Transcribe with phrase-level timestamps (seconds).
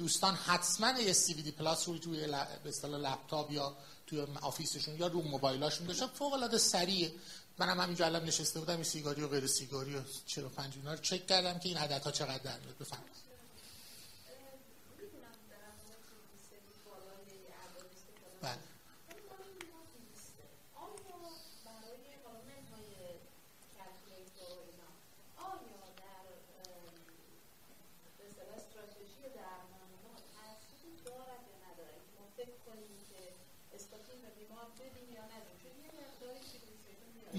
[0.00, 2.26] دوستان حتما یه سی دی پلاس رو توی
[2.62, 6.06] به اصطلاح لپتاپ یا توی آفیسشون یا رو موبایلاشون داشتن.
[6.06, 7.12] فوق العاده سریعه
[7.58, 11.26] منم همینجا الان نشسته بودم این سیگاری و غیر سیگاری و 45 اینا رو چک
[11.26, 12.78] کردم که این عددها چقدر در میاد.
[12.78, 13.16] بفرمایید
[18.42, 18.58] بله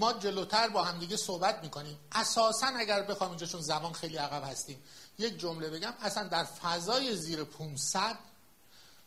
[0.00, 1.98] ما جلوتر با هم دیگه صحبت می‌کنیم.
[2.12, 4.82] اساسا اگر بخوام اینجا چون زمان خیلی عقب هستیم.
[5.18, 8.18] یک جمله بگم اصلا در فضای زیر 500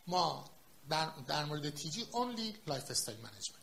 [0.07, 0.45] ما
[0.89, 3.59] در, در مورد TG only lifestyle management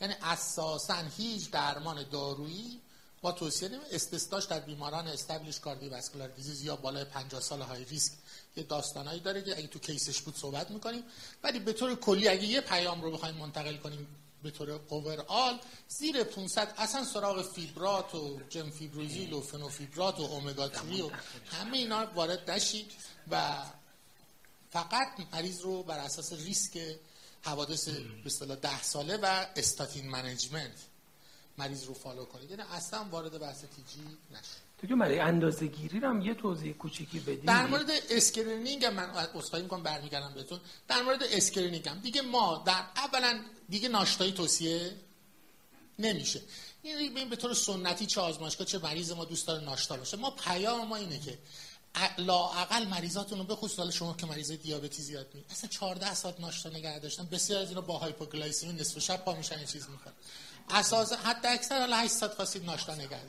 [0.00, 2.80] یعنی اساسا هیچ درمان دارویی
[3.20, 8.12] ما توصیه نمی استثناش در بیماران established cardiovascular disease یا بالای 50 سال high risk
[8.56, 11.04] یه داستانایی داره که اگه تو case ش بود صحبت می‌کنیم.
[11.42, 14.06] ولی به طور کلی اگه یه پیام رو بخوایم منتقل کنیم
[14.42, 20.68] به طور overall زیر 500 اصلا سراغ فیبرات و جم فیبروزیل و فنوفیبرات و اومگا
[20.68, 21.10] 3 و
[21.50, 22.92] همه اینا وارد نشید
[23.30, 23.64] و
[24.70, 26.96] فقط مریض رو بر اساس ریسک
[27.42, 30.78] حوادث به اصطلاح 10 ساله و استاتین management
[31.58, 32.50] مریض رو follow کنید.
[32.50, 34.61] یعنی اصلا وارد بحث TG نشید.
[34.88, 39.82] که برای اندازه گیری هم یه توضیح کوچیکی بدیم در مورد screening من عذرخواهی می‌کنم
[39.82, 40.60] برمیگردم بهتون.
[40.88, 41.98] در مورد screening هم.
[41.98, 44.92] دیگه ما در اولا دیگه ناشتایی توصیه
[45.98, 46.40] نمیشه.
[46.82, 50.16] این به طور سنتی چه آزمایشگاه چه مریض ما دوست داره ناشتا باشه.
[50.16, 51.38] ما پیام ما اینه که
[52.18, 56.68] لااقل مریضاتون رو بخصوص حال شما که مریض دیابتی زیاد می اصلا 14 ساعت ناشتا
[56.68, 57.24] نگه داشتن.
[57.24, 60.12] بسیار از اینا با hypoglycemia نصف شب پا میشن چیز می‌کنن.
[60.70, 63.20] اساس حتی اکثر حالا 8 ساعت خواستید ناشتا نگه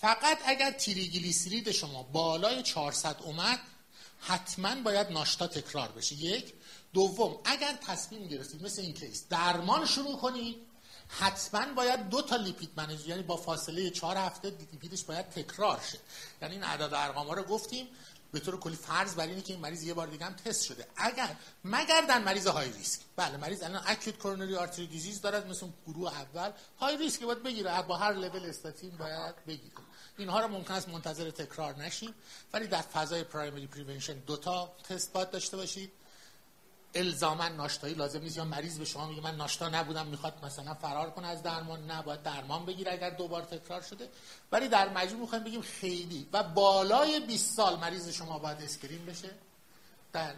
[0.00, 3.58] فقط اگر تریگلیسیرید شما بالای 400 اومد
[4.20, 6.14] حتما باید ناشتا تکرار بشه.
[6.14, 6.54] یک.
[6.92, 10.56] دوم اگر تصمیم گرفتید مثل این کیس درمان شروع کنید
[11.08, 15.98] حتما باید دو تا lipid manage یعنی با فاصله چهار هفته لیپیدش باید تکرار شه.
[16.42, 17.88] یعنی این عدد ارقام رو گفتیم
[18.32, 20.86] به طور کلی فرض بر اینه که این مریض یه بار دیگه هم تست شده.
[20.96, 23.00] اگر مگر در مریض high risk.
[23.16, 26.50] بله مریض الان acute coronary artery disease دارد مثل گروه اول.
[26.78, 27.82] high risk باید بگیره.
[27.82, 29.74] با هر لول استاتین باید بگیره.
[30.20, 32.14] اینها رو ممکن است منتظر تکرار نشیم
[32.52, 35.92] ولی در فضای primary prevention دو تا تست باید داشته باشید.
[36.94, 38.36] الزاما ناشتایی لازم نیست.
[38.36, 41.86] یا مریض به شما میگه من ناشتا نبودم می‌خواد مثلا فرار کنه از درمان.
[41.86, 44.08] نه باید درمان بگیره اگر دوبار تکرار شده.
[44.52, 49.30] ولی در مجموع می‌خوایم بگیم خیلی و بالای 20 سال مریض شما باید screen بشه.
[50.12, 50.34] در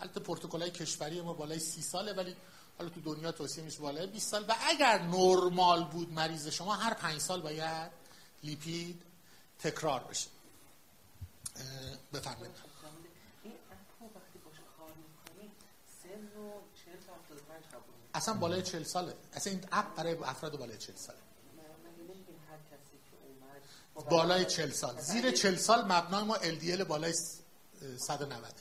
[0.00, 2.36] البته پروتکلای کشوری ما بالای 30 ساله ولی
[2.78, 4.44] حالا تو دنیا توصیه میشه بالای 20 سال.
[4.48, 7.90] و اگر نرمال بود مریض شما هر 5 سال باید
[8.42, 9.02] لیپید
[9.62, 10.28] تکرار بشه.
[12.12, 12.54] بفرمایید.
[18.14, 19.14] اصلا بالای 40 ساله.
[19.32, 21.18] اصلا این اپ برای افراد بالای 40 ساله.
[24.10, 25.00] بالای 40 سال.
[25.00, 27.14] زیر 40 سال مبنای ما LDL بالای
[27.98, 28.54] 190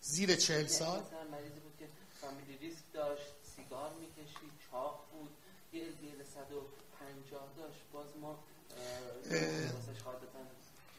[0.00, 1.02] زیر 40 سال
[1.32, 1.88] مریضی بود که
[2.20, 3.22] فامیلی ریسک داشت
[3.56, 5.30] سیگار می‌کشید چاق بود
[5.72, 7.80] یه LDL 150 داشت.
[7.92, 8.38] باز ما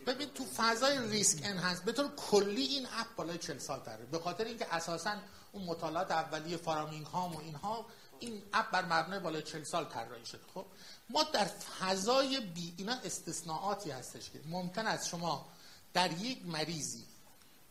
[0.05, 4.05] ببین تو فضای risk enhance به طور کلی این app بالای 40 سال تره.
[4.05, 5.17] به خاطر اینکه اساسا
[5.51, 7.85] اون مطالعات اولیه فرامینگهام و اینها
[8.19, 10.41] این app بر مبنای بالای 40 سال طراحی شده.
[10.53, 10.66] خب
[11.09, 15.45] ما در فضای بی اینا استثناءاتی هستش که ممکن است شما
[15.93, 17.05] در یک مریضی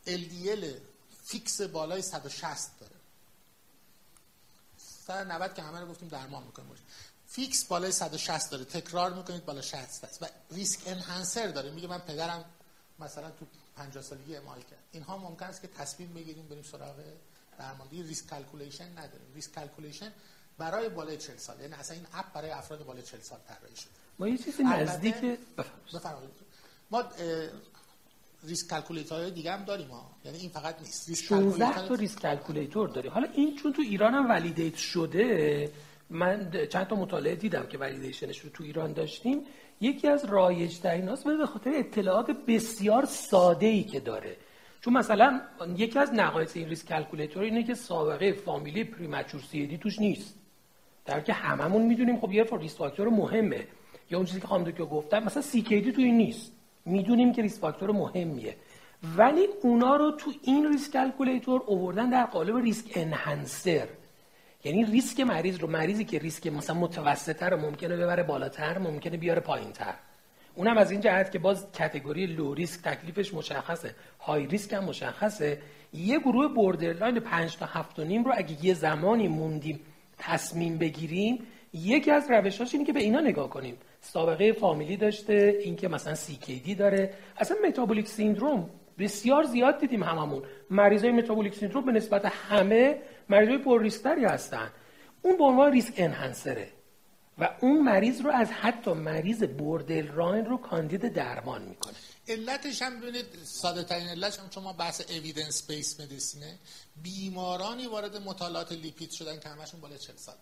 [0.07, 0.65] LDL
[1.23, 2.95] fix بالای 160 داره.
[5.07, 6.69] 190 که همه رو گفتیم درمان می‌کنیم.
[7.35, 8.65] فیکس بالای 160 داره.
[8.65, 11.71] تکرار می‌کنید بالا 60 است و risk enhancer داره.
[11.71, 12.45] میگه من پدرم
[12.99, 13.45] مثلا تو
[13.77, 14.83] 50 سالگی MI کرد.
[14.91, 16.95] اینها ممکن است که تصمیم بگیریم بریم سراغ
[17.59, 19.33] درمان risk calculation نداریم.
[19.35, 20.11] risk calculation
[20.57, 21.59] برای بالای 40 سال.
[21.59, 23.89] یعنی اصلا این اپ برای افراد بالای 40 سال طراحی شده.
[24.19, 25.15] ما یه چیزی نزدیک
[25.93, 26.31] بفرمایید.
[26.91, 27.03] ما
[28.43, 31.09] risk calculator دیگه هم داریم ها یعنی این فقط نیست.
[31.09, 35.71] ریسک 16 تا risk calculator داری حالا این چون تو ایران هم validate شده
[36.09, 39.41] من چند تا مطالعه دیدم که validation ش رو تو ایران داشتیم.
[39.81, 41.05] یکی از رایج ترین
[41.37, 44.35] به خاطر اطلاعات بسیار ساده ای که داره.
[44.81, 45.41] چون مثلا
[45.77, 50.35] یکی از نقایص این risk calculator اینه که سابقه فامیلی premature CAD توش نیست.
[51.05, 53.67] در که هممون می‌دونیم خب یه risk factor مهمه.
[54.11, 56.51] یا اون چیزی که خانم دکتر گفتم مثلا CKD تو این نیست.
[56.85, 58.55] می‌دونیم که risk factor مهمیه.
[59.17, 63.87] ولی اونا رو تو این risk calculator آوردن در قالب risk enhancer
[64.65, 69.39] یعنی ریسک مریض رو مریضی که ریسک مثلا متوسطه رو ممکنه ببره بالاتر ممکنه بیاره
[69.39, 69.93] پایینتر.
[70.55, 73.95] اونم از این جهت که باز category low risk تکلیفش مشخصه.
[74.19, 75.61] high risk هم مشخصه.
[75.93, 79.79] یه گروه borderline 5 تا 7 نیم رو اگه یه زمانی موندیم
[80.17, 81.39] تصمیم بگیریم
[81.73, 83.77] یکی از روشاش اینه که به اینا نگاه کنیم.
[84.01, 87.13] سابقه فامیلی داشته اینکه مثلا CKD داره.
[87.37, 88.69] اصلا metabolic syndrome
[88.99, 90.43] بسیار زیاد دیدیم هممون.
[90.69, 92.97] مریضای metabolic syndrome به نسبت همه
[93.29, 94.71] مریضای پر ریسکتری هستن.
[95.21, 96.71] اون به عنوان risk enhancer ه.
[97.37, 99.43] و اون مریض رو از حتی مریض
[100.15, 101.93] borderline رو کاندید درمان می‌کنه.
[102.27, 106.59] علتش هم ببینید ساده ترین علتش هم چون ما بحث evidence based medicine ه
[107.03, 110.35] بیمارانی وارد مطالعات لیپید شدن که همشون بالای 40 سال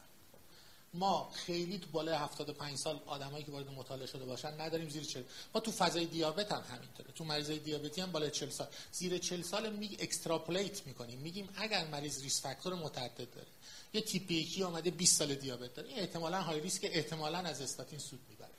[0.94, 5.24] ما خیلی تو بالای 75 سال آدمایی که وارد مطالعه شده باشن نداریم زیر 40
[5.56, 7.12] ما تو فضای دیابت هم همینطوره.
[7.16, 8.68] تو مریضای دیابتی هم بالای 40 سال.
[8.92, 11.20] زیر 40 سال ما extrapolate می‌کنیم.
[11.20, 13.48] میگیم اگر مریض risk factor متعدد داره
[13.94, 18.00] یه تیپ یکی اومده 20 سال دیابت داره این احتمالاً high risk احتمالاً از استاتین
[18.00, 18.50] سود می‌بره.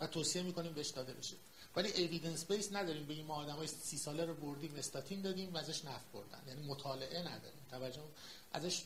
[0.00, 1.36] و توصیه می‌کنیم بهش داده بشه.
[1.76, 3.06] ولی evidence base نداریم.
[3.06, 6.42] بگیم ما آدمای 30 ساله رو بردیم استاتین دادیم و ازش نفع بردن.
[6.48, 7.60] یعنی مطالعه نداریم.
[7.70, 8.00] توجه
[8.52, 8.82] ازش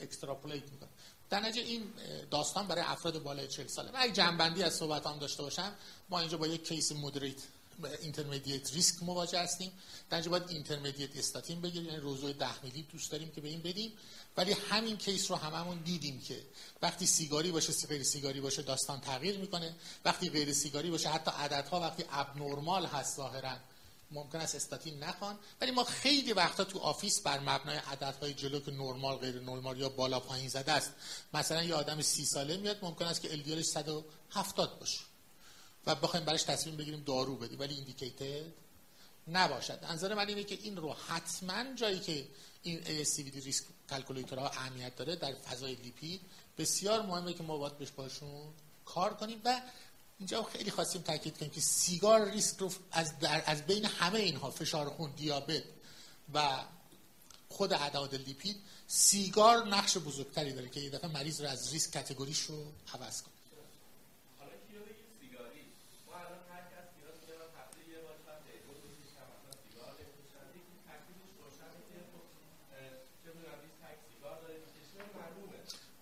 [0.00, 0.92] extrapolate می‌کنیم.
[1.34, 1.82] در نتیجه این
[2.30, 3.90] داستان برای افراد بالای 40 ساله.
[3.90, 5.72] من یک جمع‌بندی از صحبت هم داشته باشم
[6.08, 7.36] ما اینجا با یک case moderate
[8.02, 9.72] intermediate risk مواجه هستیم.
[10.10, 13.62] در اینجا باید intermediate استاتین بگیریم یعنی روزوا 10 میلی دوست داریم که به این
[13.62, 13.92] بدیم.
[14.36, 16.42] ولی همین case رو هممون دیدیم که
[16.82, 19.74] وقتی سیگاری باشه غیر سیگاری باشه داستان تغییر می‌کنه.
[20.04, 23.56] وقتی غیر سیگاری باشه حتی عددها وقتی abnormal هست ظاهرا
[24.10, 28.70] ممکن است استاتین نخوان ولی ما خیلی وقتا تو office بر مبنای عددهای جلو که
[28.70, 30.92] نرمال غیر نرمال یا بالا پایین زده است.
[31.34, 35.00] مثلا یه آدم سی ساله میاد ممکن است که LDL ش 170 باشه.
[35.86, 38.52] و بخوایم براش تصمیم بگیریم دارو بدیم ولی indicated
[39.28, 39.84] نباشد.
[39.84, 42.26] نظر من اینه که این رو حتما جایی که
[42.62, 46.20] این ASCVD risk calculator ها اهمیت داره در فضای لیپید
[46.58, 48.52] بسیار مهمه که ما باید بهش باشون
[48.84, 49.60] کار کنیم و
[50.18, 54.50] اینجا خیلی خواستیم تاکید کنیم که سیگار ریسک رو از, در از بین همه اینها
[54.50, 55.62] فشار خون دیابت
[56.34, 56.64] و
[57.48, 58.56] خود اعداد لیپید
[58.86, 63.33] سیگار نقش بزرگتری داره که یه دفعه مریض رو از ریسک کتگوریش رو عوض کنه.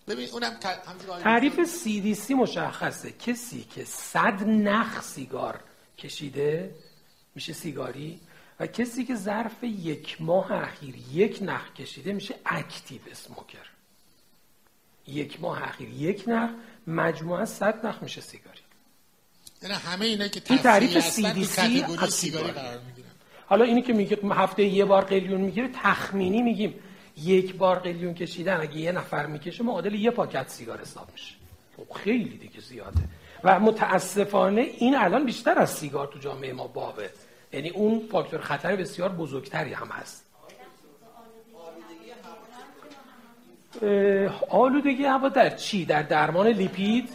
[0.07, 0.57] ببین اونم
[1.23, 3.11] تعریف CDC مشخصه.
[3.11, 5.59] کسی که صد نخ سیگار
[5.97, 6.75] کشیده
[7.35, 8.19] میشه سیگاری
[8.59, 13.67] و کسی که ظرف یک ماه اخیر یک نخ کشیده میشه اکتیو اسموکر
[15.07, 16.49] یک ماه اخیر یک نخ
[16.87, 18.59] مجموعه صد نخ میشه سیگاری.
[19.61, 21.43] یعنی همه اینا که این تعریف CDC
[22.09, 23.07] سیگاری قرار می‌گیرن.
[23.45, 26.79] حالا اینی که میگه هفته یه بار قلیون می‌گیره تخمینی میگیم.
[27.17, 31.35] یک بار قلیون کشیدن اگه یه نفر می‌کشه معادل یه پاکت سیگار حساب میشه.
[31.77, 33.03] خب خیلی دیگه زیاده.
[33.43, 37.09] و متاسفانه این الان بیشتر از سیگار تو جامعه ما بابه
[37.53, 40.25] یعنی اون فاکتور خطر بسیار بزرگتری هم هست.
[44.49, 47.09] آلودگی هوا در چی؟ در درمان لیپید؟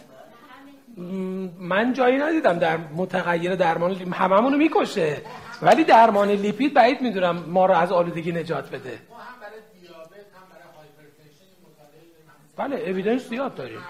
[1.59, 5.23] من جایی ندیدم در متغیر درمان لیپید هممونو می‌کشه.
[5.63, 8.99] ولی درمان لیپید بعید می‌دونم ما رو از آلودگی نجات بده.
[12.59, 13.83] بله evidence زیاد داریم.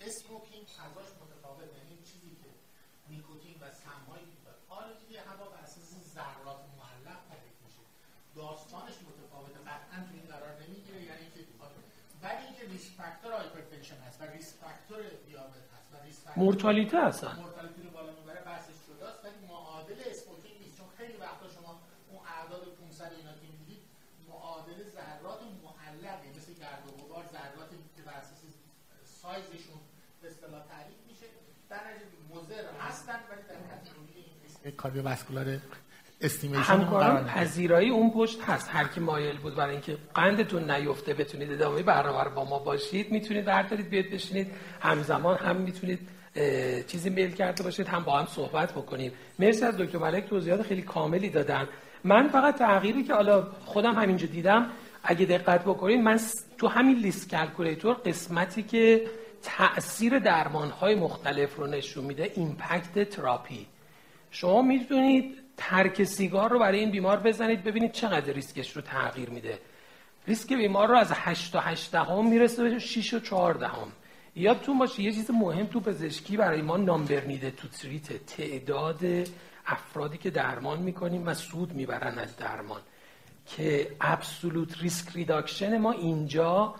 [0.00, 2.50] smoking فضاش متفاوت یعنی چیزی که
[3.10, 4.36] نیکوتین و سمهایی که
[4.78, 7.82] آلودگی هوا بر اساس ذرات معلق تعریف میشه
[8.34, 11.40] داستانش متفاوته قطعا تو این قرار نمی‌گیره یعنی که
[12.22, 16.98] ولی اینکه risk factor hypertension هست و risk factor دیابت هست و risk factor مورتالیته
[17.06, 21.72] هستن مورتالیته رو بالا می‌بره بحثش جداست ولی معادل smoking نیست چون خیلی وقتا شما
[22.10, 23.46] اون اعداد 500 اینا که
[24.28, 28.42] معادل ذرات معلقه مثل گرد و غبار ذراتی که بر اساس
[29.04, 29.80] سایزشون
[30.20, 31.26] به اصطلاح تعریف میشه
[31.68, 33.60] در نتیجه مضر هستن ولی در
[34.70, 35.58] کاردیوواسکولار
[36.54, 38.68] همکاران پذیرایی اون پشت هست.
[38.72, 43.12] هر کی مایل بود برای اینکه قندتون نیفته بتونید ادامه برنامه با ما باشید.
[43.12, 44.50] می‌تونید بردارید بیاد بشینید.
[44.80, 46.08] همزمان هم می‌تونید
[46.86, 49.12] چیزی میل کرده باشید هم با هم صحبت بکنیم.
[49.38, 51.68] مرسی از دکتر ملک توضیحات خیلی کاملی دادن.
[52.04, 54.70] من فقط تغییری که حالا خودم همینجا دیدم
[55.04, 56.20] اگه دقت بکنید من
[56.58, 59.06] تو همین لیست calculator قسمتی که
[59.42, 63.66] تاثیر درمان های مختلف رو نشون میده impact therapy.
[64.36, 69.58] شما می‌تونید ترک سیگار رو برای این بیمار بزنید ببینید چقدر ریسکش رو تغییر میده.
[70.26, 73.92] ریسک بیمار رو از 8 تا 8 دهم می‌رسه به 6 و 4 دهم
[74.36, 78.26] یادتون باشه یه چیز مهم تو پزشکی برای ما number needed to treat.
[78.26, 79.00] تعداد
[79.66, 82.80] افرادی که درمان می‌کنیم و سود می‌برن از درمان.
[83.46, 86.74] که absolute risk reduction ما اینجا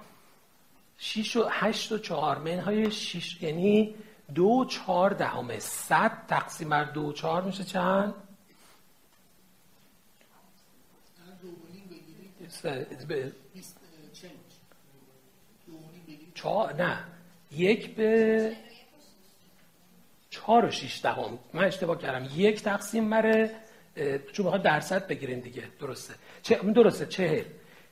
[0.99, 3.95] 6 و 8 و 4 منهای 6 یعنی
[4.35, 8.15] دو چهار دهمه صد تقسیم بر دو چهار میشه چند؟
[16.35, 17.05] چهار نه.
[17.51, 18.57] یک به
[20.31, 21.39] چهار و شیش دهم.
[21.55, 22.29] من اشتباه کردم.
[22.35, 23.51] یک تقسیم بر
[24.33, 25.69] چون بخواد درصد بگیرین دیگه.
[25.81, 26.15] درسته.
[26.43, 27.07] چه درسته.
[27.07, 27.45] چهل.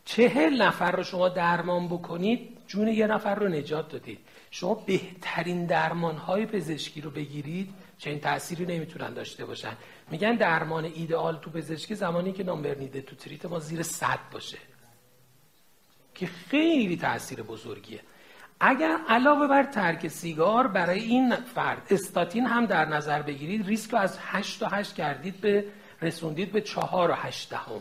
[0.05, 4.19] چهل نفر رو شما درمان بکنید جون یه نفر رو نجات دادید.
[4.51, 9.77] شما بهترین درمان های پزشکی رو بگیرید چه تأثیری نمی‌تونن داشته باشن.
[10.11, 14.59] میگن درمان ایدئال تو پزشکی زمانی که نامبر نیده تو تریت ما زیر صد باشه.
[16.15, 18.01] که خیلی تاثیر بزرگیه.
[18.61, 23.99] اگر علاوه بر ترک سیگار برای این فرد استاتین هم در نظر بگیرید ریسک رو
[23.99, 25.65] از 8 تا 8 کردید به
[26.03, 27.81] رسوندید به 4 و 8 دهم.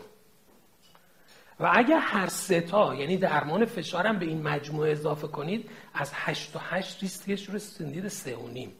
[1.60, 6.52] و اگر هر سه تا یعنی درمان فشارم به این مجموعه اضافه کنید از 8
[6.52, 8.72] تا 8 ریسکش رو رسوندید 3 و نیم.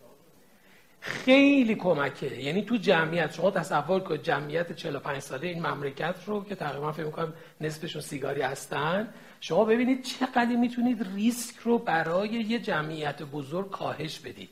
[1.00, 2.40] خیلی کمکه.
[2.40, 7.04] یعنی تو جمعیت شما تصور کنید جمعیت 45 ساله این مملکت رو که تقریبا فکر
[7.04, 9.09] می‌کنم نصفشون سیگاری هستن
[9.40, 14.50] شما ببینید چقدر می‌تونید ریسک رو برای یه جمعیت بزرگ کاهش بدید.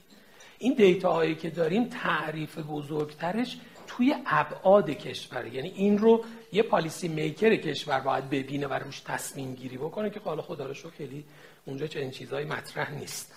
[0.59, 5.47] این دیتا هایی که داریم تعریف بزرگترش توی ابعاد کشور.
[5.47, 10.21] یعنی این رو یه پالیسی میکر کشور باید ببینه و روش تصمیم گیری بکنه که
[10.21, 11.25] حالا خدا رو خیلی
[11.65, 13.35] اونجا چنین چیزهایی مطرح نیست.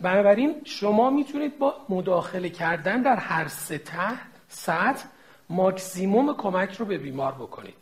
[0.00, 4.14] بنابراین شما می‌تونید با مداخله کردن در هر سطح
[4.48, 5.04] سطح
[5.48, 7.74] ماکسیموم کمک رو به بیمار بکنید.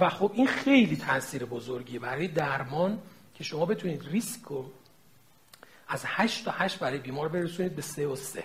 [0.00, 2.98] و خب این خیلی تاثیر بزرگی برای درمان
[3.34, 4.70] که شما بتونید ریسک رو
[5.88, 8.44] از 8 تا 8 برای بیمار برسونید به 3 و 3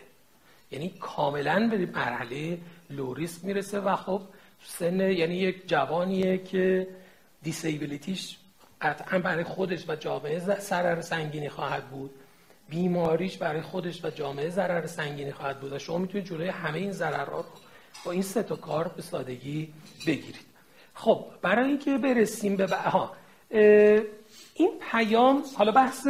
[0.72, 2.58] یعنی کاملا به مرحله
[2.90, 4.22] لو ریسک می‌رسه و خب
[4.64, 6.88] سن یعنی یک جوانیه که
[7.44, 8.38] دیسیبیلیتیش
[8.82, 12.12] قطعا برای خودش و جامعه ضرر سنگینی خواهد بود.
[12.70, 15.74] بیماریش برای خودش و جامعه ضرر سنگینی خواهد بود.
[15.74, 17.46] و شما می‌تونید جلوی همه این ضررها رو
[18.06, 19.74] با این سه تا کار به سادگی
[20.08, 20.46] بگیرید.
[20.94, 23.12] خب برای اینکه برسیم به ها
[24.54, 26.08] این پیام حالا بحث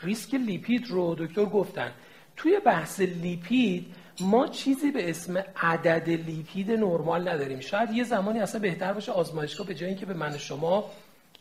[0.00, 1.92] ریسک لیپید رو دکتر گفتن.
[2.36, 7.60] توی بحث لیپید ما چیزی به اسم عدد لیپید نرمال نداریم.
[7.60, 10.90] شاید یه زمانی اصلا بهتر باشه آزمایشگاه به جای اینکه به من شما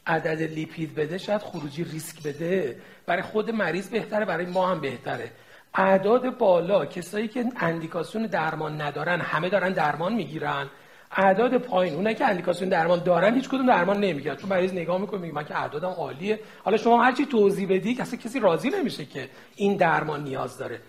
[0.07, 2.75] عدد لیپید بده شاید خروجی ریسک بده.
[3.05, 5.31] برای خود مریض بهتره برای ما هم بهتره.
[5.73, 10.69] اعداد بالا کسایی که اندیکاسیون درمان ندارن همه دارن درمان می‌گیرن.
[11.11, 14.35] اعداد پایین اونایی که اندیکاسیون درمان دارن هیچ کدوم درمان نمی‌گیرن.
[14.35, 16.39] چون مریض نگاه می‌کنه میگه من که اعدادم عالیه.
[16.63, 20.79] حالا شما هر چی توضیح بدی اصلا کسی راضی نمیشه که این درمان نیاز داره.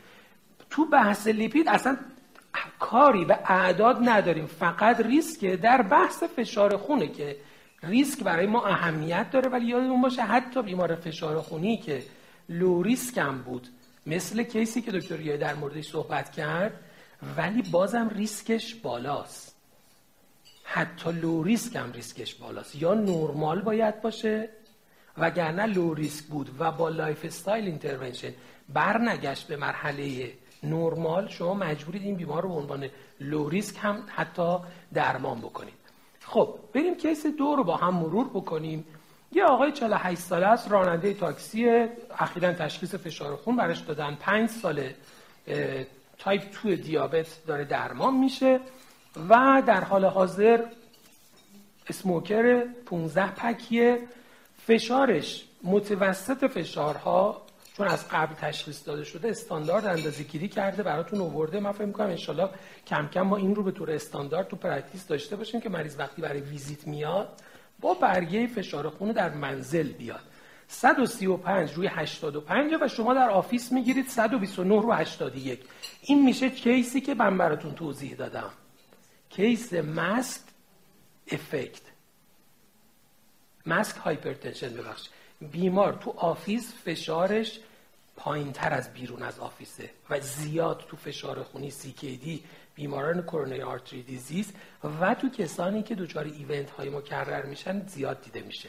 [0.73, 1.97] تو بحث لیپید اصلا
[2.79, 4.47] کاری به اعداد نداریم.
[4.47, 7.37] فقط ریسک در بحث فشار خونه که
[7.83, 12.03] ریسک برای ما اهمیت داره ولی یادمون باشه حتی بیمار فشار خونی که
[12.49, 13.69] low risk هم بود.
[14.07, 16.81] مثل case ی که دکتر در موردش صحبت کرد
[17.37, 19.57] ولی بازم ریسکش بالاست.
[20.65, 22.83] حتی low risk هم ریسکش بالاست.
[22.83, 24.49] یا نرمال باید باشه
[25.19, 28.33] وگرنه low risk بود و با lifestyle intervention
[28.69, 32.89] برنگشت به مرحله نرمال شما مجبورید این بیمار رو به عنوان
[33.21, 34.57] low risk هم حتی
[34.95, 35.75] درمان بکنید.
[36.21, 38.85] خب بریم case دو رو با هم مرور بکنیم.
[39.33, 41.89] یه آقای 48 ساله است راننده تاکسی
[42.19, 44.15] اخیرا تشخیص فشار خون براش دادن.
[44.15, 44.95] 5 ساله
[46.19, 48.61] تایپ 2 دیابت داره درمان میشه
[49.29, 50.65] و در حال حاضر
[51.89, 53.99] smoker 15 pack یه.
[54.67, 57.43] فشارش متوسط فشارها
[57.77, 61.61] چون از قبل تشخیص داده شده استاندارد اندازه گیری کرده براتون آورده.
[61.61, 62.49] من فکر می‌کنم ان
[62.87, 66.23] کم کم ما این رو به طور استاندارد تو practice داشته باشیم که مریض وقتی
[66.23, 67.41] برای ویزیت میاد
[67.81, 70.21] با برگه فشار خون در منزل بیاد.
[70.69, 75.61] 135 روی 85 و شما در office می‌گیرید 129 رو 81
[76.03, 78.51] این میشه case ی که من براتون توضیح دادم.
[79.31, 80.41] case masked
[81.31, 81.83] effect.
[83.67, 85.22] masked hypertension ببخشید.
[85.51, 87.61] بیمار تو office فشارش
[88.17, 92.45] پایین تر از بیرون از آفیسه و زیاد تو فشار خونی دی
[92.75, 94.53] بیماران کرونری آرتری دیزیز
[95.01, 98.69] و تو کسانی که دچار ایونت های مکرر میشن زیاد دیده میشه.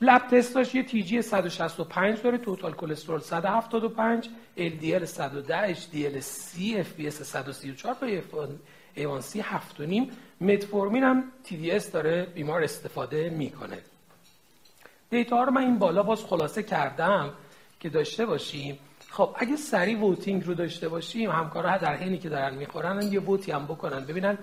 [0.00, 7.96] لب تستاش یه تیجی 165 داره توتال کلسترول 175 LDL 110 HDL C FBS 134
[8.02, 8.46] و
[8.96, 13.78] A1C 7.5 متفورمین هم TDS داره بیمار استفاده می‌کنه.
[15.10, 17.32] data رو من این بالا باز خلاصه کردم
[17.80, 18.78] که داشته باشیم.
[19.10, 23.46] خب اگه سریع voting رو داشته باشیم همکارا در حینی که دارن می‌خورن یه vote
[23.46, 24.04] ی هم بکنن.
[24.04, 24.38] ببینن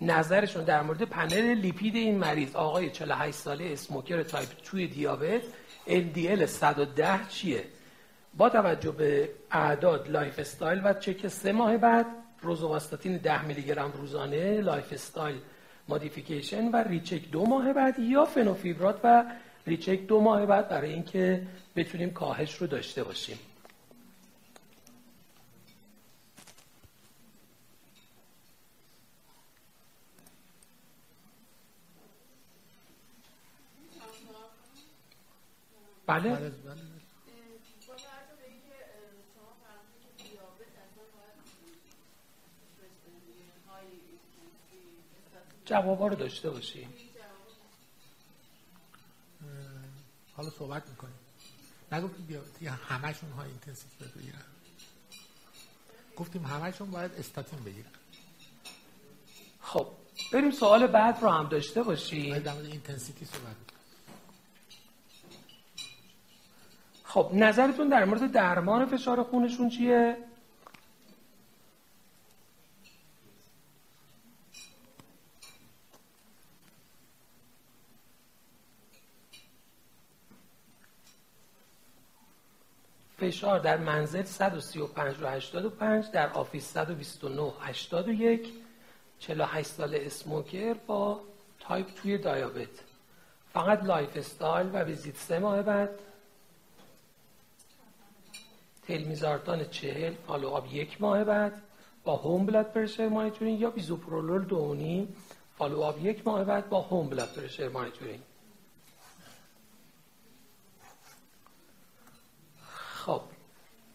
[0.00, 2.56] نظرشون در مورد panel lipid این مریض.
[2.56, 5.42] آقای 48 ساله smoker type two دیابت
[5.86, 7.64] LDL 110 چیه؟
[8.34, 12.06] با توجه به اعداد lifestyle و چک سه ماه بعد
[12.42, 15.36] روزوواستاتین 10 میلی گرم روزانه lifestyle
[15.88, 19.24] مودیفیکیشن و ریچک دو ماه بعد یا فنوفیبرات و
[19.70, 21.46] ریچک دو ماه بعد برای اینکه
[21.76, 23.38] بتونیم کاهش رو داشته باشیم.
[36.06, 36.52] بله, بله.
[45.64, 47.09] جوابا رو داشته باشیم.
[50.40, 51.14] حالا صحبت می‌کنیم.
[51.92, 54.42] نگفتیم بیا همشون high intensity بگیرن.
[56.16, 57.90] گفتیم همشون باید استاتین بگیرن.
[59.60, 59.86] خب
[60.32, 62.38] بریم سوال بعد رو هم داشته باشیم.
[62.38, 63.56] در مورد intensity صحبت
[67.04, 70.16] خب نظرتون در مورد درمان فشار خونشون چیه؟
[83.30, 88.52] فشار در منزل 135 و 85 در office 129 81
[89.18, 91.20] 48 سال smoker با
[91.60, 92.68] type two diabetes
[93.52, 95.90] فقط lifestyle و ویزیت سه ماه بعد.
[98.86, 101.62] تلمیسارتان چهل follow-up یک ماه بعد.
[102.04, 105.08] با home blood pressure monitoring یا بیزوپرولول دو و نیم
[105.58, 108.20] follow-up یک ماه بعد با home blood pressure monitoring
[113.00, 113.22] خب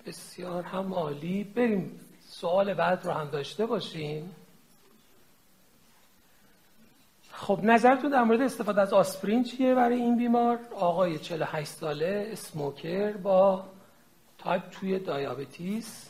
[0.05, 1.43] بسیار هم عالی.
[1.43, 4.35] بریم سوال بعد رو هم داشته باشیم.
[7.31, 13.11] خب نظرتون در مورد استفاده از آسپرین چیه برای این بیمار؟ آقای 48 ساله smoker
[13.11, 13.65] با
[14.37, 16.09] type two diabetes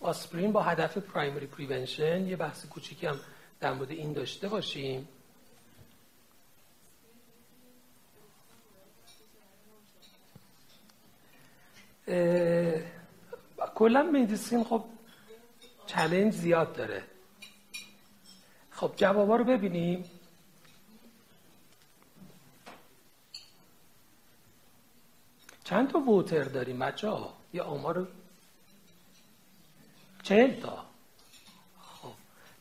[0.00, 3.20] آسپرین با هدف primary prevention یه بحث کوچیکی هم
[3.60, 5.08] در مورد این داشته باشیم.
[13.74, 14.84] کلا مدیسین خب
[15.86, 17.02] چلنج زیاد داره.
[18.70, 20.04] خب جوابا رو ببینیم.
[25.64, 28.08] چند تا ووتر داریم بچه ها؟ یه آمار
[30.22, 30.84] چهل تا.
[31.82, 32.12] خب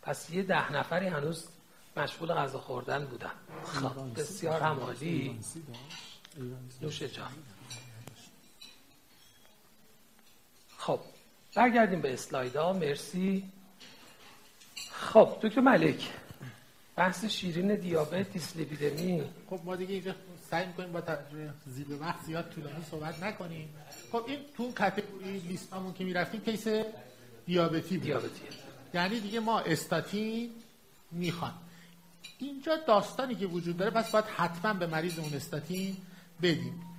[0.01, 1.47] پس یه ده نفری هنوز
[1.97, 3.31] مشغول غذا خوردن بودن.
[3.63, 5.39] خب بسیار همالی
[6.81, 7.31] نوش جان.
[10.81, 10.99] خب
[11.55, 13.43] برگردیم به اسلایدا مرسی.
[14.91, 16.09] خب دکتر ملک
[16.95, 19.23] بحث شیرین دیابت دیسلیپیدمی.
[19.49, 20.15] خب ما دیگه اینجا
[20.49, 23.69] سعی می‌کنیم با توجه زیب وقت زیاد طولانی صحبت نکنیم.
[24.11, 26.67] خب این تو اون کاتگوری لیستامون که می‌رفتیم کیس
[27.45, 28.05] دیابتی بود.
[28.07, 28.41] دیابتی.
[28.93, 30.49] یعنی دیگه ما استاتین
[31.11, 31.53] می‌خوان.
[32.37, 35.97] اینجا داستانی که وجود داره پس باید حتما به مریض اون استاتین
[36.41, 36.90] بدیم.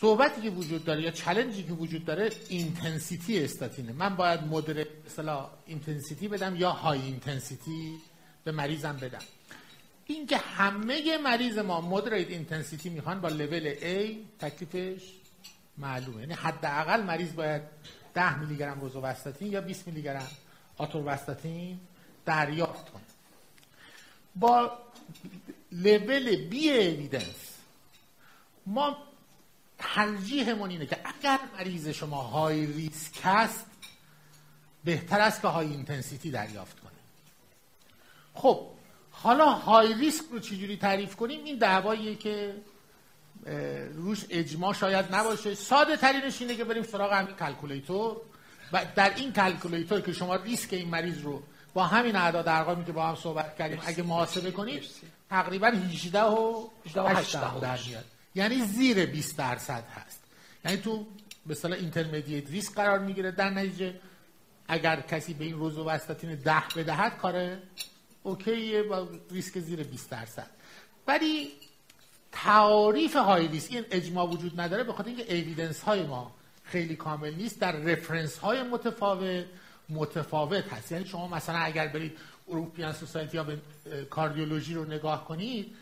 [0.00, 3.92] صحبتی که وجود داره یا challenge ی که وجود داره intensity استاتینه.
[3.92, 7.98] من باید moderate مثلا intensity بدم یا high intensity
[8.44, 9.22] به مریضم بدم.
[10.06, 15.02] اینکه همه مریض ما moderate intensity می‌خوان با لول A تکلیفش
[15.78, 16.20] معلومه.
[16.20, 17.62] یعنی حداقل مریض باید
[18.14, 20.28] 10 میلی گرم روزوواستاتین یا 20 میلی گرم
[20.78, 21.80] آتورواستاتین
[22.26, 23.02] دریافت کنه.
[24.36, 24.78] با
[25.72, 27.56] level B evidence
[28.66, 28.96] ما
[29.78, 33.66] ترجیحمون اینه که اگر مریض شما high risk هست
[34.84, 36.92] بهتر است که high intensity دریافت کنه.
[38.34, 38.66] خب
[39.10, 42.54] حالا high risk رو چجوری تعریف کنیم؟ این دعواییه که
[43.94, 45.54] روش اجماع شاید نباشه.
[45.54, 48.16] ساده ترینش اینه که بریم سراغ همین calculator.
[48.72, 51.42] و در این calculator که شما ریسک این مریض رو
[51.74, 54.82] با همین اعداد ارقامی که با هم صحبت کردیم اگه محاسبه کنید
[55.30, 58.04] تقریبا 18 و 8 در میاد.
[58.36, 60.22] یعنی زیر 20 درصد هست.
[60.64, 61.06] یعنی تو
[61.46, 63.94] به اصطلاح intermediate risk قرار می‌گیره در نتیجه.
[64.68, 67.56] اگر کسی به این روزوواستاتین ده بدهد کار
[68.22, 70.50] okay ه با ریسک زیر 20 درصد.
[71.06, 71.52] ولی
[72.32, 77.34] تعاریف high risk این اجماع وجود نداره به خاطر اینکه evidence های ما خیلی کامل
[77.34, 79.44] نیست در reference های متفاوت
[79.88, 80.92] متفاوت هست.
[80.92, 82.18] یعنی شما مثلا اگر برید
[82.48, 83.58] European Society یا به
[84.10, 85.76] Cardiology رو نگاه کنید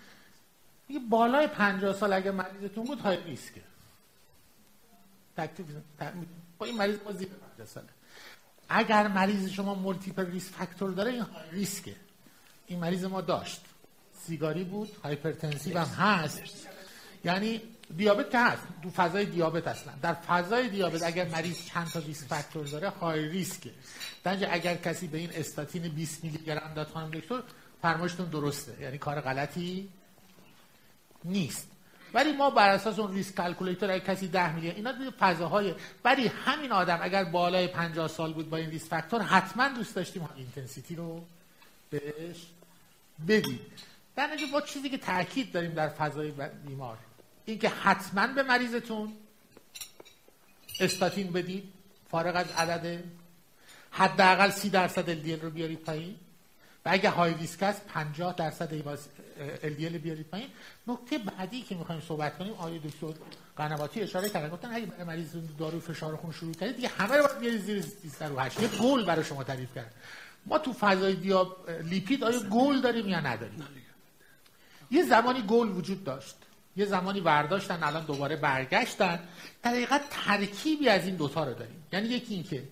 [0.89, 3.63] یه بالای 50 سال اگه مریضتون بود high risk ه
[5.37, 5.67] تکلیف
[6.59, 7.87] با این مریض با زیر 50 ساله.
[8.69, 11.97] اگر مریض شما multiple risk factor داره high risk ه
[12.67, 13.61] این مریض ما داشت.
[14.27, 16.43] سیگاری بود hypertensive هم هست.
[17.25, 17.63] یعنی
[17.97, 18.63] دیابت که هست.
[18.83, 19.93] تو فضای دیابت اصلا.
[20.03, 23.71] در فضای دیابت اگر مریض چند تا ریسک فاکتور داره های ریسکه
[24.25, 27.43] دنج اگر کسی به این استاتین 20 میلی گرم داد خانم دکتر
[27.83, 28.83] فرمایشتون درسته.
[28.83, 29.89] یعنی کار غلطی.
[31.25, 31.69] نیست.
[32.15, 36.27] ولی ما بر اساس اون ریسک کلکولیتور اگه کسی 10 میلیون اینا دیگه فضاهای ولی
[36.27, 40.95] همین آدم اگر بالای 50 سال بود با این ریسک فاکتور حتما دوست داشتیم اینتنسیتی
[40.95, 41.25] رو
[41.91, 42.47] بهش
[43.29, 43.61] بدید
[44.17, 46.33] در نتیجه با چیزی که تاکید داریم در فضای
[46.67, 46.97] بیمار.
[47.45, 49.13] اینکه حتما به مریضتون
[50.81, 51.73] استاتین بدید
[52.11, 53.05] فارغ از عدد
[53.91, 56.17] حداقل سی درصد LDL رو بیارید پایین.
[56.85, 58.99] و اگه های ریسک است 50 درصد
[59.63, 60.49] LDL بیارید پایین.
[60.87, 63.15] نکته بعدی که می‌خوایم صحبت کنیم آیه دکتر
[63.57, 64.49] قنواتی اشاره کردن.
[64.49, 68.63] گفتن اگه مریض دارو فشار خون شروع کردید دیگه همه رو باید بیارید زیر 308
[68.63, 69.95] یه گل برای شما تعریف کرد.
[70.47, 73.65] ما تو فضای دیابت lipid آیا گل داریم یا نداریم؟
[74.91, 76.37] یه زمانی گل وجود داشت.
[76.77, 79.21] یه زمانی برداشتن الان دوباره برگشتن.
[79.63, 81.85] در حقیقت ترکیبی از این دوتا رو داریم.
[81.93, 82.63] یعنی یکی این که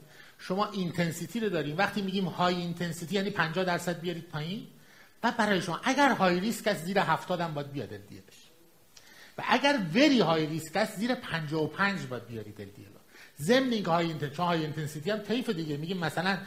[0.43, 1.79] شما intensity رو داریم.
[1.79, 4.67] وقتی میگیم high intensity یعنی 50 درصد بیارید پایین.
[5.23, 8.51] و برای شما اگر high risk است زیر 70 هم باید بیاد LDL ش
[9.39, 12.87] و اگر very high risk است زیر 55 باید بیارید LDL
[13.41, 15.77] ضمن اینکه high intensity چون high intensity هم طیف دیگه.
[15.77, 16.39] میگیم مثلا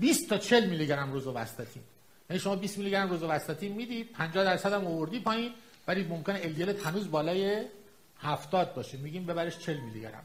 [0.00, 1.82] 20 تا 40 میلی گرم روزوواستاتین
[2.30, 5.52] یعنی شما 20 میلی گرم روزوواستاتین می‌دید 50 درصد هم آوردی پایین.
[5.88, 7.64] ولی ممکنه LDL هنوز بالای
[8.18, 8.98] 70 باشه.
[8.98, 10.24] میگیم ببرش 40 میلی گرم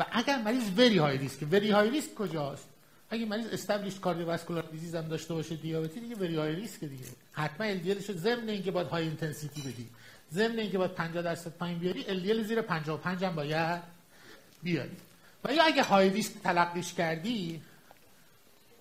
[0.00, 2.68] و اگر مریض very high risk very high risk کجاست؟
[3.10, 7.04] اگه مریض established cardiovascular disease هم داشته باشه دیابتی دیگه very high risk دیگه.
[7.32, 8.12] حتما LDL شو.
[8.12, 9.88] ضمن اینکه باید high intensity بدی.
[10.32, 13.82] ضمن اینکه باید 50 درصد پایین بیاری LDL زیر 55 هم باید
[14.62, 14.96] بیاری.
[15.44, 17.62] و یا اگه high risk تلقیش کردی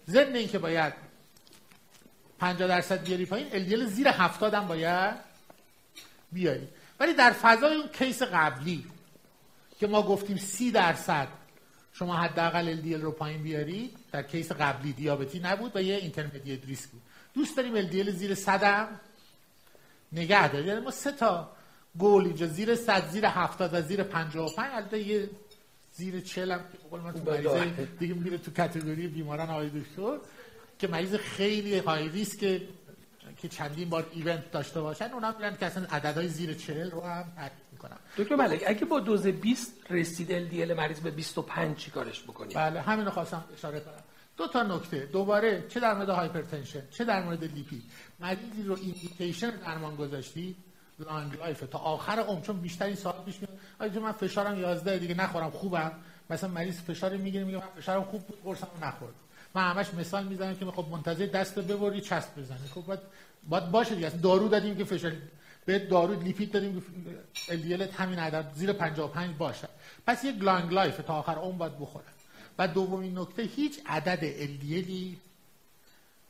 [0.10, 0.94] ضمن اینکه باید
[2.40, 5.16] 50 درصد بیاری پایین LDL زیر 70 هم باید
[6.32, 6.68] بیاری.
[7.00, 8.86] ولی در فضای اون case قبلی
[9.80, 11.28] که ما گفتیم سی درصد
[11.94, 16.90] شما حداقل LDL رو پایین بیاری در case قبلی دیابتی نبود و یه intermediate risk
[16.90, 17.02] بود.
[17.34, 18.88] دوست داریم LDL زیر 100 هم
[20.12, 21.52] نگه داریم یعنی ما سه تا
[22.00, 25.30] گل اینجا زیر 100 زیر 70 و زیر 55 البته یه
[25.94, 30.18] زیر 40 هم که من تو مریض دیگه میره تو کاتگوری بیماران آقای دکتر
[30.80, 32.40] که مریض خیلی های ریسک
[33.38, 37.26] که چندین بار ایونت داشته باشن اونا میرن که اصلا عددهای زیر 40 رو هم
[37.80, 38.64] حد می‌کنن دکتر ملک.
[38.68, 43.44] اگه با دوز 20 رسید LDL مریض به 25 چیکارش بکنیم؟ بله همین رو خواستم
[43.54, 44.04] اشاره کنم.
[44.38, 45.06] دو تا نکته.
[45.06, 47.84] دوباره چه در مورد hypertension چه در مورد لیپید
[48.20, 50.56] مریضی رو indication درمان گذاشتی؟
[51.00, 51.64] long life.
[51.72, 53.60] تا آخر عمر چون بیشتر سوال پیش میاد.
[53.80, 55.92] آقا من فشارم 11 دیگه نخورم خوبم؟
[56.30, 59.14] مثلا مریض فشار می‌گیره میگه من فشارم خوب بود قرصم نخورد.
[59.56, 62.68] من همش مثال می‌زنم که خب منتظر دست ببری چسب بزنی.
[62.76, 63.00] خب باید
[63.50, 65.12] باید باشه دیگه دارو دادیم که فشار
[65.66, 66.84] به دارو لیپید دادیم
[67.34, 69.68] که LDL همین عدد زیر 55 باشه.
[70.08, 72.06] پس یک long life تا آخر عمر باید بخوره
[72.58, 75.16] و دومین نکته هیچ عدد LDL ی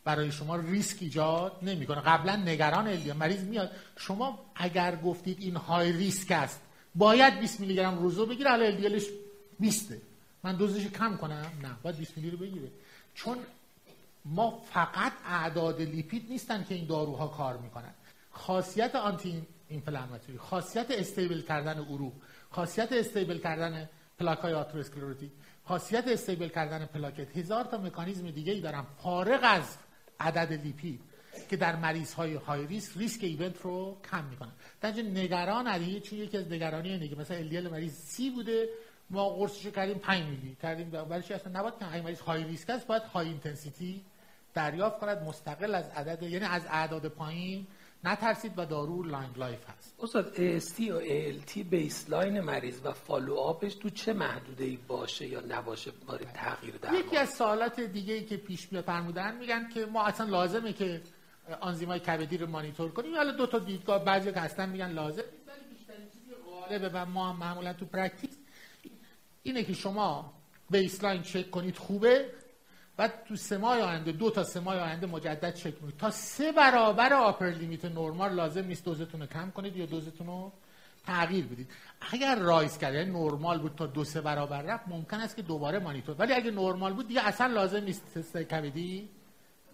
[0.03, 2.01] برای شما ریسک ایجاد نمی‌کنه.
[2.01, 3.71] قبلا نگران LDL مریض میاد.
[3.97, 6.61] شما اگر گفتید این high risk است
[6.95, 9.03] باید 20 میلی گرم روزو بگیره حالا LDL ش
[9.59, 9.93] 20
[10.43, 12.67] من دوزش کم کنم؟ نه باید 20 میلی رو بگیره.
[13.15, 13.37] چون
[14.25, 17.93] ما فقط اعداد لیپید نیستن که این داروها کار می‌کنن.
[18.31, 22.13] خاصیت anti-inflammatory خاصیت stable کردن عروق
[22.49, 23.89] خاصیت استیبل کردن
[24.19, 24.53] پلاک های
[25.63, 27.37] خاصیت استیبل کردن پلاکت.
[27.37, 29.77] هزار تا مکانیزم دیگه ای دارن فارغ از
[30.19, 31.01] عدد لیپید
[31.49, 34.51] که در مریض های های ریسک ریسک ایونت رو کم می‌کنن.
[34.81, 38.69] در نگران علیه چون یکی از نگرانی اینه که مثلا الیل مریض سی بوده
[39.09, 40.57] ما قرصش کردیم 5 میلی.
[40.61, 44.01] کردیم برای اصلا؟ نباید که مریض های ریسک است باید های اینتنسیتی
[44.53, 47.67] دریافت کند مستقل از عدد یعنی از اعداد پایین
[48.03, 49.95] نترسید و دارو long life هست.
[49.99, 55.39] استاد AST و ALT baseline مریض و follow-up ش تو چه محدوده ای باشه یا
[55.39, 60.05] نباشه برای تغییر در یکی از سوالات دیگه ای که پیش فرمودن میگن که ما
[60.05, 61.01] اصلا لازمه که
[61.61, 63.15] آنزیمای کبدی رو مانیتور کنیم.
[63.15, 67.29] حالا دو تا دیدگاه بعضی که هستن میگن لازم ولی بیشترین چیزی غالبه و ما
[67.29, 68.37] هم معمولا تو practice
[69.43, 70.33] اینه که شما
[70.69, 72.25] baseline چک کنید خوبه.
[72.99, 76.51] بعد تو سه ماه آینده دو تا سه ماه آینده مجدد چک کنید تا سه
[76.51, 80.51] برابر upper limit normal لازم نیست دوزتون رو کم کنید یا دوزتون رو
[81.05, 81.67] تغییر بدید.
[82.11, 85.79] اگر رایز کرد یعنی نرمال بود تا دو سه برابر رفت ممکن است که دوباره
[85.79, 86.15] مانیتور.
[86.19, 89.09] ولی اگه نرمال بود دیگه اصلا لازم نیست تست کبدی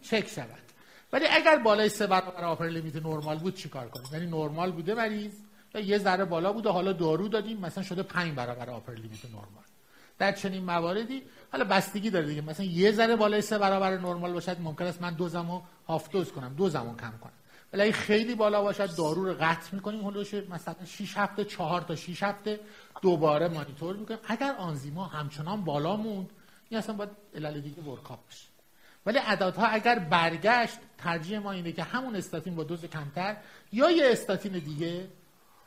[0.02, 0.66] چک شود.
[1.14, 5.34] ولی اگر بالای سه برابر آپر لیمیت نرمال بود چیکار کنید یعنی نرمال بوده مریض
[5.74, 9.66] و یه ذره بالا بوده حالا دارو دادیم مثلا شده 5 برابر آپر لیمیت نرمال.
[10.18, 12.42] در چنین مواردی حالا بستگی داره دیگه.
[12.42, 16.54] مثلا یه ذره بالای سه برابر نرمال باشد ممکن است من دوزمو هاف دوز کنم
[16.54, 17.34] دوزمو کم کنم.
[17.74, 21.96] ولی خیلی بالا باشد دارو رو قطع می‌کنیم hold ش مثلا 6 هفته 4 تا
[21.96, 22.60] 6 هفته
[23.02, 24.20] دوباره مانیتور می‌کنیم.
[24.28, 26.30] اگر آنزیما همچنان بالا موند
[26.70, 28.48] این اصلا باید علل دیگه workup بشه.
[29.06, 33.38] ولی عددها اگر برگشت ترجیح ما اینه که همون استاتین با دوز کمتر
[33.74, 35.08] یا یه استاتین دیگه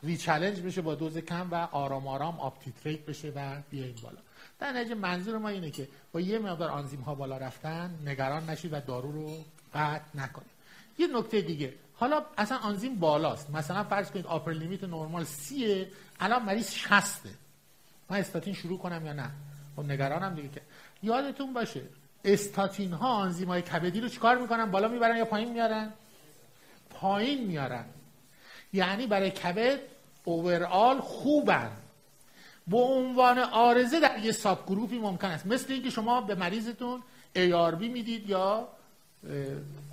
[0.03, 4.19] rechallenge بشه با دوز کم و آرام آرام up-titrate بشه و بیاین بالا.
[4.59, 8.73] در نتیجه منظور ما اینه که با یه مقدار آنزیم ها بالا رفتن نگران نشید
[8.73, 9.44] و دارو رو
[9.75, 10.51] قطع نکنید.
[10.99, 13.51] یه نکته دیگه حالا اصلا آنزیم بالاست.
[13.51, 15.88] مثلا فرض کنید آپر لیمیت نرمال سیه
[16.21, 17.31] الان مریض شسته.
[18.11, 19.31] من استاتین شروع کنم یا نه؟
[19.77, 20.61] خب نگرانم دیگه که.
[21.03, 21.83] یادتون باشه
[22.25, 25.92] استاتین ها آنزیم های کبدی رو چیکار می‌کنن؟ بالا می‌برن یا پایین میارن
[26.90, 27.85] پایین میارن
[28.73, 29.81] یعنی برای کبد
[30.25, 31.71] اوورال خوبن.
[32.70, 35.46] به عنوان آرزه در یه ساب گروپی ممکن است.
[35.46, 37.02] مثل اینکه شما به مریضتون
[37.37, 38.68] ARB می‌دید یا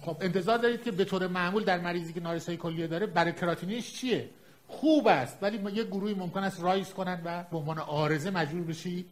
[0.01, 3.93] خب انتظار دارید که به طور معمول در مریضی که نارسایی کلیه داره برای کراتینیش
[3.93, 4.29] چیه؟
[4.67, 9.09] خوب است ولی یه گروهی ممکن است رایز کنند و به عنوان آرزه مجبور بشید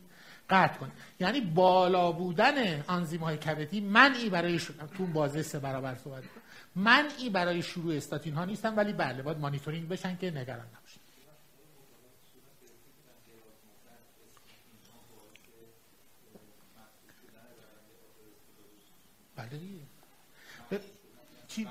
[0.50, 0.94] قطع کنید.
[1.20, 4.72] یعنی بالا بودن آنزیم های کبدی منعی برای ش...
[4.98, 6.24] تو بازه سه برابر صحبت
[6.76, 10.66] منعی برای شروع استاتین ها نیستن ولی بله باید مانیتورینگ بشن که نگران
[19.50, 20.82] بله
[21.48, 21.68] چی؟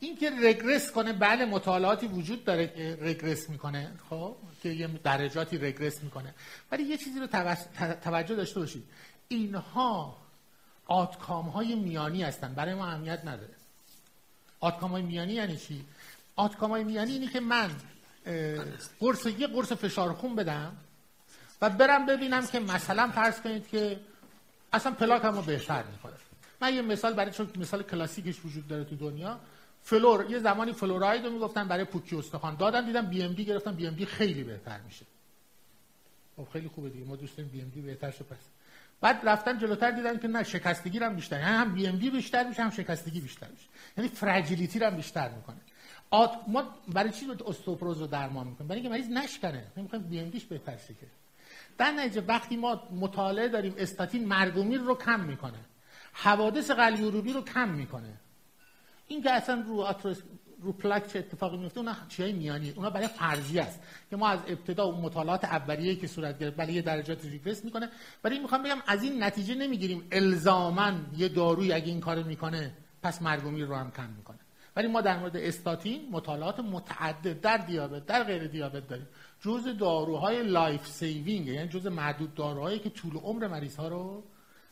[0.00, 5.58] این که رگرس کنه بله مطالعاتی وجود داره که رگرس می‌کنه خب؟ که یه درجاتی
[5.58, 6.34] رگرس می‌کنه.
[6.72, 7.26] ولی یه چیزی رو
[8.02, 8.84] توجه داشته باشید.
[9.28, 10.16] اینها
[10.86, 12.54] آتکام های میانی هستن.
[12.54, 13.54] برای ما اهمیت نداره.
[14.60, 15.84] آتکام های میانی یعنی چی؟
[16.36, 17.70] آتکام های میانی اینی که من
[19.00, 20.76] قرص یه قرص فشار خون بدم
[21.62, 24.00] و برم ببینم که مثلا فرض کنید که
[24.72, 26.16] اصلا پلاک هم رو بهتر می‌کنه
[26.60, 29.40] من یه مثال برای چون مثال کلاسیکش وجود داره تو دنیا.
[29.82, 32.56] فلور یه زمانی فلوراید رو می‌گفتن برای پوکی استخوان.
[32.56, 33.74] دادن دیدم BMD گرفتن.
[33.74, 35.06] BMD خیلی بهتر میشه.
[36.36, 37.04] خب خیلی خوبه دیگه.
[37.04, 38.36] ما دوست داریم BMD بهتر شه پس.
[39.00, 41.40] بعد رفتن جلوتر دیدن که نه شکستگی هم بیشتر.
[41.40, 43.66] یعنی هم BMD بیشتر میشه هم شکستگی بیشتر میشه.
[43.96, 45.56] یعنی fragility هم بیشتر می‌کنه.
[46.10, 46.32] آت...
[46.48, 49.64] ما برای چی استئوپروز رو درمان می‌کنیم؟ برای اینکه مریض نشکنه.
[49.76, 50.94] می‌خوایم BMD ش بهتر شه
[51.78, 55.58] در نتیجه وقتی ما مطالعه داریم استاتین مرگومیر رو کم می‌کنه.
[56.12, 58.20] حوادث قلبی رو کم می‌کنه.
[59.08, 60.22] این که اصلا رو آتروس
[60.62, 62.70] رو پلاک چه اتفاقی میفته اونا چیای میانی.
[62.70, 66.72] اونا برای فرضی است که ما از ابتدا اون مطالعات اولیه‌ای که صورت گرفت برای
[66.72, 67.88] یه درجات ریگرس می‌کنه.
[68.24, 73.22] ولی می‌خوام بگم از این نتیجه نمی‌گیریم الزاما یه داروی اگه این کارو می‌کنه پس
[73.22, 74.38] مرگومی رو هم کم می‌کنه.
[74.76, 79.08] ولی ما در مورد استاتین مطالعات متعدد در دیابت در غیر دیابت داریم.
[79.40, 84.22] جز داروهای life saving یعنی جز معدود داروهایی که طول عمر مریض ها رو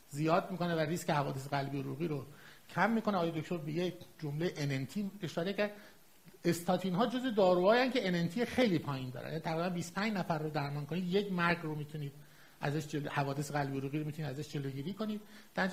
[0.09, 2.27] زیاد می‌کنه و ریسک حوادث قلبی عروقی رو
[2.71, 3.17] کم می‌کنه.
[3.17, 5.71] آقای دکتر به یک جمله NNT اشاره کرد.
[6.45, 10.87] استاتین ها جز داروهایی که NNT خیلی پایین داره یعنی تقریبا 25 نفر رو درمان
[10.87, 11.05] کنید.
[11.05, 12.13] یک مرگ رو می‌تونید
[12.61, 13.09] ازش جل...
[13.09, 15.21] حوادث قلبی عروقی رو می‌تونید ازش جلوگیری کنید.
[15.55, 15.71] در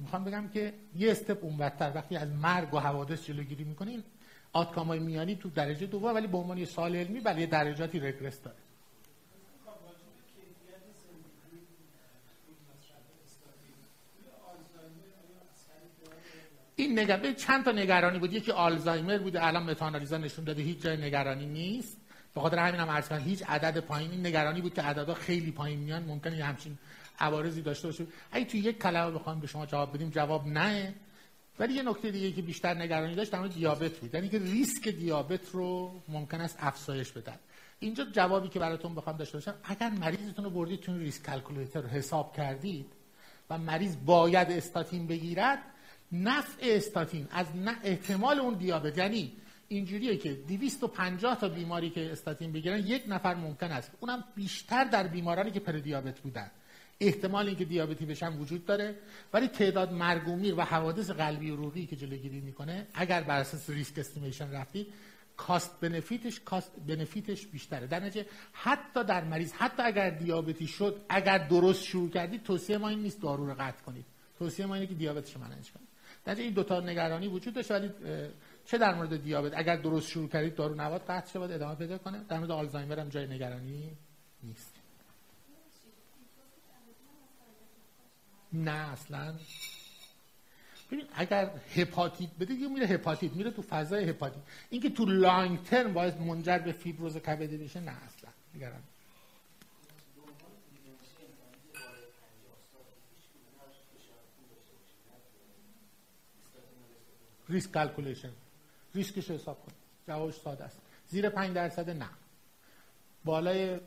[0.00, 1.92] می‌خوام بگم که یه step اونورتر.
[1.94, 4.04] وقتی از مرگ و حوادث جلوگیری می‌کنید
[4.52, 8.56] آتکام میانی تو درجه دوم ولی به عنوان سال علمی برای درجاتی رگرس داره.
[16.76, 20.96] این نگرانی چند تا نگرانی بود؟ یکی آلزایمر بوده الان متانالیزا نشون داده هیچ جای
[20.96, 21.96] نگرانی نیست.
[22.34, 25.78] به خاطر همین هم عرض هیچ عدد پایین این نگرانی بود که عددا خیلی پایین
[25.78, 26.78] میان ممکنه یه همچین
[27.18, 28.06] عوارضی داشته باشه.
[28.32, 30.94] اگه تو یک کلمه بخوام به شما جواب بدیم جواب نه.
[31.58, 34.14] ولی یه نکته دیگه که بیشتر نگرانی داشت در دیابت بود.
[34.14, 37.38] یعنی که ریسک دیابت رو ممکن است افزایش بدن
[37.78, 41.88] اینجا جوابی که براتون بخوام داشته باشم اگر مریضتون رو بردید تو ریسک کلکولیتر رو
[41.88, 42.86] حساب کردید
[43.50, 45.58] و مریض باید استاتین بگیرد
[46.12, 47.46] نفع استاتین از
[47.84, 48.98] احتمال اون دیابت.
[48.98, 49.32] یعنی
[49.68, 53.90] اینجوریه که 250 تا بیماری که استاتین بگیرن یک نفر ممکن است.
[54.00, 56.50] اونم بیشتر در بیمارانی که پردیابت بودن.
[57.00, 58.98] احتمال اینکه دیابتی بشن وجود داره.
[59.32, 64.50] ولی تعداد مرگومیر و حوادث قلبی و که جلوگیری می‌کنه اگر بر اساس ریسک استیمیشن
[64.50, 64.86] رفتید
[65.36, 67.86] کاست بنفیتش کاست بنفیتش بیشتره.
[67.86, 72.88] در نتیجه حتی در مریض حتی اگر دیابتی شد اگر درست شروع کردید توصیه ما
[72.88, 74.04] این نیست دارو رو قطع کنید.
[74.38, 75.83] توصیه ما اینه که دیابتش منیج کنید.
[76.24, 77.90] در این دوتا نگرانی وجود داشت ولی
[78.64, 81.98] چه در مورد دیابت؟ اگر درست شروع کردید دارو نواد قطع شه باید ادامه پیدا
[81.98, 82.24] کنه.
[82.28, 83.96] در مورد آلزایمر هم جای نگرانی
[84.42, 84.74] نیست.
[88.52, 89.34] نه اصلا.
[90.90, 94.42] ببین اگر هپاتیت بده یه میره هپاتیت میره تو فضای هپاتیت.
[94.70, 98.30] اینکه تو long term باید منجر به فیبروز کبدی بشه نه اصلا.
[98.54, 98.82] نگران
[107.48, 108.30] risk calculation
[108.94, 110.78] ریسکش حساب کنید جوابش ساده است.
[111.08, 112.08] زیر 5 درصد نه.
[113.24, 113.80] بالای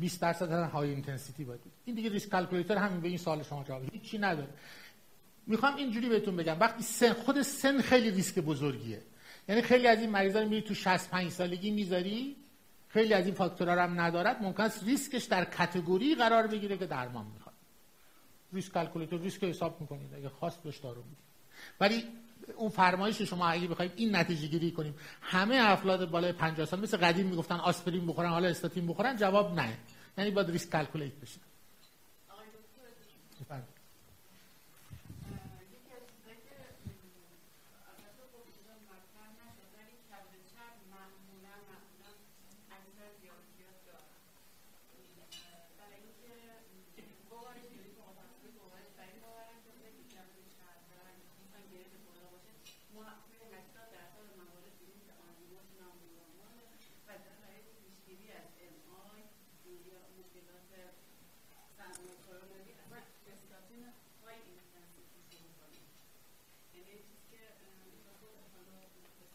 [0.00, 3.64] 20 درصد هم high intensity باید این دیگه risk calculator همین به این سال شما
[3.64, 4.48] جواب هیچی نداره.
[5.46, 6.60] می‌خوام اینجوری بهتون بگم.
[6.60, 9.02] وقتی سن خود سن خیلی ریسک بزرگیه.
[9.48, 12.36] یعنی خیلی از این مریضا رو میری تو 65 سالگی می‌ذاری.
[12.88, 14.42] خیلی از این فاکتورها رو هم ندارد.
[14.42, 17.54] ممکن است ریسکش در category قرار بگیره که درمان می‌خواد.
[18.52, 20.14] risk calculator ریسک حساب می‌کنید.
[20.14, 21.02] اگه خواست بهش دارو
[21.80, 22.04] ولی
[22.56, 24.94] اون فرمایش شما اگه بخوایم این نتیجه گیری کنیم.
[25.20, 29.78] همه افراد بالای 50 سال مثل قدیم می‌گفتن آسپرین بخورن حالا استاتین بخورن جواب نه.
[30.18, 31.47] یعنی باید ریسک کلکولیت بشه.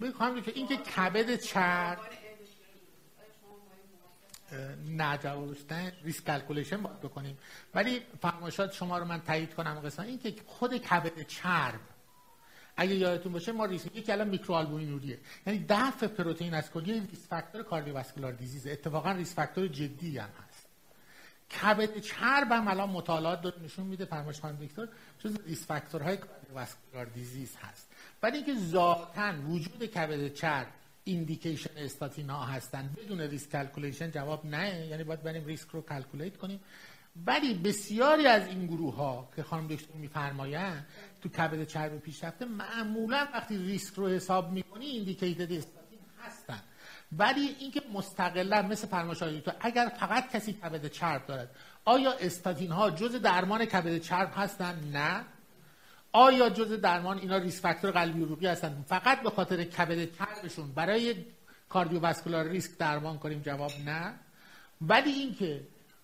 [0.03, 1.97] می‌خوام که اینکه کبد چرب
[4.87, 5.93] نه جوابش نه
[6.25, 7.37] calculation باید بکنیم.
[7.75, 11.79] ولی فرمایشات شما رو من تایید کنم قسمت این که خود کبد چرب
[12.77, 17.63] اگه یادتون باشه ما ریسک یکی الان میکروآلبومینوریه یعنی دفع پروتئین از کلیه risk factor
[17.63, 18.67] cardiovascular disease.
[18.67, 20.52] اتفاقا risk factor جدی هم هست.
[21.61, 24.87] کبد چرب هم الان مطالعات نشون میده فرمایش خانم دکتر
[25.19, 27.87] جز risk factor های cardiovascular disease هست.
[28.23, 30.67] ولی اینکه ذاتا وجود کبد چرب
[31.03, 36.59] indication استاتینا هستن بدون risk calculation جواب نه یعنی باید بریم ریسک رو calculate کنیم.
[37.25, 40.87] ولی بسیاری از این گروه ها که خانم دکتر میفرمایند
[41.21, 46.61] تو کبد چرب پیشرفته معمولا وقتی ریسک رو حساب می‌کنی indicated استاتین هستن.
[47.17, 51.49] ولی اینکه مستقلا مثل فرمایشات تو اگر فقط کسی کبد چرب دارد
[51.85, 55.25] آیا استاتین ها جز درمان کبد چرب هستن نه.
[56.11, 61.15] آیا جز درمان اینا risk factor قلبی عروقی هستن فقط به خاطر کبد چربشون برای
[61.69, 64.13] cardiovascular risk درمان کنیم؟ جواب نه.
[64.81, 65.61] ولی اینکه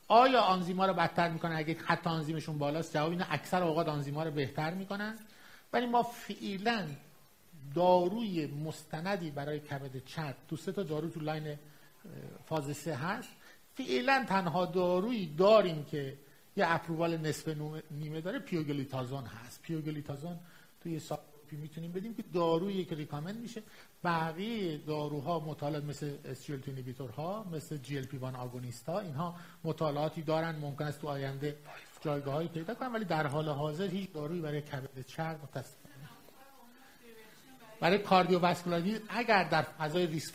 [0.07, 4.31] آیا آنزیما رو بدتر می‌کنن اگه حتی آنزیمشون بالاست جواب اینه اکثر اوقات آنزیما رو
[4.31, 5.17] بهتر می‌کنن.
[5.73, 6.87] ولی ما فعلا
[7.75, 10.35] داروی مستندی برای کبد چرب.
[10.47, 11.55] تو سه تا دارو تو line
[12.45, 13.29] فاز سه هست.
[13.75, 16.17] فعلا تنها دارویی داریم که
[16.57, 17.57] یه اپرووال نصف
[17.91, 19.61] نیمه داره پیوگلیتازون هست.
[19.61, 20.39] پیوگلیتازون
[20.83, 23.63] توی ساپی می‌تونیم بدیم که دارویی که ریکامند میشه.
[24.03, 30.55] بقیه داروها مطالعات مثل SGLT ها مثل GLP-1 آگونیست ها اینها مطالعاتی دارن.
[30.55, 31.57] ممکن است تو آینده
[32.01, 35.78] جایگاه هایی پیدا کنن ولی در حال حاضر هیچ دارویی برای کبد چرب متاسفانه
[37.79, 40.33] برای کاردیوواسکولاریز اگر در فضای ریس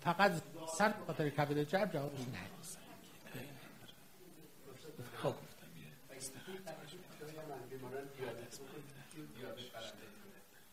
[0.00, 0.32] فقط
[0.78, 2.38] سر خاطر کبد چرب جوابش نه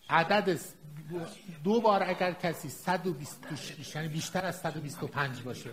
[0.10, 0.60] عدد
[1.64, 5.70] دو بار اگر کسی 126 یعنی بیشتر از 125 باشه.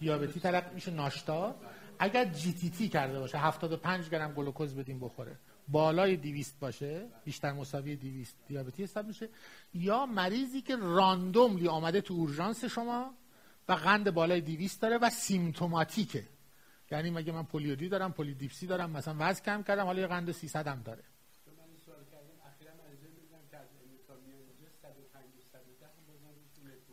[0.00, 1.54] دیابتی طرف میشه ناشتا.
[1.98, 5.36] اگر جی تی تی کرده باشه 75 گرم گلوکوز بدیم بخوره.
[5.70, 9.28] بالای 200 باشه بیشتر مساوی 200 دیابتی حساب میشه
[9.74, 13.14] یا مریضی که randomly آمده تو اورژانس شما
[13.68, 16.24] و قند بالای 200 داره و symptomatic ه.
[16.90, 20.68] یعنی میگه من polyuria دارم polydipsia دارم مثلا وزن کم کردم حالا یه قند 300
[20.68, 21.02] هم داره.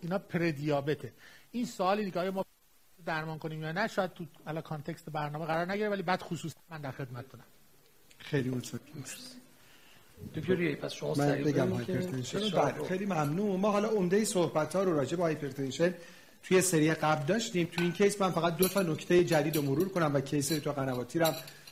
[0.01, 1.13] اینا پره diabete.
[1.51, 2.45] این سوالی دیگه آیا ما
[3.05, 6.81] درمان کنیم یا نه شاید تو الان context برنامه قرار نگیره ولی بعد خصوص من
[6.81, 7.45] در خدمتتونم
[8.17, 8.80] خیلی متشکرم.
[10.36, 13.60] دکتر پس شما من بگم hypertension بله خیلی ممنون.
[13.60, 15.93] ما حالا عمده صحبت ها رو راجع به hypertension
[16.43, 17.67] توی سری قبل داشتیم.
[17.71, 20.71] تو این case من فقط دو تا نکته جدید رو مرور کنم و case تو
[20.71, 21.32] قنواتی رو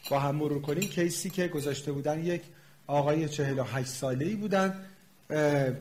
[0.10, 0.90] با هم مرور کنیم.
[0.90, 2.42] case ی که گذاشته بودن یک
[2.88, 4.86] آقای 48 ساله ای بودن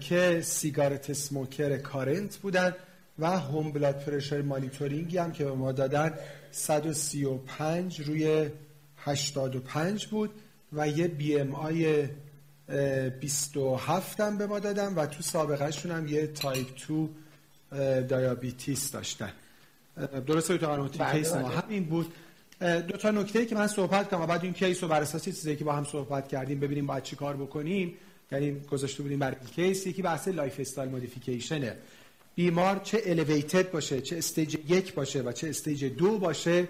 [0.00, 2.74] که cigarette smoker current بودن
[3.18, 6.14] و home blood pressure monitoring ی هم که به ما دادن
[6.50, 8.50] 135 روی
[8.96, 10.30] 85 بود.
[10.74, 12.08] و یه BMI
[13.20, 17.08] 27 هم به ما دادن و تو سابقه شون هم یه تایپ 2
[18.02, 19.32] diabetes داشتن.
[20.26, 21.58] درسته تو بله، case ما بله.
[21.58, 22.12] همین بود.
[22.60, 25.56] دو تا نکته که من صحبت کنم و بعد این case رو بر اساس چیزی
[25.56, 27.94] که با هم صحبت کردیم ببینیم باید چی کار بکنیم.
[28.32, 31.76] یعنی گذاشته بودیم برای case یکی بحث lifestyle modification ه
[32.34, 36.68] بیمار چه elevated باشه چه stage یک باشه و چه stage دو باشه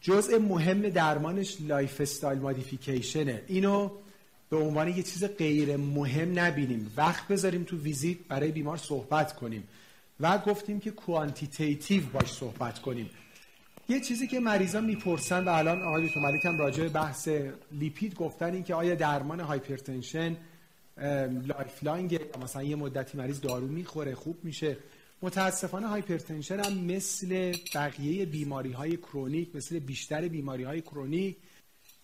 [0.00, 3.42] جزء مهم درمانش lifestyle modification ه.
[3.46, 3.90] اینو
[4.50, 6.92] به عنوان یه چیز غیر مهم نبینیم.
[6.96, 9.68] وقت بذاریم تو ویزیت برای بیمار صحبت کنیم.
[10.20, 13.10] و گفتیم که quantitative باش صحبت کنیم.
[13.88, 17.28] یه چیزی که مریضا می‌پرسن و الان آقای دکتر ملک هم راجع بحث
[17.72, 20.36] lipid گفتن این که آیا درمان hypertension
[21.46, 24.76] lifelong مثلا یه مدتی مریض دارو می‌خوره خوب میشه؟
[25.22, 31.36] متاسفانه hypertension هم مثل بقیه بیماری های chronic مثل بیشتر بیماری های chronic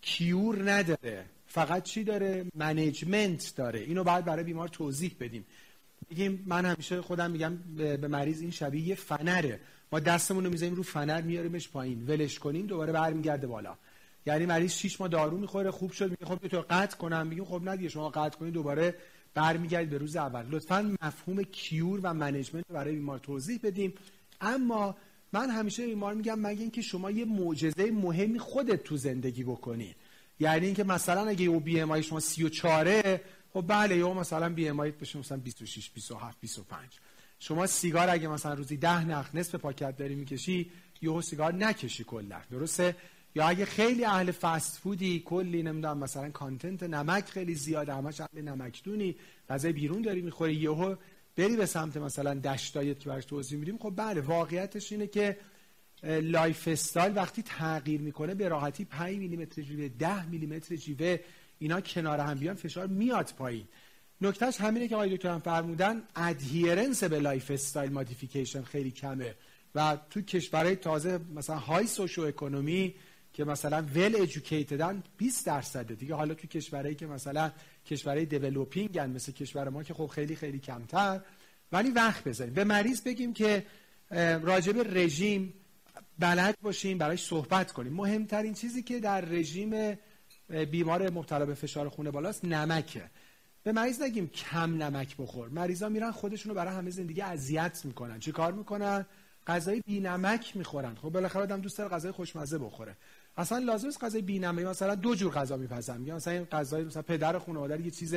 [0.00, 1.24] cure نداره.
[1.46, 3.80] فقط چی داره؟ management داره.
[3.80, 5.46] اینو بعد برای بیمار توضیح بدیم.
[6.10, 9.60] بگیم من همیشه خودم میگم به مریض این شبیه یه فنره.
[9.92, 12.06] ما دستمون رو می‌ذاریم رو فنر میاریمش پایین.
[12.06, 13.76] ولش کنیم دوباره برمیگرده بالا.
[14.26, 17.26] یعنی مریض 6 ماه دارو می‌خوره خوب شد میگه خب تو قطع کنم.
[17.26, 18.94] میگیم خب نه شما قطع کنید دوباره
[19.36, 20.44] برمیگردید به روز اول.
[20.50, 23.92] لطفا مفهوم cure و management برای بیمار توضیح بدیم.
[24.40, 24.96] اما
[25.32, 29.94] من همیشه بیمار میگم مگه اینکه شما یه معجزه مهمی خودت تو زندگی بکنی.
[30.40, 33.20] یعنی اینکه مثلا اگه او BMI شما 34
[33.52, 36.80] خب بله یا مثلا BMI بشه مثلا 26 27 25
[37.38, 40.70] شما سیگار اگه مثلا روزی 10 نخ نصف پاکت داری می‌کشی
[41.02, 42.40] یهو سیگار نکشی کلا.
[42.50, 42.96] درسته؟
[43.36, 48.42] یا اگه خیلی اهل فست فودی کلی نمی‌دونم مثلا content نمک خیلی زیاده همش اهل
[48.42, 49.16] نمکدونی
[49.48, 50.96] غذای بیرون داری می‌خوری یهو
[51.36, 53.78] بری به سمت مثلا DASH diet که براش توضیح میدیم.
[53.78, 55.36] خب بله واقعیتش اینه که
[56.02, 61.18] lifestyle وقتی تغییر می‌کنه به راحتی 5 میلیمتر جیوه 10 میلیمتر جیوه
[61.58, 63.64] اینا کنار هم بیان فشار میاد پایین.
[64.20, 69.34] نکتهش همینه که آقای دکتر هم فرمودن adherence به lifestyle modification خیلی کمه.
[69.74, 72.94] و تو کشورهای تازه مثلا high socioeconomy
[73.36, 75.94] که مثلا well educated ن 20 درصده.
[75.94, 77.52] دیگه حالا تو کشورهایی که مثلا
[77.86, 81.20] کشورهای دیولپینگن مثل کشور ما که خب خیلی خیلی کمتر.
[81.72, 82.54] ولی وقت بذاریم.
[82.54, 83.66] به مریض بگیم که
[84.42, 85.54] راجب رژیم
[86.18, 87.92] بلد باشیم براش صحبت کنیم.
[87.92, 89.98] مهمترین چیزی که در رژیم
[90.70, 93.10] بیمار مبتلا به فشار خون بالاست نمکه.
[93.62, 95.48] به مریض نگیم کم نمک بخور.
[95.48, 98.18] مریضا میرن خودشونو برای همه زندگی اذیت می‌کنن.
[98.18, 99.06] چی کار می‌کنن؟
[99.46, 100.94] غذای بی نمک می‌خورن.
[100.94, 102.96] خب بالاخره آدم دوست داره غذای خوشمزه بخوره.
[103.36, 106.84] اصلا لازم است غذای بی نمک مثلا دو جور غذا میپزن میگن مثلا این غذای
[106.84, 108.14] مثلا پدر خانواده یه چیز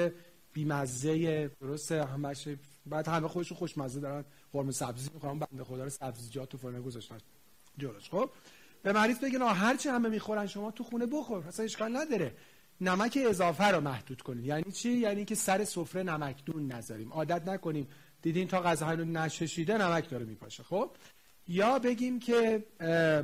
[0.53, 2.47] بی مزه درسته همش
[2.85, 4.25] بعد همه خودشون خوشمزه دارن.
[4.53, 7.17] قرمه سبزی می‌خوام بنده خدا رو سبزیجات تو فرن گذاشتن.
[7.77, 8.09] جلوش.
[8.09, 8.29] خب؟
[8.83, 11.47] به مریض بگن هر چی همه می‌خورن شما تو خونه بخور.
[11.47, 12.35] اصلا اشکال نداره.
[12.81, 17.13] نمک اضافه رو محدود کنید یعنی چی؟ یعنی که سر سفره نمکدون نذاریم.
[17.13, 17.87] عادت نکنیم.
[18.21, 20.63] دیدین تا غذاهای رو نششیده نمک داره میپاشه.
[20.63, 20.91] خب؟
[21.47, 22.63] یا بگیم که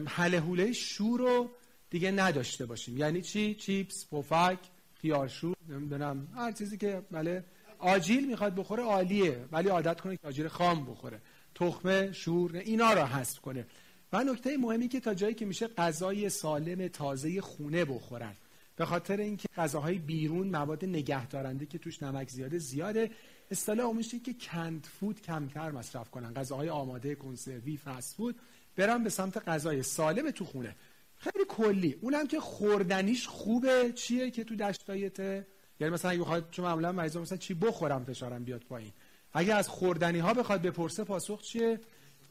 [0.07, 1.49] حله حوله شور رو
[1.89, 2.97] دیگه نداشته باشیم.
[2.97, 4.59] یعنی چی؟ چیپس پفک
[4.93, 6.27] خیارشور نمی‌دونم.
[6.36, 7.43] هر چیزی که بله
[7.79, 11.21] آجیل می‌خواد بخوره عالیه ولی عادت کنه که آجیل خام بخوره.
[11.55, 13.65] تخمه شور اینا رو حذف کنه.
[14.13, 18.36] و نکته مهمی که تا جایی که میشه غذای سالم تازه خونه بخورن.
[18.75, 23.11] به خاطر اینکه غذاهای بیرون مواد نگهدارنده که توش نمک زیاده زیاده.
[23.51, 26.33] اصطلاح عمومیش که کند فود کمتر مصرف کنن.
[26.33, 28.36] غذاهای آماده کنسروی فست فود
[28.75, 30.75] برن به سمت غذای سالم تو خونه.
[31.18, 31.97] خیلی کلی.
[32.01, 33.91] اونم که خوردنیش خوبه.
[33.95, 35.47] چیه که تو دشتایته
[35.80, 38.91] یعنی مثلا اگه بخواد چون معمولا مریضا مثلا چی بخورم فشارم بیاد پایین.
[39.34, 41.80] اگه از خوردنی ها بخواد بپرسه پاسخ چیه؟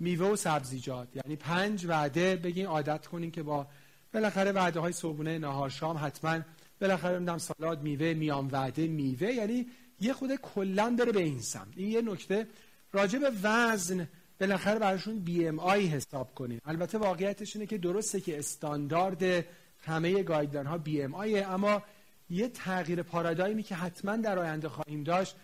[0.01, 3.67] میوه و سبزیجات یعنی پنج وعده بگین عادت کنین که با
[4.15, 6.41] بالاخره وعده های صبحونه نهار شام حتما
[6.81, 9.33] بالاخره نمی‌دونم سالاد میوه میام وعده میوه.
[9.33, 9.67] یعنی
[10.01, 11.73] یه خود کلا بره به این سمت.
[11.77, 12.47] این یه نکته.
[12.93, 14.09] راجع به وزن
[14.47, 19.45] بالاخره براشون BMI حساب کنین البته واقعیتش اینه که درسته که استاندارد
[19.79, 21.83] همه guideline ها BMI ه اما
[22.31, 25.37] یه تغییر paradigm ی که حتما در آینده خواهیم داشت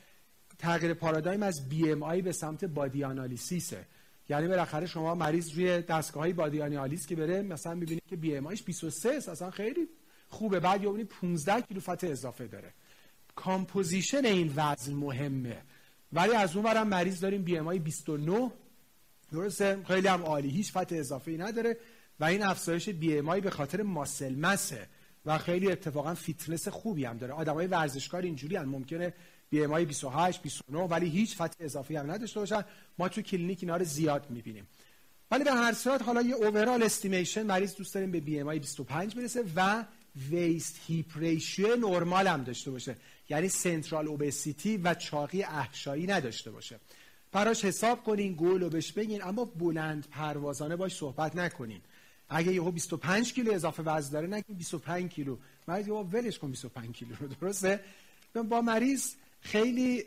[0.58, 3.86] تغییر paradigm از BMI به سمت body analysis ه
[4.28, 8.46] یعنی بالاخره شما مریض روی دستگاه های body analyze که بره مثلا می‌بینید که BMI
[8.46, 9.88] ش 23 اصلا خیلی
[10.28, 10.60] خوبه.
[10.60, 12.72] بعد یه 15 کیلو fat اضافه داره.
[13.34, 15.62] composition این وزن مهمه.
[16.12, 18.50] ولی از اون ورم مریض داریم BMI 29
[19.32, 20.48] درسته؟ خیلی هم عالی.
[20.48, 21.76] هیچ fat اضافه ای نداره
[22.20, 24.86] و این افزایش BMI به خاطر muscle mass ه
[25.26, 27.32] و خیلی اتفاقا فیتنس خوبی هم داره.
[27.32, 29.14] آدمای ورزشکار اینجوری هم ممکنه
[29.50, 32.64] BMI 28 29 ولی هیچ fat اضافی هم نداشته باشن.
[32.98, 34.66] ما تو کلینیک اینا رو زیاد می‌بینیم.
[35.30, 39.44] ولی به هر صورت حالا یه overall estimation مریض دوست داریم به BMI 25 برسه
[39.56, 39.84] و
[40.30, 42.96] waist hip ratio نرمال هم داشته باشه.
[43.28, 46.80] یعنی central obesity و چاقی احشایی نداشته باشه.
[47.32, 51.80] براش حساب کنین گل و بهش بگین اما بلند پروازانه باش صحبت نکنین.
[52.28, 55.36] اگه یهو 25 کیلو اضافه وزن داره نگین 25 کیلو.
[55.68, 57.80] مریض یهو ولش کن 25 کیلو رو درسته؟
[58.48, 60.04] با مریض خیلی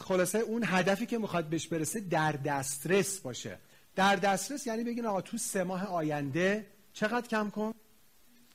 [0.00, 3.58] خلاصه اون هدفی که می‌خواد بهش برسه در دسترس باشه.
[3.96, 7.74] در دسترس یعنی بگین آقا تو سه ماه آینده چقدر کم کن؟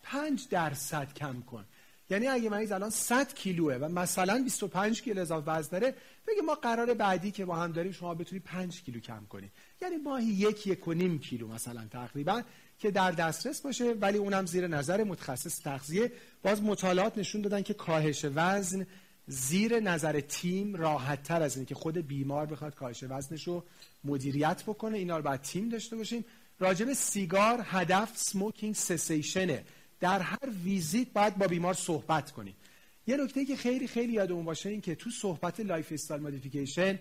[0.04, 1.66] پنج درصد کم کن.
[2.10, 5.96] یعنی اگه مریض الان 100 کیلوه و مثلا 25 کیلو اضافه وزن داره
[6.28, 9.52] بگه ما قرار بعدی که با هم داریم شما بتونی 5 کیلو کم کنی.
[9.82, 12.42] یعنی ماهی یک یک و نیم کیلو مثلا تقریبا
[12.80, 16.12] که در دسترس باشه ولی اونم زیر نظر متخصص تغذیه.
[16.44, 18.88] باز مطالعات نشون دادن که کاهش وزن
[19.28, 23.64] زیر نظر تیم راحت تر از اینه که خود بیمار بخواد کاهش وزنش رو
[24.04, 24.98] مدیریت بکنه.
[24.98, 26.26] اینا رو باید تیم داشته باشیم.
[26.60, 29.64] راجب سیگار هدف smoking cessation ه
[30.00, 32.56] در هر ویزیت باید با بیمار صحبت کنیم
[33.08, 37.00] یه نکته که خیلی خیلی یادمون باشه این که تو صحبت lifestyle modification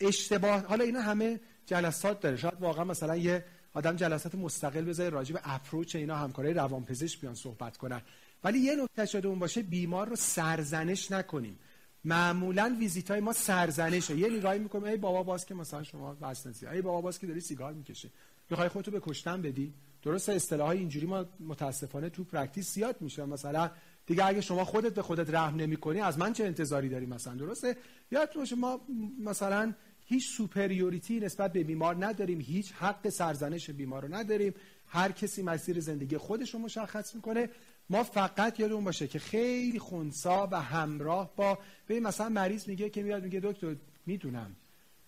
[0.00, 2.36] اشتباه حالا اینا همه جلسات داره.
[2.36, 7.34] شاید واقعا مثلا یه آدم جلسات مستقل بذاره راجع به approach اینا همکارای روانپزشک بیان
[7.34, 8.02] صحبت کنن.
[8.44, 11.58] ولی یه نکته یادتون باشه بیمار رو سرزنش نکنیم.
[12.04, 14.16] معمولا ویزیت های ما سرزنشه.
[14.16, 17.40] یه نگاهی می‌کنیم ای بابا باز که مثلا شما وزن ای بابا باز که داری
[17.40, 18.10] سیگار می‌کشی
[18.50, 19.72] می‌خوای خودتو به کشتن بدی؟
[20.02, 23.24] درست اصطلاح اینجوری ما متاسفانه تو practice زیاد میشه.
[23.24, 23.70] مثلا
[24.06, 27.76] دیگه اگه شما خودت به خودت رحم نمی‌کنی از من چه انتظاری داری مثلا؟ درسته؟
[28.10, 28.80] یادتون باشه ما
[29.20, 29.74] مثلا
[30.04, 32.40] هیچ superiority نسبت به بیمار نداریم.
[32.40, 34.54] هیچ حق سرزنش بیمار رو نداریم.
[34.86, 37.48] هر کسی مسیر زندگی خودش رو مشخص می‌کنه.
[37.90, 43.02] ما فقط یادمون باشه که خیلی خونسا و همراه با ببین مثلا مریض میگه که
[43.02, 43.76] میاد میگه دکتر
[44.06, 44.56] می‌دونم.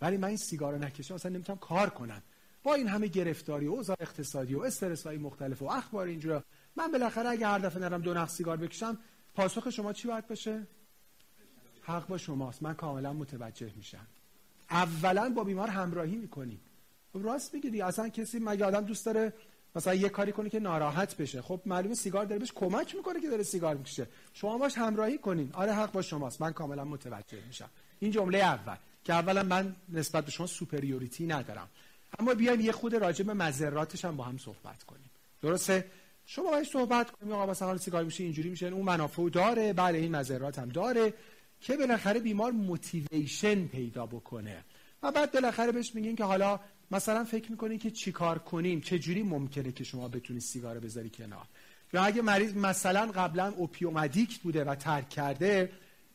[0.00, 2.22] ولی من این سیگار رو نکشم اصلا نمی‌تونم کار کنم.
[2.64, 6.44] با این همه گرفتاری و اوضاع اقتصادی و استرس های مختلف و اخبار اینجورا
[6.76, 8.98] من بالاخره اگه هر دفعه نرم دو نخ سیگار بکشم
[9.34, 10.66] پاسخ شما چی باید باشه؟
[11.82, 12.62] حق با شماست.
[12.62, 14.06] من کاملا متوجه میشم.
[14.70, 16.60] اولا با بیمار همراهی می‌کنیم
[17.12, 17.82] خب راست میگی.
[17.82, 19.32] اصلا کسی مگه آدم دوست داره
[19.76, 21.42] مثلا یه کاری کنه که ناراحت بشه.
[21.42, 24.06] خب معلومه سیگار داره بهش کمک می‌کنه که داره سیگار می‌کشه.
[24.32, 25.50] شما باش همراهی کنین.
[25.52, 26.40] آره حق با شماست.
[26.40, 27.70] من کاملا متوجه میشم.
[27.98, 28.76] این جمله اول.
[29.04, 31.68] که اولا من نسبت به شما superiority ندارم.
[32.18, 33.44] اما بیایم یه خورده راجع به
[34.04, 35.10] هم با هم صحبت کنیم.
[35.42, 35.84] درسته؟
[36.26, 37.32] شما باید صحبت کنیم.
[37.32, 38.66] آقا مثلا سیگار میشه اینجوری میشه.
[38.66, 39.72] اون منافع داره.
[39.72, 41.14] بله این مضرات هم داره
[41.60, 44.64] که بالاخره بیمار motivation پیدا بکنه.
[45.02, 46.60] و بعد بالاخره بهش میگین که حالا
[46.90, 51.46] مثلا فکر می‌کنین که چیکار کنیم؟ چه جوری ممکنه که شما بتونی سیگار بذاری کنار؟
[51.92, 55.72] یا اگه مریض مثلا قبلا اوپیومدیکت بوده و ترک کرده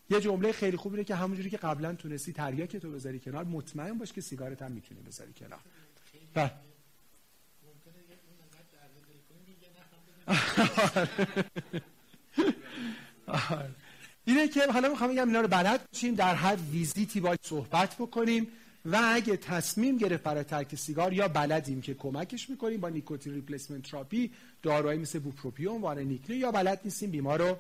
[0.10, 4.14] یه جمله خیلی خوبیه که همونجوری که قبلا تونستی تریاک تو بذاری کنار مطمئن باش
[4.14, 5.60] که سیگارت هم می‌تونی بذاری کنار.
[6.34, 6.52] بله.
[14.26, 18.48] اینه که حالا می‌خوام بگم اینا رو بلد باشیم در هر ویزیتی باید صحبت بکنیم
[18.86, 23.92] و اگه تصمیم گرفت برای ترک سیگار یا بلدیم که کمکش می‌کنیم با nicotine replacement
[23.92, 24.32] therapy
[24.62, 27.58] داروهایی مثل بوپروپیون وارنیکلین یا بلد نیستیم بیمار رو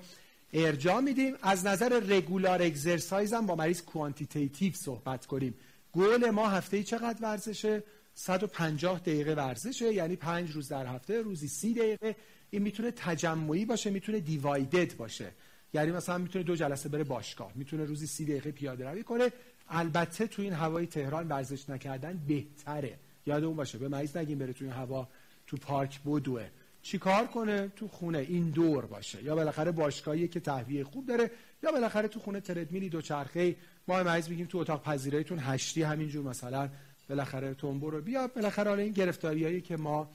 [0.53, 1.35] ارجاع میدیم.
[1.41, 5.53] از نظر regular exercise هم با مریض quantitative صحبت کنیم.
[5.93, 7.83] گل ما هفته ای چقدر ورزشه؟
[8.19, 12.15] 150 دقیقه ورزشه یعنی پنج روز در هفته روزی سی دقیقه.
[12.49, 15.31] این می‌تونه تجمعی باشه می‌تونه دیوایدد باشه.
[15.73, 19.31] یعنی مثلا می‌تونه دو جلسه بره باشگاه می‌تونه روزی سی دقیقه پیاده روی کنه.
[19.69, 22.99] البته تو این هوای تهران ورزش نکردن بهتره.
[23.25, 25.07] یادتون باشه به مریض نگیم بره تو این هوا
[25.47, 26.45] تو پارک بدوه.
[26.81, 29.23] چیکار کنه؟ تو خونه این دور باشه.
[29.23, 31.31] یا بالاخره باشگاهی که تهویه خوب داره
[31.63, 33.55] یا بالاخره تو خونه تردمیلی دوچرخه
[33.87, 36.69] ما مریض میگیم تو اتاق پذیراییتون هشتی همینجور مثلا.
[37.09, 40.09] بالاخره تنبو رو بیا بالاخره حالا این گرفتاریایی که ما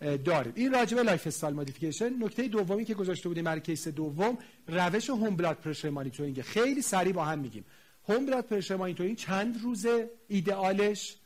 [0.00, 0.52] داریم.
[0.56, 5.36] این راجع به lifestyle modification نکته دومی که گذاشته بودیم برای case دوم روش home
[5.36, 6.42] blood pressure monitoring.
[6.42, 7.64] خیلی سریع با هم میگیم.
[8.08, 11.16] home blood pressure monitoring چند روزه؟ ایدئالش؟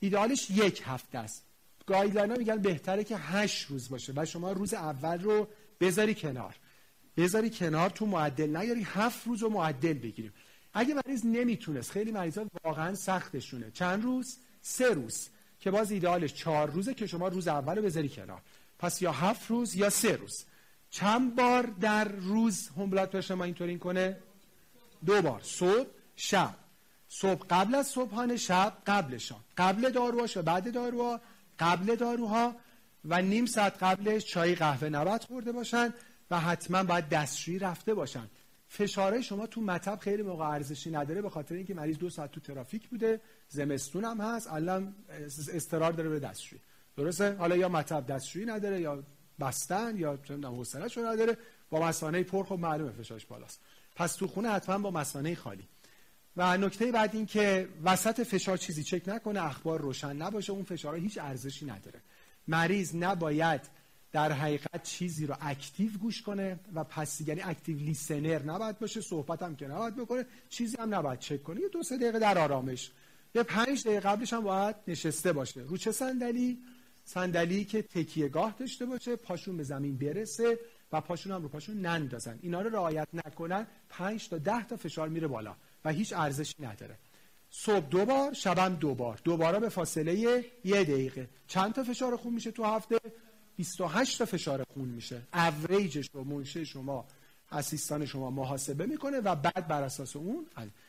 [0.00, 1.44] ایدئالش یک هفته است.
[1.86, 5.48] guideline ها میگن بهتره که هشت روز باشه و شما روز اول رو
[5.80, 6.54] بذاری کنار.
[7.16, 10.32] بذاری کنار تو معدل نیاری هفت روز رو معدل بگیریم.
[10.74, 13.70] اگه مریض نمی‌تونست خیلی مریضا واقعا سختشونه.
[13.70, 15.28] چند روز؟ سه روز
[15.60, 18.40] که باز ایدئالش چهار روزه که شما روز اول رو بذاری کنار.
[18.78, 20.44] پس یا هفت روز یا سه روز.
[20.90, 24.16] چند بار در روز هم بلاد پرشر اینطوری کنه؟
[25.06, 25.86] دو بار صبح
[26.16, 26.54] شب.
[27.08, 29.40] صبح قبل از صبحانه شب قبلشان.
[29.56, 31.20] قبل داروهاش و بعد داروها
[31.58, 32.56] قبل داروها.
[33.04, 35.94] و نیم ساعت قبلش چای قهوه نبات خورده باشن
[36.30, 38.30] و حتما باید دستشویی رفته باشن.
[38.68, 42.40] فشارهای شما تو مطب خیلی موقع ارزشی نداره به خاطر اینکه مریض دو ساعت تو
[42.40, 43.20] ترافیک بوده.
[43.48, 44.94] زمستون هم هست الان
[45.52, 46.60] اضطرار داره به دستشویی.
[46.96, 49.02] درسته؟ حالا یا مطب دستشویی نداره یا
[49.40, 51.38] بستن یا حوصله‌شو نداره.
[51.70, 53.60] با مثانه پر خب معلومه فشارش بالاست.
[53.96, 55.68] پس تو خونه حتما با مثانه خالی.
[56.36, 60.96] و نکته بعد این که وسط فشار چیزی چک نکنه اخبار روشن نباشه اون فشار
[60.96, 62.00] هیچ ارزشی نداره.
[62.48, 63.60] مریض نباید
[64.12, 69.42] در حقیقت چیزی رو active گوش کنه و پس یعنی active listener نباید باشه صحبت
[69.42, 71.60] هم که نباید بکنه چیزی هم نباید چک کنه.
[71.60, 72.90] یه دو سه دقیقه در آرامش
[73.36, 75.60] یه پنج دقیقه قبلش هم باید نشسته باشه.
[75.60, 76.58] رو چه صندلی؟
[77.04, 80.58] صندلی که تکیه گاه داشته باشه پاشون به زمین برسه
[80.92, 85.08] و پاشون هم رو پاشون نندازن اینا رو رعایت نکنن 5 تا 10 تا فشار
[85.08, 86.98] میره بالا و هیچ ارزشی نداره.
[87.50, 89.20] صبح دو بار شبم دو بار.
[89.24, 91.28] دوباره به فاصله یه دقیقه.
[91.46, 92.98] چند تا فشار خون میشه تو هفته؟
[93.56, 95.22] 28 تا فشار خون میشه.
[95.34, 97.06] اوریجش رو منشه شما
[97.52, 100.46] اسیستان شما محاسبه می‌کنه و بعد بر اساس اون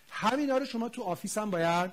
[0.10, 1.92] همینا رو شما تو office هم باید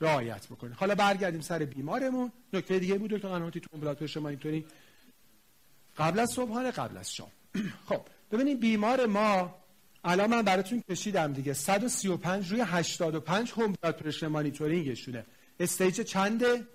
[0.00, 2.32] رعایت بکنید حالا برگردیم سر بیمارمون.
[2.52, 4.66] نکته دیگه بود دکتر قنواتی تو ambulatory شما اینطوری.
[5.98, 7.30] قبل از صبحانه قبل از شام.
[7.88, 8.00] خب
[8.32, 9.54] ببینید بیمار ما
[10.04, 11.52] الان من براتون کشیدم دیگه.
[11.52, 15.26] 135 روی 85 home blood pressure monitoring شونه
[15.60, 16.66] stage چنده؟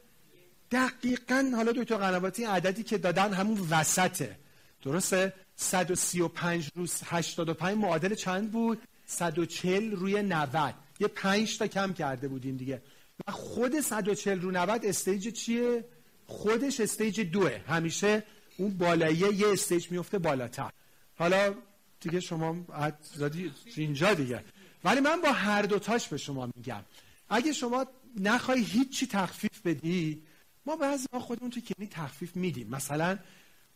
[0.72, 1.51] دقیقا.
[1.55, 4.36] حالا دکتر قنواتی عددی که دادن همون وسطه.
[4.82, 12.28] درسته؟ 135 روی 85 معادل چند بود؟ 140 روی 90 یه 5 تا کم کرده
[12.28, 12.82] بودیم دیگه.
[13.28, 15.86] و خود 140 رو 90 stage چیه؟
[16.28, 17.61] خودش stage دوه.
[17.67, 18.24] همیشه
[18.57, 20.72] اون بالاییه یه stage میفته بالاتر.
[21.15, 21.55] حالا
[21.99, 22.65] دیگه شما
[23.76, 24.43] اینجا دیگه.
[24.84, 26.84] ولی من با هر دوتاش به شما میگم.
[27.30, 27.86] اگه شما
[28.19, 30.24] نخوای هیچی تخفیف بدی
[30.65, 32.69] ما بعضی ما خودمون تو کلینیک تخفیف میدیم.
[32.69, 33.19] مثلا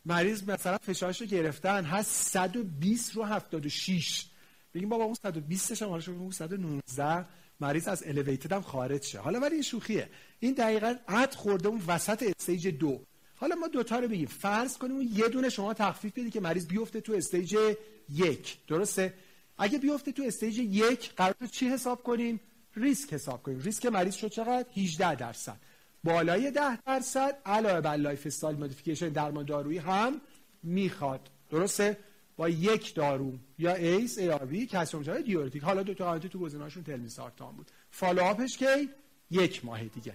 [0.06, 4.26] مریض مثلا فشارش رو گرفتن هست 120 رو 76
[4.74, 7.26] بگیم بابا اون 120 هم حالا اون 119
[7.60, 9.20] مریض از elevated هم خارج شه.
[9.20, 10.10] حالا ولی این شوخیه.
[10.40, 13.04] این دقیقا عد خورده اون وسط stage دو.
[13.36, 14.28] حالا ما دوتا رو بگیم.
[14.28, 17.58] فرض کنیم اون یه دونه شما تخفیف بدی که مریض بیفته تو stage
[18.10, 18.58] یک.
[18.68, 19.14] درسته؟
[19.58, 22.40] اگه بیفته تو stage یک قراره چی حساب کنیم؟
[22.76, 23.60] ریسک حساب کنیم.
[23.60, 25.58] ریسک مریض شد چقدر؟ 18 درصد.
[26.04, 30.22] بالای 10 درصد علاوه بر lifestyle modification درمان دارویی هم
[30.64, 31.30] می‌خواد.
[31.50, 31.98] درسته؟
[32.38, 35.64] با یک دارو یا ACE ARB کلسیم diuretic.
[35.64, 37.72] حالا دو تا تو گزینه‌هاشون تلمیسارتان بود.
[37.92, 38.90] follow-up ش کی
[39.32, 40.14] یک ماه دیگه.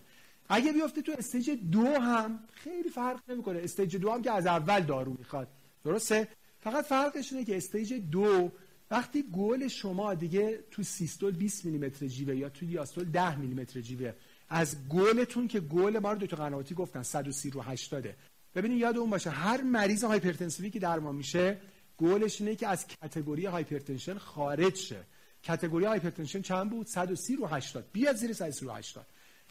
[0.49, 3.59] اگه بیفته تو stage دو هم خیلی فرق نمی‌کنه.
[3.59, 5.49] stage دو هم که از اول دارو می‌خواد.
[5.85, 8.51] درسته؟ فقط فرقش اینه که stage دو
[8.91, 14.13] وقتی گل شما دیگه تو سیستول 20 میلیمتر جیوه یا تو دیاستول 10 میلیمتر جیوه
[14.49, 18.07] از گلتون که گل ما رو دو تا قنواتی گفتن 130 رو 80
[18.55, 21.61] ببینید یادتون باشه هر مریض hypertensive ی که درمان میشه
[22.01, 25.01] گلش اینه که از category hypertension خارج شه.
[25.47, 29.07] category hypertension چند بود؟ 130 رو 80 بیاد زیر 130 رو 80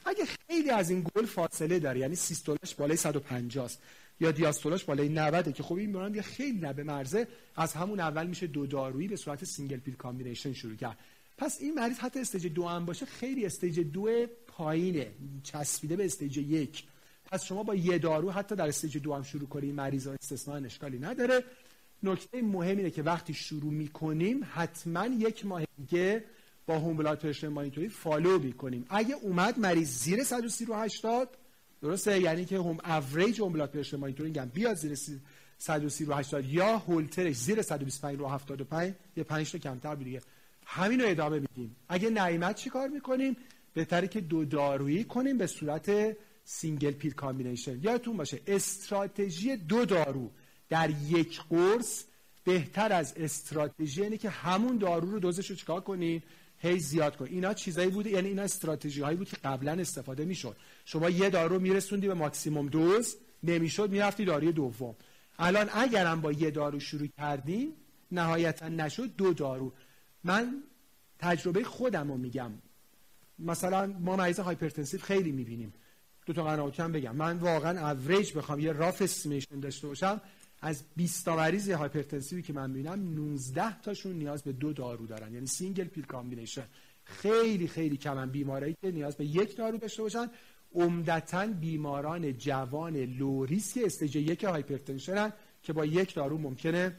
[0.05, 3.79] اگه خیلی از این گل فاصله داره یعنی سیستولش بالای 150 است
[4.19, 7.27] یا دیاستولاش بالای 90 که خب این بیماران یه خیلی لبه مرزه.
[7.55, 10.97] از همون اول میشه دو دارویی به صورت single pill combination شروع کرد.
[11.37, 15.11] پس این مریض حتی stage دو هم باشه خیلی stage دو پایینه.
[15.43, 16.83] چسبیده به stage یک.
[17.31, 20.65] پس شما با یه دارو حتی در stage دو هم شروع کنید مریض ها استثناء
[20.65, 21.43] اشکالی نداره.
[22.03, 26.23] نکته مهم اینه که وقتی شروع می‌کنیم حتما یک ماه دیگه
[26.67, 28.85] با home blood monitoring follow می‌کنیم.
[28.89, 31.37] اگه اومد مریض زیر 130 رو 80
[31.81, 34.95] درسته؟ یعنی که هم average home blood pressure monitoring هم بیاد زیر
[35.57, 40.21] 130 رو 80 یا هولترش زیر 125 رو 75 یه 5 تا کمتر دیگه.
[40.65, 41.75] همین رو ادامه میدیم.
[41.89, 43.37] اگه نیومد چیکار می‌کنیم؟
[43.73, 50.31] بهتره که دو دارویی کنیم به صورت single pill combination یادتون باشه استراتژی دو دارو.
[50.69, 52.03] در یک قرص
[52.43, 56.21] بهتر از استراتژی اینه که همون دارو رو دوزش رو چیکار کنین
[56.57, 57.25] هی زیاد کن.
[57.25, 60.55] اینا چیزایی بود یعنی اینا استراتژی هایی بود که قبلا استفاده می‌شد.
[60.85, 64.95] شما یه دارو میرسوندی به maximum dose نمی‌شد می‌رفتی داروی دوم.
[65.39, 67.73] الان اگرم با یه دارو شروع کردیم
[68.11, 69.73] نهایتا نشد دو دارو.
[70.23, 70.63] من
[71.19, 72.51] تجربه خودم رو میگم.
[73.39, 75.73] مثلا ما مریض hypertensive خیلی می‌بینیم.
[76.25, 77.15] دکتر قنواتی هم بگم.
[77.15, 80.21] من واقعا اوریج بخوام یه rough estimation داشته باشم.
[80.61, 85.07] از 20 تا مریض hypertensive ی که من ببینم 19 تاشون نیاز به دو دارو
[85.07, 85.33] دارن.
[85.33, 86.65] یعنی single pill combination
[87.03, 90.29] خیلی خیلی کمن بیمارایی که نیاز به یک دارو داشته باشن.
[90.75, 95.33] عمدتا بیماران جوان low risk stage یک hypertension
[95.63, 96.95] که با یک دارو ممکنه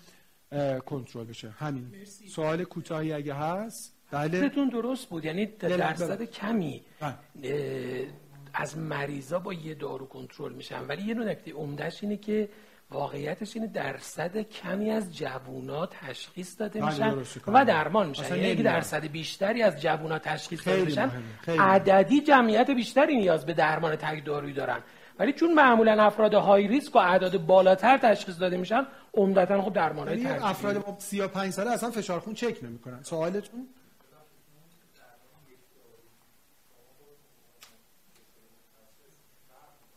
[0.87, 1.51] کنترل بشه.
[1.51, 2.05] همین.
[2.29, 4.49] سوال کوتاهی اگه هست؟ بله.
[4.49, 5.25] درست بود.
[5.25, 8.07] یعنی درصد کمی بله.
[8.55, 10.87] از مریضا با یه دارو کنترل میشن.
[10.87, 12.49] ولی یه نکته عمدهش اینه که
[12.91, 18.37] واقعیتش اینه درصد کمی از جوونا تشخیص داده بله، میشن و درمان میشن.
[18.37, 21.11] یعنی اگه درصد بیشتری از جوونا تشخیص داده میشن
[21.49, 24.79] عددی جمعیت بیشتری نیاز به درمان تک دارویی دارن.
[25.19, 30.09] ولی چون معمولا افراد high risk و اعداد بالاتر تشخیص داده میشن عمدتا خب درمان
[30.09, 33.03] های افراد با 35 ساله اصلا فشار خون چک نمی‌کنن.
[33.03, 33.69] سوالتون؟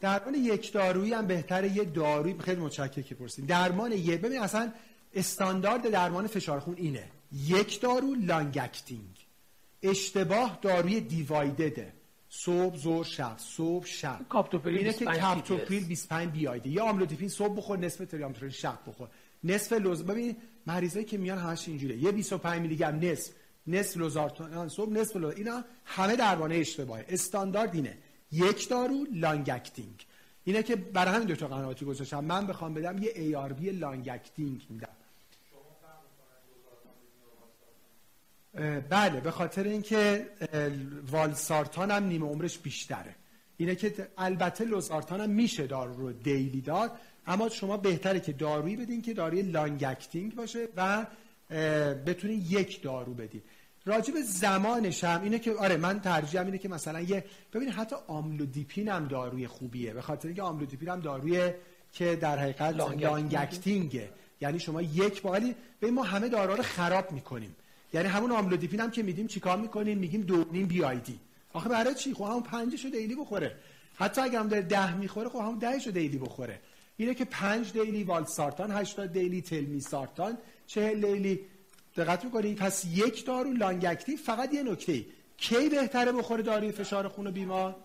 [0.04, 4.72] درمان یک دارویی هم بهتره یه دارویی خیلی متشکرم که پرسید درمان یه ببین اصلا
[5.14, 7.12] استاندارد درمان فشار خون اینه.
[7.32, 9.26] یک دارو long acting
[9.84, 11.94] اشتباه داروی دیوایدده
[12.30, 13.36] صبح ظهر شب.
[13.38, 14.20] صبح شب.
[14.30, 19.08] کاپتوپریل اینه که کاپتوپریل 25 BID ه یا آملودیپین صبح بخور نصف تریامترن شب بخور.
[19.44, 20.36] نصف لوز ببین
[20.68, 23.32] مریضایی که میان همش اینجوره یه 25 میلی گرم نصف.
[23.68, 27.06] نصف لوزارتان صبح نصف لوز اینا همه درمانه اشتباهه.
[27.10, 27.98] استاندارد اینه.
[28.34, 30.06] یک دارو long acting.
[30.44, 32.24] اینه که برای همین دکتر قنواتی گذاشتم.
[32.24, 34.88] من بخوام بدم یه ARB long acting میدم.
[38.90, 40.30] بله به خاطر اینکه
[41.12, 43.16] والسارتان هم نیمه عمرش بیشتره.
[43.58, 46.92] اینه که البته لوزارتان هم میشه دارو رو daily داد
[47.28, 51.06] اما شما بهتره که دارویی بدین که داروی long acting باشه و
[52.06, 53.42] بتونین یک دارو بدین.
[53.86, 58.88] راجب زمانش هم اینه که آره من ترجیحم اینه که مثلا یه ببینید حتی آملودیپین
[58.88, 59.94] هم داروی خوبیه.
[59.94, 61.52] به خاطر اینکه آملودیپین هم داروی
[61.94, 64.10] که در حقیقت long acting ه
[64.42, 67.56] یعنی شما یک با ولی به ما همه داروها رو خراب می‌کنیم.
[67.94, 71.20] یعنی همون آملودیپین هم که میدیم چیکار می‌کنیم؟ میگیم دو نیم BID
[71.54, 73.56] آخه برای چی؟ خب همون پنجشو daily بخوره.
[73.96, 76.60] حتی اگر هم داره ده می‌خوره خب همون دهشو daily بخوره.
[76.98, 80.38] اینه که پنج daily والسارتان 80 daily تلمیسارتان
[80.68, 81.40] 40 daily
[81.96, 85.06] دقت می‌کنید پس یک دارو long acting فقط یه نکته.
[85.38, 87.76] کی بهتره بخوره داروی فشار خون بیمار؟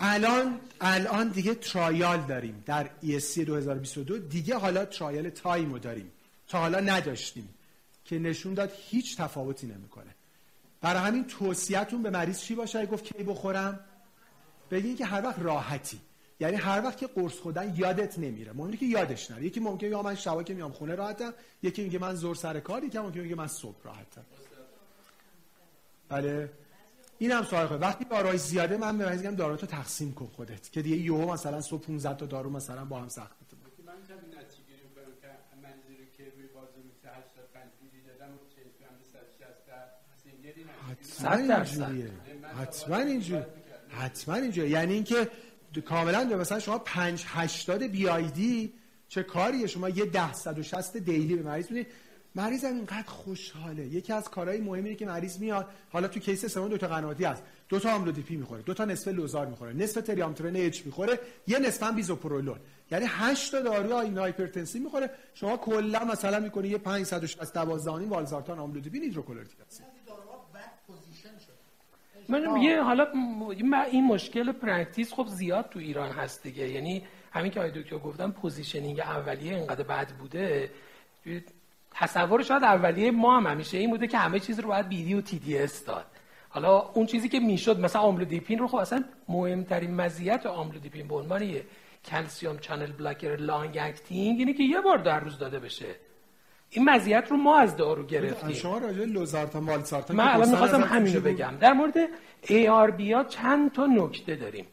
[0.00, 2.62] الان الان دیگه ترایال داریم.
[2.66, 6.12] در ESC 2022 دیگه حالا ترایال تایمو داریم.
[6.48, 7.48] تا حالا نداشتیم.
[8.04, 10.14] که نشون داد هیچ تفاوتی نمی‌کنه.
[10.80, 13.80] برای همین توصیهتون به مریض چی باشه؟ گفت کی بخورم؟
[14.70, 16.00] بگین که هر وقت راحتی.
[16.40, 18.52] یعنی هر وقت که قرص خودن یادت نمیره.
[18.52, 19.44] مهمه که یادش نره.
[19.44, 22.84] یکی ممکنه یا من شبا که میام خونه راحتم یکی میگه من زور سر کار
[22.84, 24.24] یکی ممکنه میگه من صبح راحتم.
[26.08, 26.50] بله.
[27.18, 30.72] این هم سوال خود وقتی داروی زیاده من به میگم دارو تقسیم کن خودت.
[30.72, 33.36] که دیگه یهو مثلا صبح 15 تا دارو مثلا با هم سخت
[33.86, 35.28] من کمی نتیجه رو که
[35.98, 38.66] رو که روی بازو 85 میلی دادم 40
[40.90, 42.10] حتما اینجوریه.
[42.60, 43.46] حتما اینجوریه.
[43.88, 44.70] حتما اینجوریه.
[44.70, 45.28] یعنی اینکه
[45.78, 48.72] کاملا مثلا شما 5 80 بی آی دی
[49.08, 51.86] چه کاریه؟ شما یه 10 160 دیلی به مریض می‌دید
[52.34, 53.86] مریض هم اینقدر خوشحاله.
[53.86, 55.66] یکی از کارهای مهمی که مریض میاد.
[55.90, 57.42] حالا تو کیس سوم دو تا قنواتی هست.
[57.68, 58.62] دو تا آملودیپی می‌خوره.
[58.62, 59.72] دو تا نصف لوزار می‌خوره.
[59.72, 61.18] نصف تریامترن اچ می‌خوره.
[61.46, 62.58] یه نصف هم بیزوپرولون.
[62.90, 65.10] یعنی 8 تا داروی این هایپرتنسی می‌خوره.
[65.34, 69.56] شما کلا مثلا می‌کنی یه 560 12 والزارتان آملودیپی نیتروکلوریک
[72.30, 73.06] من یه حالا
[73.90, 76.68] این مشکل پرکتیس خب زیاد تو ایران هست دیگه.
[76.68, 77.02] یعنی
[77.32, 80.70] همین که آقای دکتر گفتم پوزیشنینگ اولیه اینقدر بد بوده.
[81.94, 85.20] تصور شاید اولیه ما هم همیشه این بوده که همه چیز رو باید BID و
[85.20, 86.06] TDS داد.
[86.48, 91.42] حالا اون چیزی که می‌شد مثلا آملودیپین رو خب اصلا مهمترین مزیت آملودیپین به عنوان
[91.42, 91.64] یه
[92.04, 95.94] calcium channel blocker long acting اینه که یه بار در روز داده بشه.
[96.70, 98.52] این مزیت رو ما از دارو گرفتیم.
[98.52, 101.54] شما راجع لوزارتان والسارتان من الان می‌خواستم همین رو بگم.
[101.60, 101.94] در مورد
[102.42, 104.66] ARB ها چند تا نکته داریم.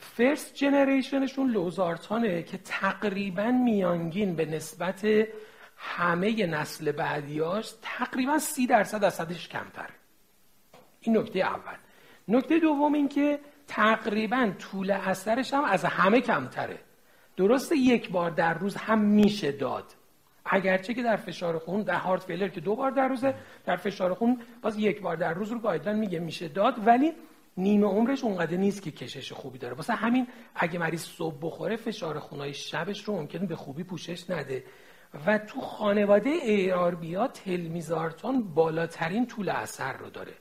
[0.00, 5.06] first generation شون لوزارتانه که تقریبا میانگین به نسبت
[5.76, 9.88] همه نسل بعدیاش تقریبا سی درصد اثرش کمتر
[11.00, 11.76] این نکته اول.
[12.28, 16.78] نکته دوم این که تقریبا طول اثرش هم از همه کمتره.
[17.36, 19.84] درسته یک بار در روز هم میشه داد.
[20.50, 23.34] اگرچه که در فشار خون در heart failure که دو بار در روزه
[23.64, 26.86] در فشار خون باز یک بار در روز رو guideline میگه میشه داد.
[26.86, 27.12] ولی
[27.56, 29.74] نیمه عمرش اونقدر نیست که کشش خوبی داره.
[29.74, 34.64] واسه همین اگه مریض صبح بخوره فشار خونای شبش رو ممکنه به خوبی پوشش نده.
[35.26, 36.30] و تو خانواده
[37.00, 40.32] ARB تلمیزارتان بالاترین طول اثر رو داره.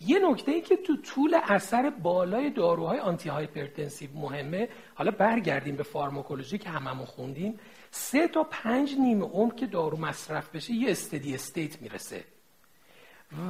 [0.00, 6.58] یه نکته ای که تو طول اثر بالای داروهای antihypertensive مهمه حالا برگردیم به فارماکولوژی
[6.58, 7.58] که هممون خوندیم.
[7.90, 12.24] سه تا پنج نیمه عمر که دارو مصرف بشه یه steady state می‌رسه.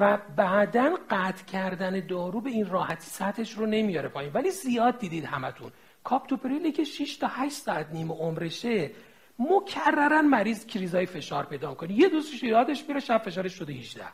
[0.00, 4.32] و بعدا قطع کردن دارو به این راحتی سطحش رو نمیاره پایین.
[4.32, 5.72] ولی زیاد دیدید همتون.
[6.04, 8.90] کاپتوپریلی که 6 تا 8 ساعت نیمه عمرشه
[9.38, 11.92] مکررن مریض کریزای فشار پیدا کنه.
[11.92, 14.04] یه دوزش یادش میره شب فشارش شده 18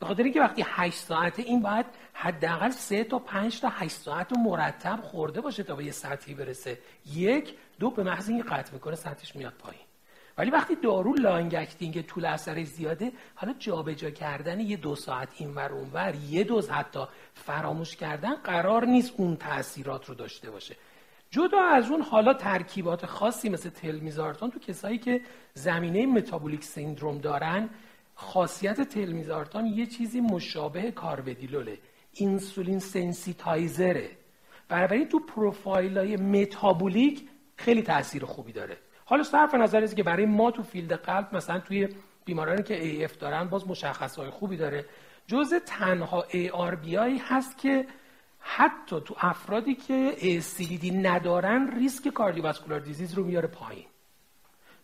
[0.00, 4.32] به خاطر اینکه وقتی 8 ساعته این باید حداقل 3 تا 5 تا 8 ساعت
[4.32, 6.78] رو مرتب خورده باشه تا به یه سطحی برسه.
[7.14, 9.86] یک دو به محض اینکه قطع می‌کنه سطحش میاد پایین.
[10.38, 15.54] ولی وقتی دارو long acting طول اثر زیاده حالا جابجا کردن یه دو ساعت این
[15.54, 20.76] ور ور یه دوز حتی فراموش کردن قرار نیست اون تاثیرات رو داشته باشه.
[21.30, 25.20] جدا از اون حالا ترکیبات خاصی مثل تلمیزارتان تو کسایی که
[25.54, 27.68] زمینه metabolic syndrome دارن
[28.18, 31.78] خاصیت تلمیزارتان یه چیزی مشابه کارودیلوله
[32.12, 34.10] insulin sensitizer ه.
[34.68, 38.76] بنابراین تو پروفایل های metabolic خیلی تاثیر خوبی داره.
[39.04, 41.88] حالا صرف نظر از که برای ما تو field قلب مثلا توی
[42.24, 44.84] بیمارانی که AF دارن باز مشخص های خوبی داره.
[45.26, 47.86] جز تنها ARB هست که
[48.38, 50.16] حتی تو افرادی که
[50.80, 53.86] HT ندارن ریسک cardiovascular disease رو میاره پایین.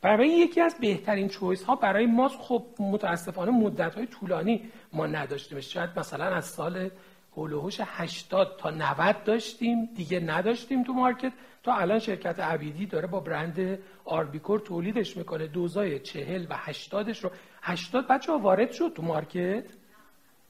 [0.02, 5.72] برای یکی از بهترین choice ها برای ما خب متاسفانه مدت های طولانی ما نداشتیمش
[5.72, 6.90] شاید مثلا از سال
[7.36, 11.32] حول و حوش 80 تا 90 داشتیم دیگه نداشتیم تو market.
[11.62, 15.46] تا الان شرکت عبیدی داره با برند آربیکور تولیدش می‌کنه.
[15.46, 17.30] دوزای 40 و 80 رو.
[17.62, 19.64] 80 بچه ها وارد شد تو مارکت؟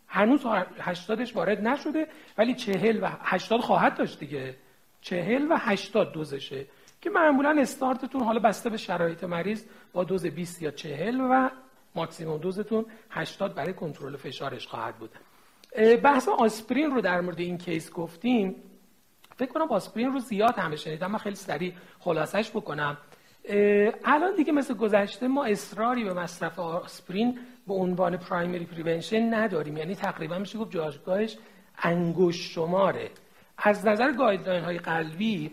[0.09, 0.41] هنوز
[0.79, 2.07] 80ش وارد نشده
[2.39, 4.57] ولی 40 و 80 خواهد داشت دیگه.
[5.01, 6.67] 40 و 80 دوزشه.
[7.03, 11.51] که معمولا استارتتون حالا بسته به شرایط مریض با دوز 20 یا 40 و
[11.95, 15.11] ماکسیموم دوزتون 80 برای کنترل فشارش خواهد بود.
[16.03, 18.55] بحث آسپرین رو در مورد این کیس گفتیم.
[19.37, 22.97] فکر کنم آسپرین رو زیاد همه شنیدم من خیلی سریع خلاصش بکنم.
[24.05, 29.77] الان دیگه مثل گذشته ما اصراری به مصرف آسپرین به عنوان primary prevention نداریم.
[29.77, 31.39] یعنی تقریبا میشه گفت جایگاهش
[31.79, 33.11] انگشت شماره.
[33.59, 35.51] از نظر guideline های قلبی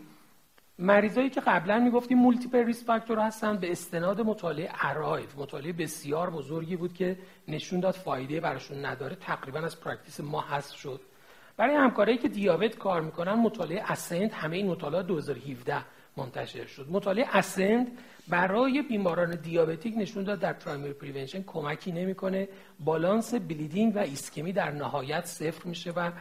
[0.82, 6.75] مریضایی که قبلا می‌گفتیم multiple risk factor هستن به استناد مطالعه ARRIVE مطالعه بسیار بزرگی
[6.75, 7.17] بود که
[7.47, 9.15] نشون داد فایده براشون نداره.
[9.15, 11.01] تقریبا از practice ما حذف شد.
[11.57, 15.86] برای همکارایی که دیابت کار می‌کنن مطالعه ASCEND همه این مطالعات 2017
[16.17, 16.88] منتشر شد.
[16.89, 17.88] مطالعه ASCEND
[18.27, 22.47] برای بیماران diabetic نشون داد در primary prevention کمکی نمی‌کنه.
[22.80, 26.11] balance bleeding و ischemia در نهایت صفر میشه و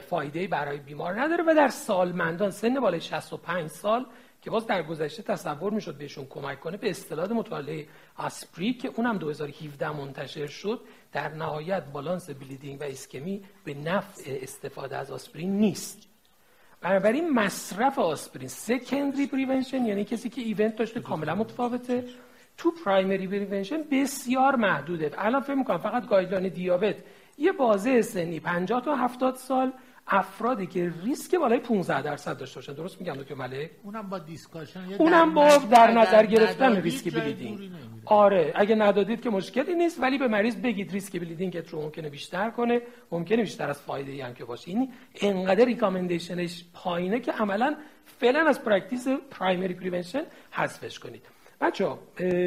[0.00, 4.06] فایده برای بیمار نداره و در سالمندان سن بالای 65 سال
[4.42, 9.18] که باز در گذشته تصور می‌شد بهشون کمک کنه به اصطلاح مطالعه ASPREE که اونم
[9.18, 10.80] 2017 منتشر شد
[11.12, 16.08] در نهایت balance bleeding و ischemia به نفع استفاده از آسپرین نیست.
[16.80, 22.04] بنابراین مصرف آسپرین secondary prevention یعنی کسی که event داشته کاملا متفاوته.
[22.56, 25.10] تو primary prevention بسیار محدوده.
[25.18, 26.96] الان فکر می‌کنم فقط guideline دیابت
[27.38, 29.72] یه بازه سنی 50 تا 70 سال
[30.06, 32.72] افرادی که ریسک بالای 15 درصد داشته باشن.
[32.72, 37.70] درست میگم دکتر ملک؟ اونم با discussion اونم با در نظر گرفتن risk bleeding.
[38.04, 42.50] آره اگه ندادید که مشکلی نیست ولی به مریض بگید risk bleeding رو ممکنه بیشتر
[42.50, 42.80] کنه
[43.12, 44.70] ممکنه بیشتر از فایده ای هم که باشه.
[44.70, 47.76] این انقدر recommendation ش پایینه که عملا
[48.20, 51.33] فعلا از practice primary prevention حذفش کنید.
[51.60, 51.88] بچه‌ها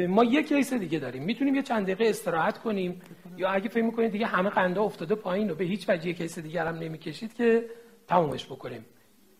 [0.08, 1.22] ما یک case دیگه داریم.
[1.22, 3.02] می‌تونیم یه چند دقیقه استراحت کنیم؟
[3.36, 6.66] یا اگه فکر می‌کنید دیگه همه قندا افتاده پایین و به هیچ وجه case دیگر
[6.66, 7.64] هم نمی‌کشید که
[8.08, 8.84] تمومش بکنیم.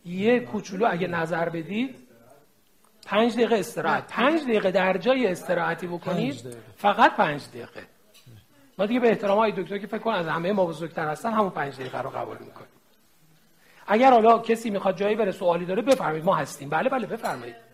[0.05, 1.97] یه کوچولو اگه نظر بدید
[3.07, 4.13] پنج دقیقه استراحت.
[4.13, 7.83] پنج دقیقه در جای استراحتی بکنید فقط پنج دقیقه.
[8.79, 11.51] ما دیگه به احترام های دکتر که فکر کن از همه ما بزرگتر هستن همون
[11.51, 12.69] پنج دقیقه رو قبول می‌کنیم.
[13.87, 16.25] اگر حالا کسی می‌خواد جایی بره سوالی داره بفرمایید.
[16.25, 16.69] ما هستیم.
[16.69, 17.68] بله بله بفرمایید.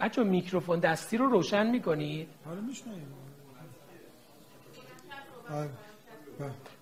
[0.00, 3.14] بچه میکروفون دستی رو روشن می‌کنید؟ حالا میشنیم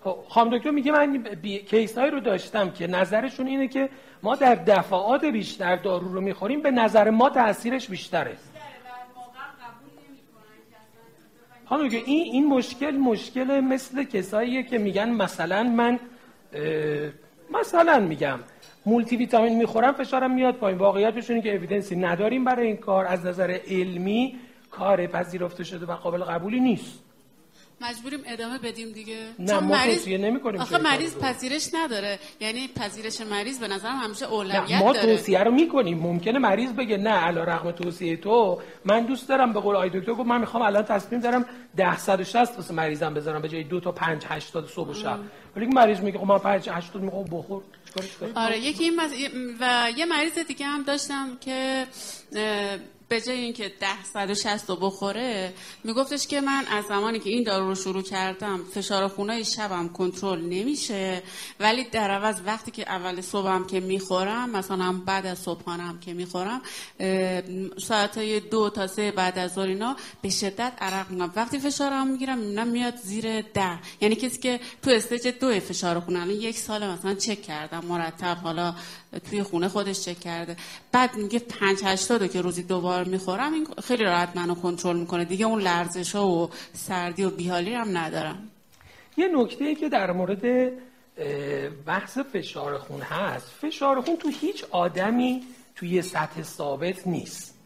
[0.04, 1.58] خب، خانم دکتر میگه من بی...
[1.58, 3.88] کیس های رو داشتم که نظرشون اینه که
[4.22, 8.36] ما در دفعات بیشتر دارو رو می‌خوریم به نظر ما تاثیرش بیشتره.
[11.68, 16.00] خانم این این مشکل مشکل مثل کساییه که میگن مثلا من
[17.50, 18.38] مثلا میگم
[18.88, 20.78] مولتی ویتامین می‌خورم فشارم میاد پایین.
[20.78, 23.06] واقعیتش اینه که اویدنسی نداریم برای این کار.
[23.06, 24.36] از نظر علمی
[24.70, 26.98] کار پذیرفته شده و قابل قبولی نیست.
[27.80, 29.16] مجبوریم ادامه بدیم دیگه.
[29.38, 30.08] نه ما مریض...
[30.08, 32.18] نمی کنیم آخه مریض پذیرش نداره.
[32.40, 35.16] یعنی پذیرش مریض به نظرم همیشه اولویت ما داره.
[35.16, 35.98] توصیه رو می‌کنیم.
[35.98, 38.58] ممکنه مریض بگه نه علی رغم توصیه تو.
[38.84, 42.56] من دوست دارم به قول آی دکتر گفت من می‌خوام الان تصمیم دارم 10 160
[42.56, 45.18] واسه مریضم بذارم به جای دو تا 5 80 صبح و شب.
[45.56, 47.62] ولی مریض میگه خب من 5 80 می‌خوام بخور.
[48.34, 49.00] آره یکی این
[49.60, 51.86] و یه مریض دیگه هم داشتم که
[53.08, 55.54] به جای اینکه ده صد و بخوره
[55.84, 60.40] میگفتش که من از زمانی که این دارو رو شروع کردم فشار خونه شبم کنترل
[60.40, 61.22] نمیشه.
[61.60, 66.62] ولی در عوض وقتی که اول صبحم که می‌خورم مثلا بعد از صبحانم که می‌خورم
[67.78, 68.18] ساعت
[68.50, 72.68] دو تا سه بعد از ظهر اینا به شدت عرق میگم وقتی فشارم می‌گیرم می‌بینم
[72.68, 73.78] میاد زیر ده.
[74.00, 78.74] یعنی کسی که تو استیج دو فشار خونه یک سال مثلا چک کردم مرتب حالا
[79.30, 80.56] توی خونه خودش چک کرده.
[80.92, 85.24] بعد میگه پنج هشتاد که روزی دوبار می‌خورم این خیلی راحت منو کنترل می‌کنه.
[85.24, 88.48] دیگه اون لرزش و سردی و بیحالی هم ندارم.
[89.16, 90.72] یه نکته ای که در مورد
[91.86, 93.48] بحث فشار خون هست.
[93.48, 95.42] فشار خون تو هیچ آدمی
[95.76, 97.58] توی سطح ثابت نیست.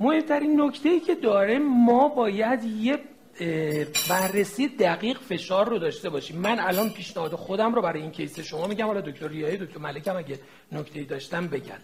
[0.00, 2.98] مهمترین نکته ای که داره ما باید یه
[4.10, 6.38] بررسی دقیق فشار رو داشته باشیم.
[6.38, 8.86] من الان پیشنهاد خودم رو برای این کیس شما میگم.
[8.86, 10.38] حالا دکتر ریایی دکتر ملکم اگه
[10.72, 11.78] نکته داشتم بگن.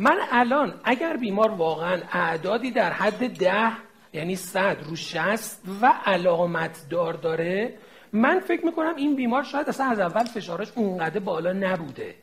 [0.00, 3.72] من الان اگر بیمار واقعا اعدادی در حد ده
[4.12, 7.78] یعنی صد رو شست و علامت دار داره
[8.12, 12.14] من فکر می‌کنم این بیمار شاید اصلا از اول فشارش اونقدر بالا نبوده.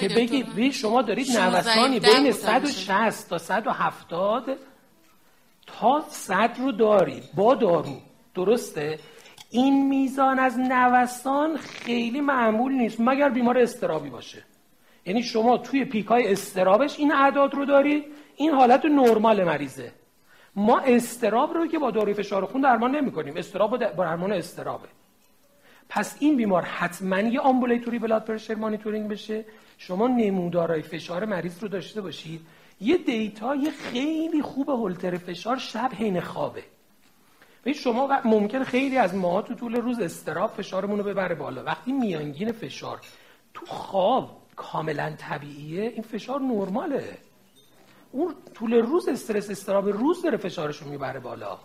[0.00, 4.58] که بگید شما دارید نوسانی بین 160 تا 170
[5.66, 8.00] تا 100 رو دارید با دارو.
[8.34, 8.98] درسته؟
[9.50, 14.44] این میزان از نوسان خیلی معمول نیست مگر بیمار استرابی باشه.
[15.06, 18.04] یعنی شما توی peak ای stress ش این اعداد رو دارید
[18.36, 19.92] این حالت نرمال مریضه.
[20.56, 24.88] ما استراب رو که با داروی فشار خون درمان نمی کنیم استراب با درمان استرابه
[25.88, 29.44] پس این بیمار حتما یه ambulatory blood pressure monitoring بشه.
[29.78, 32.40] شما نمودارهای فشار مریض رو داشته باشید.
[32.80, 36.62] یه data ی خیلی خوب هولتر فشار شب حین خوابه.
[37.66, 41.64] و شما ممکن خیلی از ماها تو طول روز استراب فشارمون رو ببره بالا.
[41.64, 43.00] وقتی میانگین فشار
[43.54, 47.18] تو خواب کاملا طبیعیه این فشار نرماله.
[48.12, 51.58] اون طول روز استرس استراب روز داره فشارش رو می‌بره بالا.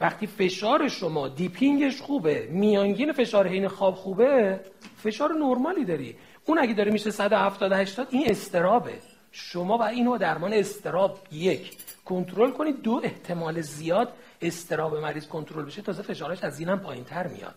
[0.00, 4.60] وقتی فشار شما دیپینگش خوبه میانگین فشار حین خواب خوبه
[4.96, 6.16] فشار نرمالی داری.
[6.44, 8.98] اون اگه داره میشه 170 80 این استرابه.
[9.32, 11.76] شما و اینو درمان استراب یک.
[12.04, 14.12] کنترل کنید دو احتمال زیاد
[14.42, 17.54] استراب مریض کنترل بشه تازه فشارش از اینم پایین تر میاد.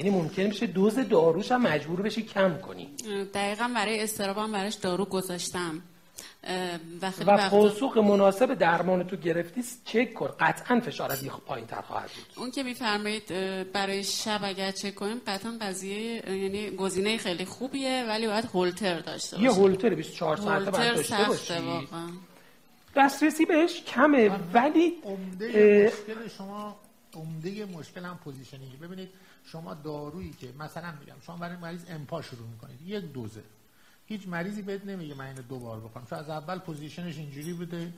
[0.00, 2.88] یعنی ممکن میشه دوز داروش هم مجبور بشی کم کنی.
[3.34, 5.82] دقیقا برای استرابم براش دارو گذاشتم.
[7.02, 10.30] و, و پاسخ مناسب درمان تو گرفتی چک کن.
[10.40, 12.42] قطعا فشار از پایین تر خواهد بود.
[12.42, 13.26] اون که میفرمایید
[13.72, 19.36] برای شب اگر چک کنیم قطعا قضیه یعنی گزینه خیلی خوبیه ولی باید هولتر داشته
[19.36, 19.48] باشی.
[19.48, 21.54] یه هولتر 24 ساعته باید داشته باشی.
[22.96, 26.76] دسترسی بهش کمه ولی عمده مشکل شما
[27.14, 29.08] عمده مشکل هم positioning ببینید
[29.52, 33.42] شما دارویی که مثلا میگم شما برای مریض امپا شروع می‌کنید یک دوزه.
[34.06, 37.52] هیچ مریضی بهت نمیگه من اینو دو بار بکنم چون از اول position ش اینجوری
[37.52, 37.92] بوده.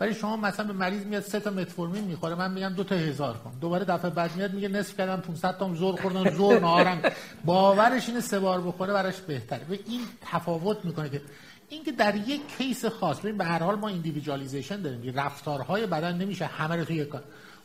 [0.00, 3.36] ولی شما مثلا به مریض میاد سه تا متفورمین می‌خوره من میگم دو تا هزار
[3.36, 3.58] کن.
[3.60, 7.02] دوباره دفعه بعد میاد میگه نصف کردم 500 تا ظهر خوردم ظهر نهارم.
[7.44, 9.64] باورش اینه سه بار بخوره براش بهتره.
[9.70, 11.22] و این تفاوت می‌کنه که
[11.68, 15.14] اینکه در یک case خاص ببین به هر حال ما individualization داریم.
[15.14, 17.08] رفتارهای بدن نمیشه همه رو توی یک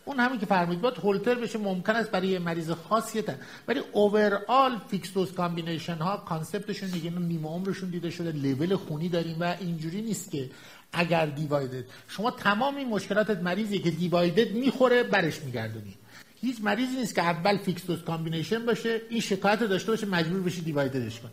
[0.05, 3.23] اون همین که فرمودید باید هولتر بشه ممکن است برای مریض خاصی
[3.67, 9.09] ولی overall fixed dose combination ها concept شون دیگه نیمه عمرشون دیده شده لول خونی
[9.09, 10.49] داریم و اینجوری نیست که
[10.93, 15.95] اگر دیوایدد شما تمام این مشکلات مریضی که دیوایدد می‌خوره برش میگردونی.
[16.41, 20.61] هیچ مریضی نیست که اول fixed dose combination باشه این شکایت داشته باشه مجبور بشی
[20.61, 21.31] دیوایددش کنی.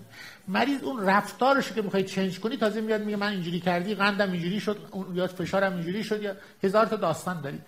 [0.49, 4.61] مریض اون رفتارش که می‌خوای change کنی تازه میاد میگه من اینجوری کردی قندم اینجوری
[4.61, 4.77] شد
[5.15, 7.59] یا فشارم اینجوری شد یا هزار تا داستان داری.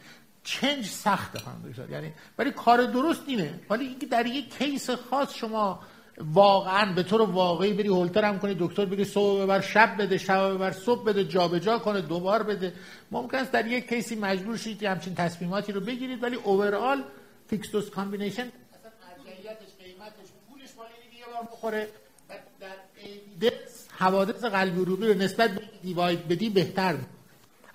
[0.44, 3.60] change سخته خانم یعنی ولی کار درست اینه.
[3.70, 5.80] ولی اینکه در یک case خاص شما
[6.18, 10.54] واقعا به طور واقعی بری هولتر هم کنی دکتر بگه صبح ببر شب بده شب
[10.54, 12.72] ببر صبح بده جابجا کنه دوبار بده.
[13.10, 17.04] ممکن است در یک case ی مجبور شید که همچین تصمیماتی رو بگیرید ولی overall
[17.46, 21.88] fixed dose combination اصلا ارجحیتش قیمتش پولش مال دیگه بار بخوره.
[22.30, 23.52] و در
[23.98, 26.96] حوادث قلبی عروقی رو نسبت به دیواید بدی بهتر.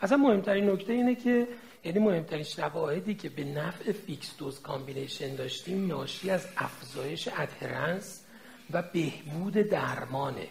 [0.02, 1.48] اصلا مهمترین نکته اینه که
[1.84, 8.24] یعنی مهمترین شواهدی که به نفع fixed dose combination داشتیم ناشی از افزایش adherence
[8.72, 10.48] و بهبود درمانه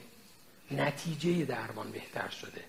[0.71, 2.61] نتیجه درمان بهتر شده.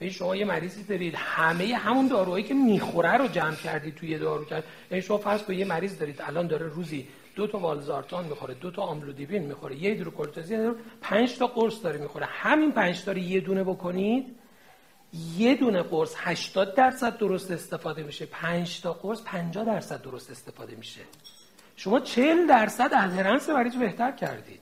[0.00, 1.14] یعنی شما یه مریضی دارید.
[1.16, 4.64] همه همون داروهایی که می‌خوره رو جمع کردید توی دارو کرد.
[4.90, 6.22] یعنی شما فرض کنید یه مریض دارید.
[6.22, 11.46] الان داره روزی دو تا والزارتان می‌خوره دو تا آملودیبین می‌خوره یه هیدروکورتیزین پنج تا
[11.46, 12.26] قرص داره می‌خوره.
[12.26, 14.41] همین پنج تا رو یه دونه بکنید.
[15.36, 20.76] یه دونه قرص 80 درصد درست استفاده میشه 5 تا قرص 50 درصد درست استفاده
[20.76, 21.00] میشه.
[21.76, 24.60] شما 40 درصد ادهرنس مریض بهتر کردید؟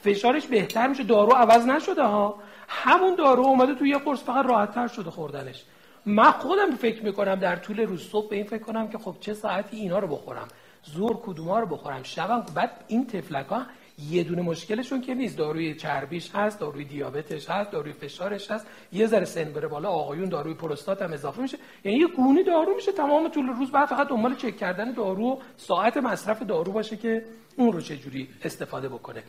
[0.00, 2.38] فشارش بهتر میشه دارو عوض نشده ها.
[2.68, 5.64] همون دارو اومده توی یه قرص فقط راحتتر شده خوردنش.
[6.06, 9.34] من خودم فکر می‌کنم در طول روز صبح به این فکر کنم که خب چه
[9.34, 10.48] ساعتی اینا رو بخورم.
[10.82, 12.02] زور کدوما رو بخورم.
[12.02, 13.66] شبم بعد این تفلک ها
[13.98, 15.38] یه دونه مشکلشون که نیست.
[15.38, 18.66] داروی چربیش هست داروی دیابتش هست داروی فشارش هست.
[18.92, 21.58] یه ذره سن بره بالا آقایون داروی پروستات هم اضافه میشه.
[21.84, 22.92] یعنی یه گونه دارو میشه.
[22.92, 27.24] تمام طول روز بعد فقط دنبال چک کردن دارو ساعت مصرف دارو باشه که
[27.56, 29.22] اون رو چه جوری استفاده بکنه.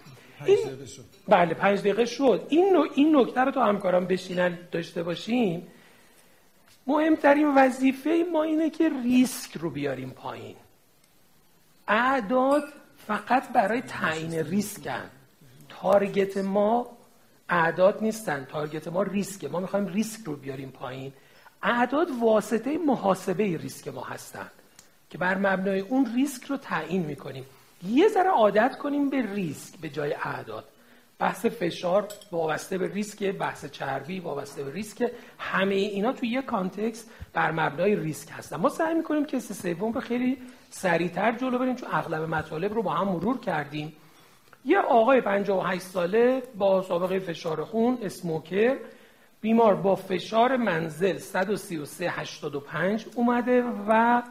[0.46, 0.58] این
[1.28, 2.48] بله پنج دقیقه شد.
[2.50, 2.86] این نو...
[2.96, 5.68] این نکته رو تو همکاران بشینن داشته باشیم
[6.88, 10.56] مهمترین وظیفه ما اینه که ریسک رو بیاریم پایین.
[11.88, 12.64] اعداد
[13.08, 15.10] فقط برای تعیین ریسکن.
[15.70, 16.98] target ما
[17.50, 18.48] اعداد نیستن.
[18.52, 19.48] target ما ریسکه.
[19.48, 21.14] ما می‌خوایم ریسک رو بیاریم پایین.
[21.64, 24.52] اعداد واسطه محاسبه ریسک ما هستند
[25.10, 27.46] که بر مبنای اون ریسک رو تعیین می‌کنیم.
[27.88, 30.66] یه ذره عادت کنیم به ریسک به جای اعداد.
[31.20, 35.12] بحث فشار وابسته به ریسک بحث چربی وابسته به ریسک.
[35.40, 38.56] همه اینا توی یه context بر مبنای ریسک هستن.
[38.56, 40.38] ما سعی می‌کنیم که case سوم رو خیلی
[40.74, 43.94] سریعتر جلو بریم چون اغلب مطالب رو با هم مرور کردیم.
[44.66, 48.78] یه آقای 58 ساله با سابقه فشار خون smoker
[49.42, 54.22] بیمار با فشار منزل 133 85 اومده و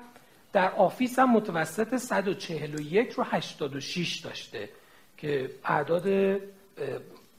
[0.52, 4.68] در office هم متوسط 141 رو 86 داشته
[5.16, 6.36] که اعداد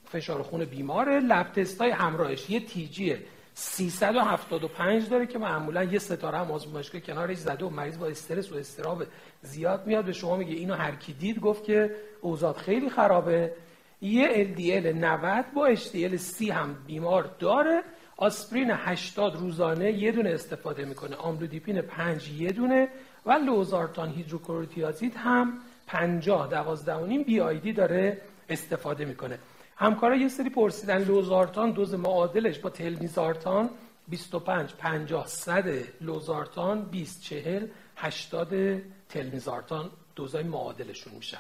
[0.06, 1.20] فشار خون بیماره.
[1.20, 3.16] لب تست های همراهش یه تیجی
[3.56, 8.56] 375 داره که معمولا یه ستاره هم آزمایشگاه کنارش زده و مریض با استرس و
[8.56, 9.04] استراب
[9.42, 10.06] زیاد میاد.
[10.06, 13.54] به شما میگه اینو هر کی دید گفت که اوضاع خیلی خرابه.
[14.02, 17.84] یه LDL 90 با HDL 30 هم بیمار داره.
[18.18, 21.16] آسپرین 80 روزانه یه دونه استفاده می‌کنه.
[21.16, 22.88] آملودیپین 5 یه دونه.
[23.26, 25.54] و لوزارتان هیدروکلوروتیازید هم
[25.88, 29.40] 50 12 بی آیدی داره استفاده می‌کنه.
[29.84, 33.70] همکارا یه سری پرسیدن لوزارتان دوز معادلش با تلمیزارتان
[34.08, 35.64] 25 50 100
[36.02, 37.68] لوزارتان 20 40
[37.98, 41.40] 80 تلمیزارتان دوزای معادلشون میشن.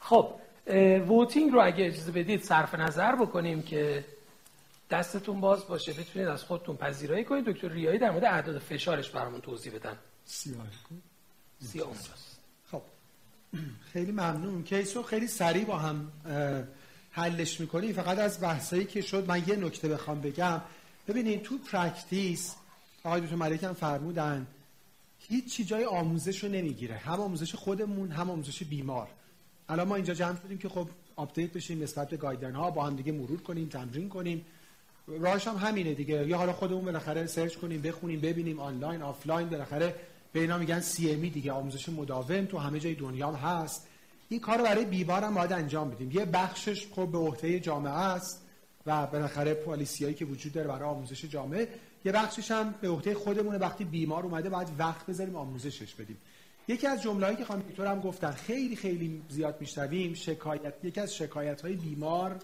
[0.00, 0.34] خب
[1.08, 4.04] ووتینگ رو اگه اجازه بدید صرف نظر بکنیم که
[4.90, 5.92] دستتون باز باشه.
[5.92, 7.44] بتونید از خودتون پذیرایی کنید.
[7.44, 9.96] دکتر ریایی در مورد اعداد فشارش برامون توضیح بدن.
[10.24, 10.66] سیاه
[11.60, 11.88] سیاه
[12.70, 12.82] خب.
[13.92, 14.62] خیلی ممنون.
[14.62, 16.12] case و خیلی سریع با هم
[17.10, 20.60] حلش می‌کنیم فقط از بحثایی که شد من یه نکته بخوام بگم.
[21.08, 22.54] ببینید تو practice
[23.04, 24.46] آقای دکتر ملک هم فرمودن
[25.28, 26.96] هیچ چی جای آموزش رو نمی‌گیره.
[26.96, 29.08] هم آموزش خودمون هم آموزش بیمار.
[29.68, 32.96] الان ما اینجا جمع شدیم که خب update بشیم نسبت به guideline ها با هم
[32.96, 34.46] دیگه مرور کنیم تمرین کنیم.
[35.08, 36.26] راهش هم همینه دیگه.
[36.26, 39.94] یا حالا خودمون بالاخره search کنیم بخونیم ببینیم online offline بالاخره
[40.32, 43.86] به اینا میگن سی امی دیگه آموزش مداوم تو همه جای دنیا هست.
[44.30, 46.10] این کار برای بیمار هم باید انجام بدیم.
[46.10, 48.46] یه بخشش خب به عهده جامعه است
[48.86, 51.68] و بالاخره پالیسیایی که وجود داره برای آموزش جامعه.
[52.04, 53.58] یه بخشش هم به عهده خودمونه.
[53.58, 56.18] وقتی بیمار اومده باید وقت بذاریم آموزشش بدیم.
[56.68, 61.14] یکی از جمله‌ای که خانم دکتر هم گفتن خیلی خیلی زیاد میشنویم شکایت یکی از
[61.14, 62.38] شکایت های بیمار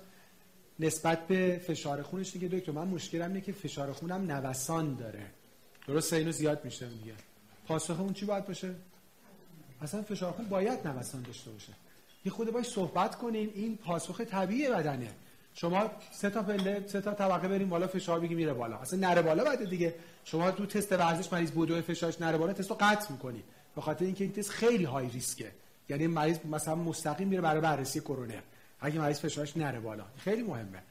[0.80, 2.32] نسبت به فشار خونش.
[2.32, 5.26] دیگه دکتر من مشکلم اینه که فشار خونم نوسان داره.
[5.86, 7.14] درسته؟ اینو زیاد میشه دیگه.
[7.66, 8.74] پاسخ اون چی باید باشه؟
[9.82, 11.72] اصلا فشار خون باید نوسان داشته باشه.
[12.24, 15.10] یه خود باید صحبت کنیم این پاسخ طبیعی بدنه.
[15.54, 18.76] شما سه تا پله سه تا طبقه بریم بالا فشار بگی میره بالا.
[18.76, 19.94] اصلا نره بالا بعد دیگه.
[20.24, 23.42] شما تو تست ورزش مریض بودو فشارش نره بالا تستو قطع می‌کنی.
[23.74, 25.52] به خاطر اینکه این تست خیلی های ریسکه.
[25.88, 28.40] یعنی مریض مثلا مستقیم میره برای بررسی کرونر
[28.80, 30.04] اگه مریض فشارش نره بالا.
[30.16, 30.82] خیلی مهمه.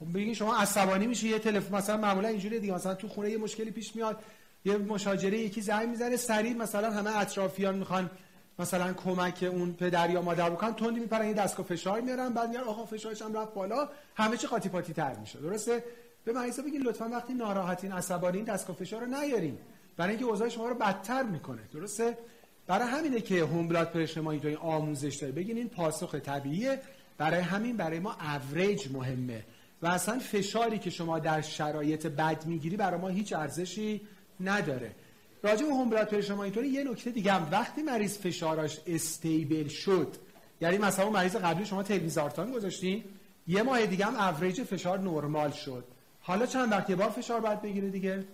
[0.00, 2.74] خب شما عصبانی میشه یه تلفن مثلا معمولا اینجوری دیگه.
[2.74, 4.18] مثلا تو خونه یه مشکلی پیش میاد.
[4.64, 8.10] یه مشاجره یکی زنگ می‌زنه سریع مثلا همه اطرافیان می‌خوان
[8.58, 12.60] مثلا کمک اون پدر یا مادر بکنن تندی میپرن یه دستگاه فشار میارن بعد میگن
[12.60, 13.88] آقا فشارش هم رفت بالا.
[14.14, 15.38] همه چی قاطی پاتی تر میشه.
[15.38, 15.84] درسته؟
[16.24, 19.58] به مریضا بگین لطفا وقتی ناراحتین عصبانی دستگاه فشار رو نیارین.
[19.96, 21.62] برای اینکه اوضاع شما رو بدتر می‌کنه.
[21.72, 22.18] درسته؟
[22.66, 25.32] برای همینه که هوم بلاد پرشر ما اینجا آموزش داره.
[25.32, 26.80] بگین این پاسخ طبیعیه.
[27.18, 29.44] برای همین برای ما اوریج مهمه.
[29.82, 34.00] و اصلا فشاری که شما در شرایط بد می‌گیری برای ما هیچ ارزشی
[34.40, 34.94] نداره.
[35.42, 40.16] راجع به home blood pressure اینطوری یه نکته دیگه هم وقتی مریض فشارش stable شد
[40.60, 43.04] یعنی مثلا مریض قبلی شما تلمیزارتان گذاشتین
[43.46, 45.84] یه ماه دیگه هم اوریج فشار نرمال شد.
[46.20, 48.24] حالا چند وقت یه بار فشار باید بگیره دیگه؟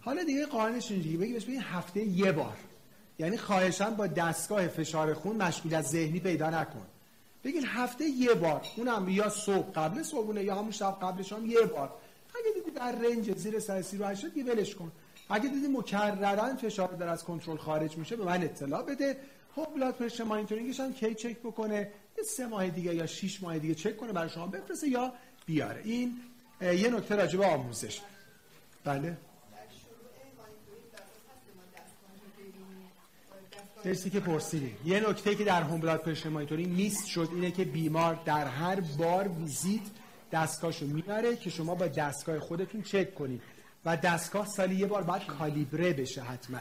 [0.00, 2.56] حالا دیگه قانونش اینجوری بگی بهش هفته یه بار.
[3.18, 6.86] یعنی خواهشان با دستگاه فشار خون مشغولیت ذهنی پیدا نکن.
[7.44, 11.60] بگین هفته یه بار اونم یا صبح قبل صبحونه یا همون شب قبلش هم یه
[11.60, 11.94] بار.
[12.78, 14.92] در رنج زیر 138 شد یه ولش کن.
[15.28, 19.16] اگه دیدی مکررن فشار در از کنترل خارج میشه به من اطلاع بده.
[19.56, 23.58] خب بلاد پرشر مانیتورینگش هم کی چک بکنه؟ یه سه ماه دیگه یا 6 ماه
[23.58, 25.12] دیگه چک کنه برای شما بفرسته یا
[25.46, 25.80] بیاره.
[25.84, 26.16] این
[26.60, 28.00] یه نکته راجع به آموزش.
[28.84, 29.16] بله.
[33.84, 37.64] درستی که پرسیدیم یه نکته که در هوم بلاد پرشر مانیتورینگ میست شد اینه که
[37.64, 39.82] بیمار در هر بار ویزیت
[40.32, 43.42] دستگاهشو می‌بره که شما با دستگاه خودتون چک کنید.
[43.84, 46.58] و دستگاه سالی یه بار باید کالیبره بشه حتما.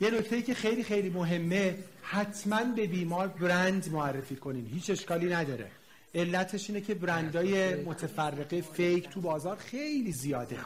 [0.00, 5.70] یه نکته که خیلی خیلی مهمه حتما به بیمار برند معرفی کنین هیچ اشکالی نداره.
[6.14, 10.56] علتش اینه که برندای متفرقه فیک تو بازار خیلی زیاده.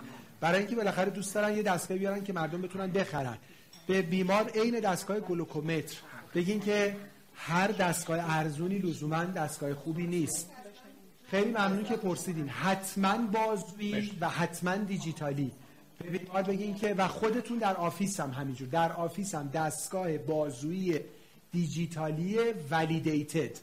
[0.40, 3.38] برای اینکه بالاخره دوست دارن یه دستگاه بیارن که مردم بتونن بخرن.
[3.86, 5.96] به بیمار عین دستگاه گلوکومتر.
[6.34, 6.96] بگین که
[7.34, 10.50] هر دستگاه ارزونی لزوما دستگاه خوبی نیست.
[11.30, 12.48] خیلی ممنون که پرسیدین.
[12.48, 15.50] حتما بازوی و حتما دیجیتالی.
[16.04, 18.68] ببین بگین که و خودتون در office هم همینجور.
[18.68, 21.00] در office هم دستگاه بازویی
[21.52, 22.38] دیجیتالی
[22.70, 23.58] validated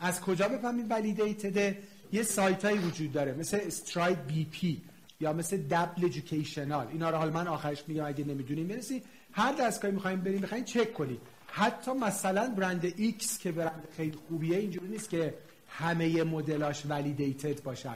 [0.00, 1.78] از کجا بفهمید validated ه
[2.12, 4.82] یه سایت هایی وجود داره مثل STRIDE BP
[5.20, 9.02] یا مثل dabl Educational اینا رو حال من آخرش میگم اگه نمی‌دونیم برسی
[9.32, 11.20] هر دستگاهی می‌خوایم بریم بخوایم چک کنید.
[11.46, 15.34] حتی مثلا برند X که برند خیلی خوبیه اینجوری نیست که
[15.78, 17.94] همه مدلاش validated باشن.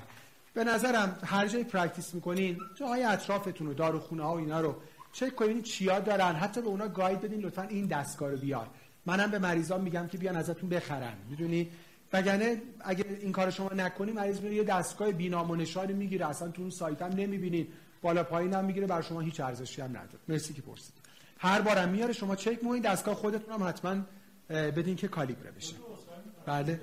[0.55, 4.77] به نظرم هر جای practice می‌کنین جاهای اطرافتون و داروخونه ها و اینا رو
[5.12, 6.32] چک کنین چیا دارن.
[6.35, 8.66] حتی به اونا guide بدین لطفا این دستگاه رو بیار.
[9.07, 11.12] منم به مریضان میگم که بیان ازتون بخرن.
[11.31, 11.70] می‌دونی؟
[12.12, 16.27] وگرنه اگه این کار شما نکنی مریض میره یه دستگاه بینام و نشانی می‌گیره.
[16.27, 18.86] اصلا تو اون سایت هم نمی‌بینید بالا پایین هم می‌گیره.
[18.86, 20.19] بر شما هیچ ارزشی هم نداره.
[20.28, 20.94] مرسی که پرسید
[21.39, 23.97] هر بارم میاره شما چک این دستگاه خودتون هم حتما
[24.48, 25.74] بدین که کالیبره بشه.
[26.47, 26.81] بله.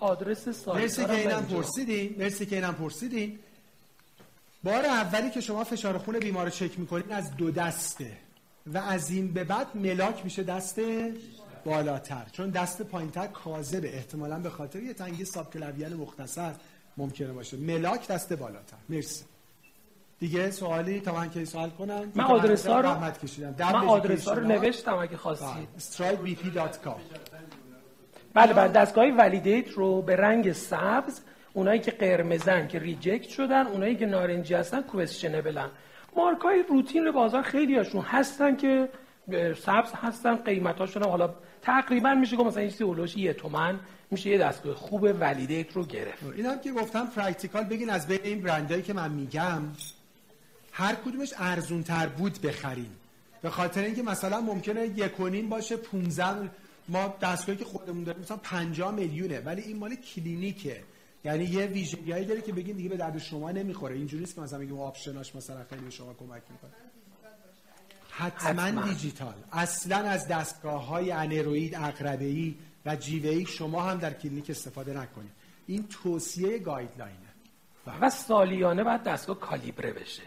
[0.00, 3.38] آدرس سایت مرسی که اینم پرسیدین مرسی که اینم پرسیدین
[4.64, 8.12] بار اولی که شما فشار خون بیمار رو چک می‌کنین از دو دسته
[8.66, 10.80] و از این به بعد ملاک میشه دست
[11.64, 12.26] بالاتر.
[12.32, 13.94] چون دست پایینتر کاذبه.
[13.94, 16.52] احتمالا به خاطر یه تنگی subclavian مختصر
[16.96, 17.56] ممکنه باشه.
[17.56, 18.76] ملاک دست بالاتر.
[18.88, 19.24] مرسی.
[20.20, 24.46] دیگه سوالی؟ تا من که سوال کنم؟ من آدرس ها رو من آدرس ها رو
[24.46, 25.68] نوشتم اگه خواستید.
[25.78, 27.00] stridebp.com
[28.34, 31.20] بله بله دستگاه validate رو به رنگ سبز
[31.52, 35.68] اونایی که قرمزن که reject شدن اونایی که نارنجی هستن questionable ن
[36.16, 38.88] مارک های روتین بازار خیلی هاشون هستن که
[39.62, 43.80] سبز هستن قیمتاشون حالا تقریبا میشه گفت مثلا این اولوش یه تومن
[44.10, 46.22] میشه یه دستگاه خوب validate رو گرفت.
[46.36, 49.62] این هم که گفتم practical بگین از بین این برندهایی که من میگم
[50.72, 52.90] هر کدومش ارزون تر بود بخرین.
[53.42, 56.50] به خاطر اینکه مثلا ممکنه یک و باشه 15
[56.90, 60.82] ما دستگاهی که خودمون داریم مثلا 50 میلیونه ولی این مال کلینیکه.
[61.24, 63.94] یعنی یه ویژگیایی داره که بگین دیگه به درد شما نمی‌خوره.
[63.94, 66.70] اینجوری نیست که مثلا میگیم option اش مثلا خیلی به شما کمک می‌کنه.
[68.10, 68.82] حتما.
[68.82, 69.34] دیجیتال.
[69.52, 72.54] اصلا از دستگاه های aneroid عقربه
[72.86, 75.30] و جیوه شما هم در کلینیک استفاده نکنید.
[75.66, 77.30] این توصیه guideline ه.
[78.00, 80.22] و سالیانه بعد دستگاه کالیبره بشه.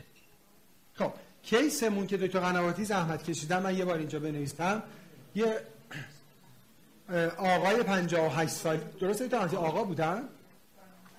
[0.94, 1.12] خب
[1.44, 4.84] case مون که دکتر قنواتی زحمت کشیدن من یه بار اینجا بنویسم.
[5.36, 5.62] یه
[7.38, 10.24] آقای 58 سال درسته دکتر آقا بودن؟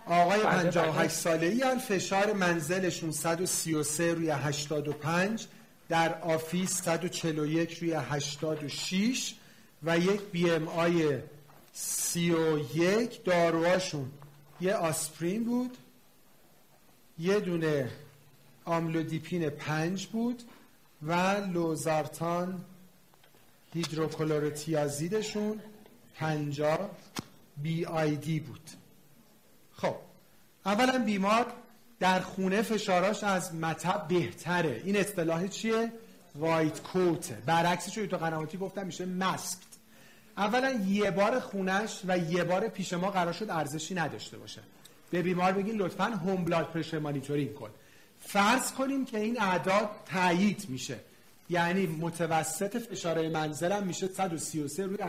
[0.06, 5.46] آقای 58 بله، ساله ای فشار منزلشون 133 روی 85
[5.88, 9.34] در office 141 روی 86
[9.82, 11.18] و یک BMI
[11.72, 14.10] 31 داروهاشون.
[14.60, 15.76] یه آسپرین بود
[17.18, 17.90] یه دونه
[18.64, 20.42] آملودیپین 5 بود
[21.02, 22.64] و لوزارتان
[23.74, 25.60] هیدروکلوروتیازیدشون.
[26.14, 26.90] 50
[27.56, 28.70] بی آی دی بود.
[29.72, 29.94] خب
[30.66, 31.46] اولا بیمار
[32.00, 34.82] در خونه فشاراش از مطب بهتره.
[34.84, 35.92] این اصطلاح چیه؟
[36.34, 39.74] وایت کوته برعکسش رو تو قنواتی گفتم میشه مسکت
[40.36, 44.60] اولا یه بار خونش و یه بار پیش ما قرار شد ارزشی نداشته باشه.
[45.10, 47.70] به بیمار بگین لطفا هوم بلاد پرشر مانیتورینگ کن.
[48.20, 50.98] فرض کنیم که این اعداد تایید میشه.
[51.50, 55.02] یعنی متوسط فشار منزلم میشه 133 روی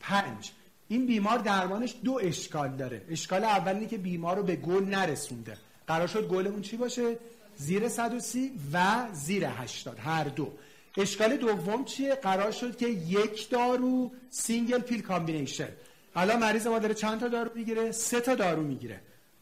[0.00, 0.50] 85
[0.88, 3.02] این بیمار درمانش دو اشکال داره.
[3.10, 5.56] اشکال اولی که بیمار رو به گل نرسونده.
[5.86, 7.18] قرار شد گلمون چی باشه؟
[7.56, 10.52] زیر 130 و زیر 80 هر دو.
[10.96, 15.68] اشکال دوم چیه؟ قرار شد که یک دارو single pill combination.
[16.16, 19.00] الان مریض ما داره چند تا دارو می‌گیره؟ سه تا دارو می‌گیره.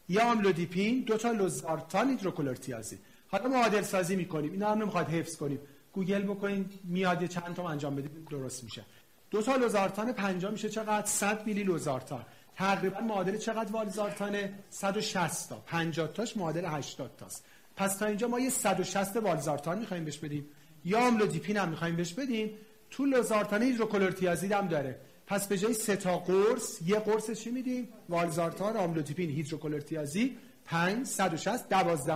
[0.09, 2.97] یا آملودیپین دو تا لوزارتان هیدروکلورتیازید.
[3.27, 4.51] حالا معادل سازی می‌کنیم.
[4.51, 5.59] اینا هم نمی‌خواد حفظ کنیم.
[5.93, 8.85] گوگل بکنین میاد چند تا انجام بدید درست میشه.
[9.31, 12.25] دو تا لوزارتان 5 میشه چقدر؟ 100 میلی لوزارتان.
[12.55, 15.63] تقریبا معادل چقدر والزارتان 160 تا.
[15.65, 17.45] 50 تاش معادل 80 تاست.
[17.75, 20.45] پس تا اینجا ما یه 160 والزارتان می‌خوایم بهش بدیم.
[20.85, 22.51] یا آملودیپین هم می‌خوایم بهش بدیم.
[22.89, 24.99] تو لوزارتان هیدروکلورتیازید هم داره.
[25.27, 31.69] پس به جای سه تا قرص یه قرص چی میدیم؟ والزارتان آملودیپین هیدروکلورتیازید 5 160
[31.69, 32.13] 12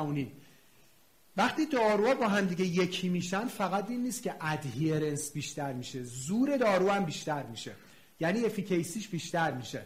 [1.38, 6.57] وقتی داروها با هم دیگه یکی میشن فقط این نیست که adherence بیشتر میشه زور
[6.57, 7.72] دارو هم بیشتر میشه.
[8.19, 9.85] یعنی efficacy ش بیشتر میشه.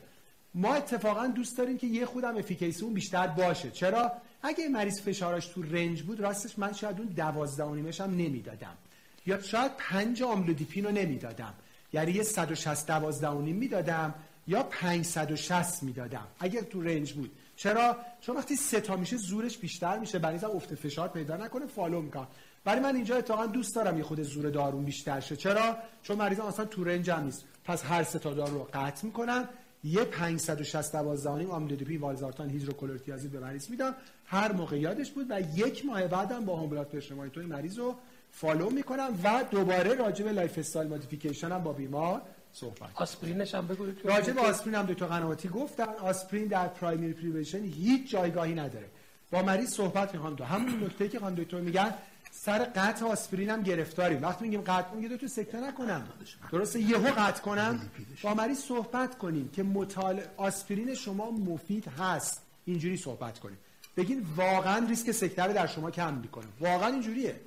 [0.53, 3.71] ما اتفاقا دوست داریم که یه خودم افیکیسی اون بیشتر باشه.
[3.71, 4.11] چرا؟
[4.41, 8.77] اگه مریض فشارش تو range بود راستش من شاید اون دوازده و هم نمی‌دادم.
[9.25, 11.53] یا شاید پنج آملودیپین رو نمی‌دادم.
[11.93, 14.13] یعنی یه 160 دوازده و می‌دادم
[14.47, 16.27] یا 560 می‌دادم.
[16.39, 17.31] اگر تو range بود.
[17.57, 20.19] چرا؟ چون وقتی سه تا میشه زورش بیشتر میشه.
[20.19, 22.27] مریض افت فشار پیدا نکنه follow می‌کنه
[22.63, 25.35] برای من اینجا اتفاقا دوست دارم یه خرده زور دارو بیشتر شه.
[25.35, 27.45] چرا؟ چون مریض اصلا تو range هم نیست.
[27.65, 29.49] پس هر سه تا دارو رو قطع می‌کنم
[29.84, 35.85] یه 560 دوازدهانی آملودیپین والزارتان هیدروکلورتیازید به مریض میدم هر موقع یادش بود و یک
[35.85, 36.95] ماه بعدم با home blood
[37.38, 37.95] مریض رو
[38.31, 42.21] follow می‌کنم و دوباره راجع به lifestyle modification هم با بیمار
[42.59, 45.84] صحبت آسپرینش هم بگو راجع به آسپرین هم دکتر قنواتی گفتن.
[45.84, 48.89] آسپرین در primary prevention هیچ جایگاهی نداره.
[49.31, 51.93] با مریض صحبت می‌خوام دو همون نکته که خانم دکتر میگن
[52.31, 54.21] سر قطع آسپرین هم گرفتاریم.
[54.21, 56.07] وقتی میگیم قطع میگه تو سکته نکنم.
[56.51, 57.89] درسته؟ یهو قطع کنم.
[58.23, 62.41] با مریض صحبت کنیم که مطال آسپرین شما مفید هست.
[62.65, 63.57] اینجوری صحبت کنیم.
[63.97, 66.45] بگین واقعا ریسک سکته رو در شما کم می‌کنه.
[66.59, 67.39] واقعا اینجوریه.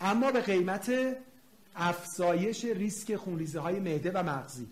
[0.00, 0.90] اما به قیمت
[1.78, 4.66] افزایش ریسک خونریزی های معده و مغزی.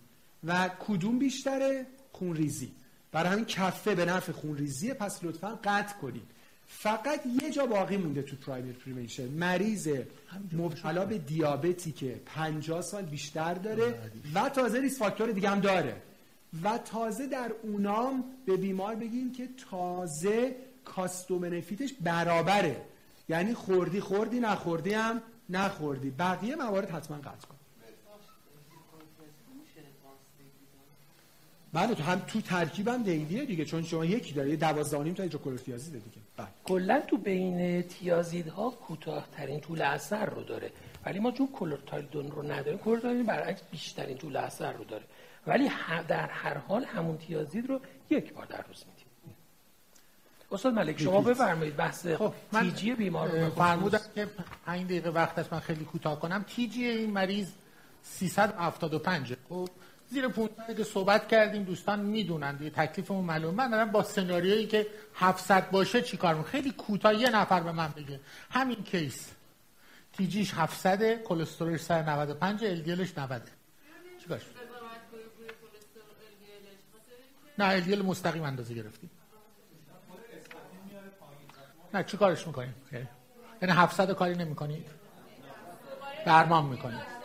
[0.45, 2.73] و کدوم بیشتره؟ خونریزی.
[3.12, 6.23] برای همین کفه به نفع خونریزیه پس لطفا قطع کنید.
[6.66, 9.89] فقط یه جا باقی مونده تو primary prevention مریض
[10.53, 16.03] مبتلا به دیابتی که 50 سال بیشتر داره و تازه risk factor دیگه هم داره.
[16.62, 22.83] و تازه در اونام به بیمار بگیم که تازه کاست و بنفیتش برابره.
[23.28, 26.10] یعنی خوردی خوردی نخوردی هم نخوردی.
[26.10, 27.56] بقیه موارد حتما قطع کن.
[31.73, 35.93] بله تو هم تو ترکیبم دیلیه دیگه چون شما یکی داره یه 12 تا هیدروکلورتیازید
[35.93, 36.16] دیگه.
[36.36, 36.47] بله.
[36.64, 40.73] کلا تو بین تیازیدها کوتاهترین طول اثر رو داره.
[41.06, 45.05] ولی ما چون کلورتالدون رو نداریم کلورتالدون برعکس بیشترین طول اثر رو داره.
[45.47, 45.70] ولی
[46.09, 48.95] در هر حال همون تیازید رو یک بار در روز میدیم
[50.52, 51.77] استاد ملک شما بفرمایید.
[51.77, 54.28] بحث خب تیجی بیمار رو فرمودم که
[54.66, 56.44] 5 دقیقه وقت است من خیلی کوتاه کنم.
[56.48, 57.48] تیجی این مریض
[58.02, 59.68] 375 خب
[60.09, 63.56] زیر 500 که صحبت کردیم دوستان می‌دونن دیگه تکلیفمون معلومه.
[63.56, 68.20] من دارم با سناریویی که 700 باشه چیکار خیلی کوتاه یه نفر به من بگه.
[68.51, 69.31] همین کیس.
[70.12, 73.51] تیجیش 700 کلسترولش 195 ال دی الش 90
[74.23, 74.43] چیکارش؟
[77.59, 79.10] نه ال دی مستقیم اندازه گرفتیم.
[81.97, 82.74] نه چی کارش می‌کنیم
[83.62, 84.86] یعنی 700 کاری نمی‌کنید
[86.27, 87.16] درمان می‌کنید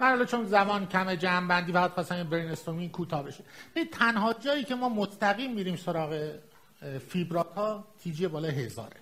[0.00, 3.44] من چون زمان کم جمع بندی فقط خواستم برین استومینگ کوتاه بشه.
[3.92, 6.32] تنها جایی که ما مستقیم میریم سراغ
[7.08, 8.96] فیبرات ها تیجی بالای هزاره.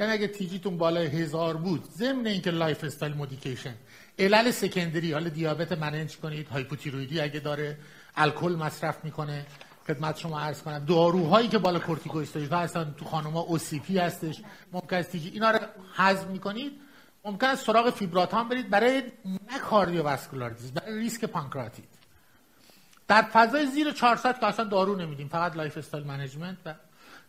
[0.00, 3.74] یعنی اگه TG تون بالای هزار بود ضمن اینکه lifestyle modification.
[4.18, 7.78] علل secondary حالا دیابت manage کنید هایپوتیرویدی اگه داره
[8.16, 9.46] الکل مصرف می‌کنه.
[9.86, 10.84] خدمت شما عرض کنم.
[10.84, 14.42] داروهایی که حالا کورتیکواستروئید هستن تو خانوما OCP هستش.
[14.72, 15.58] ممکن است اینا رو
[15.94, 16.72] هضم می‌کنید.
[17.26, 21.84] ممکن است سراغ فیبرات‌ها برید برای نه cardiovascular برای ریسک پانکراتیت
[23.08, 26.74] در فضای زیر 400 که اصلا دارو نمیدیم فقط lifestyle management و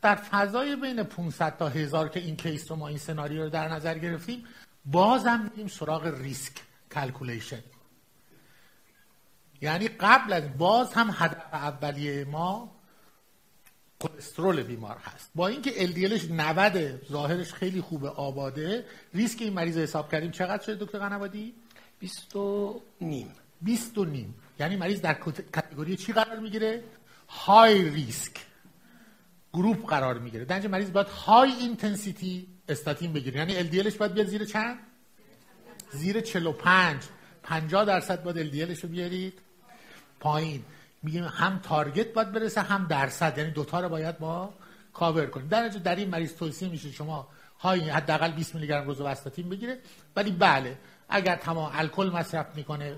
[0.02, 3.68] در فضای بین 500 تا 1000 که این کیس رو ما این سناریو رو در
[3.68, 4.46] نظر گرفتیم
[4.86, 6.54] بازم میریم سراغ risk
[6.92, 7.64] calculation.
[9.62, 12.78] یعنی قبل از باز هم هدف اولیه ما
[14.00, 15.32] کلسترول بیمار هست.
[15.36, 20.86] با اینکه LDLش 90 ظاهرش خیلی خوبه آباده ریسک این مریض حساب کردیم چقدر شده
[20.86, 21.54] دکتر قنوادی؟
[22.00, 23.32] 20 و نیم.
[23.62, 24.36] 20 و نیم.
[24.60, 25.14] یعنی مریض در
[25.52, 26.84] category چی قرار می‌گیره؟
[27.30, 28.38] high risk
[29.54, 30.46] group قرار می‌گیره.
[30.46, 33.40] در مریض باید high intensity statin بگیره.
[33.40, 34.78] یعنی LDLش باید بیاد زیر چند؟
[35.92, 37.04] زیر 45
[37.44, 39.42] 50 درصد باید LDLش رو بیارید.
[40.20, 40.64] پایین.
[41.04, 43.38] میگیم هم target باید برسه هم درصد.
[43.38, 44.54] یعنی دوتا رو باید ما
[44.94, 45.48] کاور کنیم.
[45.48, 47.28] در در این مریض توصیه میشه شما
[47.60, 49.78] های حداقل 20 میلی گرم روزوواستاتین بگیره.
[50.16, 50.78] ولی بله
[51.10, 52.96] اگر تمام الکل مصرف می‌کنه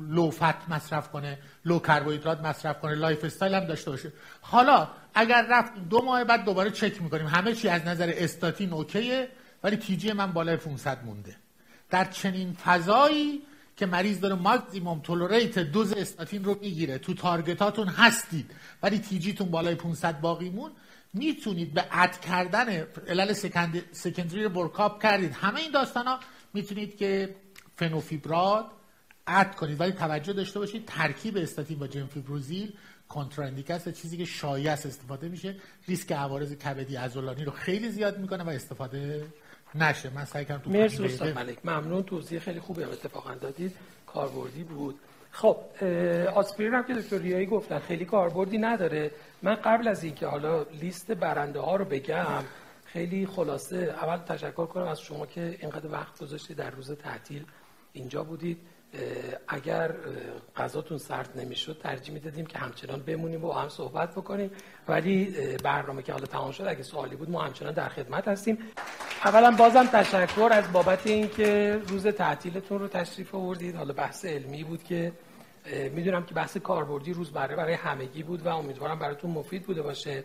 [0.00, 4.12] low fat مصرف کنه low کربوهیدرات مصرف کنه lifestyle هم داشته باشه.
[4.40, 7.26] حالا اگر رفت دو ماه بعد دوباره چک می‌کنیم.
[7.26, 9.28] همه چی از نظر استاتین OK ه
[9.64, 11.36] ولی TG من بالای 500 مونده.
[11.90, 13.42] در چنین فضایی
[13.80, 16.98] که مریض داره maximum tolerated dose استاتین رو می‌گیره.
[16.98, 18.50] تو target اتون هستید
[18.82, 20.70] ولی TG تون بالای 500 باقی مون.
[21.14, 22.68] می‌تونید به add کردن
[23.08, 23.32] علل
[23.92, 25.32] سکندری رو برکاپ کردید.
[25.32, 26.20] همه این داستان ها
[26.54, 27.36] می‌تونید که
[27.76, 28.66] فنوفیبرات
[29.26, 29.80] اد کنید.
[29.80, 32.72] ولی توجه داشته باشید ترکیب استاتین با جنفیبروزیل
[33.08, 35.56] کنتراندیکاس چیزی که شایع استفاده میشه.
[35.88, 39.26] ریسک عوارض کبدی عضلانی رو خیلی زیاد می‌کنه و استفاده
[39.74, 41.58] نشه من سعی کردم تو مرسی استاد ملک.
[41.64, 42.02] ممنون.
[42.02, 43.76] توضیح خیلی خوبی هم اتفاقا دادید.
[44.06, 45.00] کاربردی بود.
[45.30, 45.56] خب
[46.34, 49.10] آسپرین هم که دکتر ریایی گفتن خیلی کاربردی نداره.
[49.42, 52.44] من قبل از اینکه حالا لیست برنده ها رو بگم
[52.84, 57.44] خیلی خلاصه اول تشکر کنم از شما که اینقدر وقت گذاشتید در روز تعطیل
[57.92, 58.58] اینجا بودید.
[59.48, 59.94] اگر
[60.56, 64.50] غذاتون سرد نمی‌شد ترجیح می‌دادیم که همچنان بمونیم و هم صحبت بکنیم.
[64.88, 68.58] ولی برنامه که حالا تمام شد اگه سوالی بود ما همچنان در خدمت هستیم.
[69.24, 73.76] اولا بازم تشکر از بابت اینکه روز تعطیلتون رو تشریف آوردید.
[73.76, 75.12] حالا بحث علمی بود که
[75.92, 80.24] می‌دونم که بحث کاربردی روز برای برای همگی بود و امیدوارم براتون مفید بوده باشه.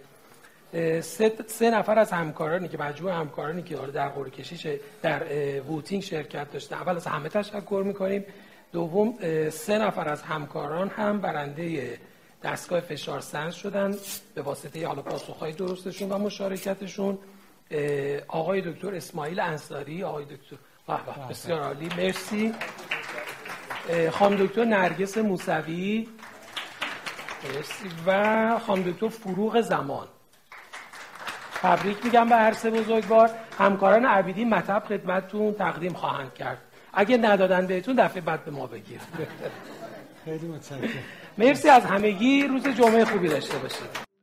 [1.02, 4.68] سه, سه نفر از همکارانی که مجموع همکارانی که در قرعه کشیش
[5.02, 5.24] در
[5.62, 8.26] ووتینگ شرکت داشتن اول از همه تشکر می‌کنیم.
[8.76, 9.18] دوم
[9.50, 12.00] سه نفر از همکاران هم برنده
[12.44, 13.96] دستگاه فشار سنج شدن
[14.36, 17.18] به واسطه حالا پاسخهای درستشون و مشارکتشون.
[18.28, 20.56] آقای دکتر اسماعیل انصاری آقای دکتر
[21.30, 22.54] بسیار عالی مرسی.
[24.12, 26.08] خانم دکتر نرگس موسوی.
[27.44, 27.90] مرسی.
[28.08, 30.08] و خانم دکتر فروغ زمان.
[31.62, 33.30] تبریک میگم به هر سه بزرگوار.
[33.60, 36.58] همکاران عبیدی مطب خدمتتون تقدیم خواهند کرد.
[36.96, 39.00] اگه ندادن بهتون دفعه بعد به ما بگیر
[40.26, 40.90] خیلی متشکرم.
[41.38, 42.44] مرسی از همگی.
[42.44, 44.15] روز جمعه خوبی داشته باشید.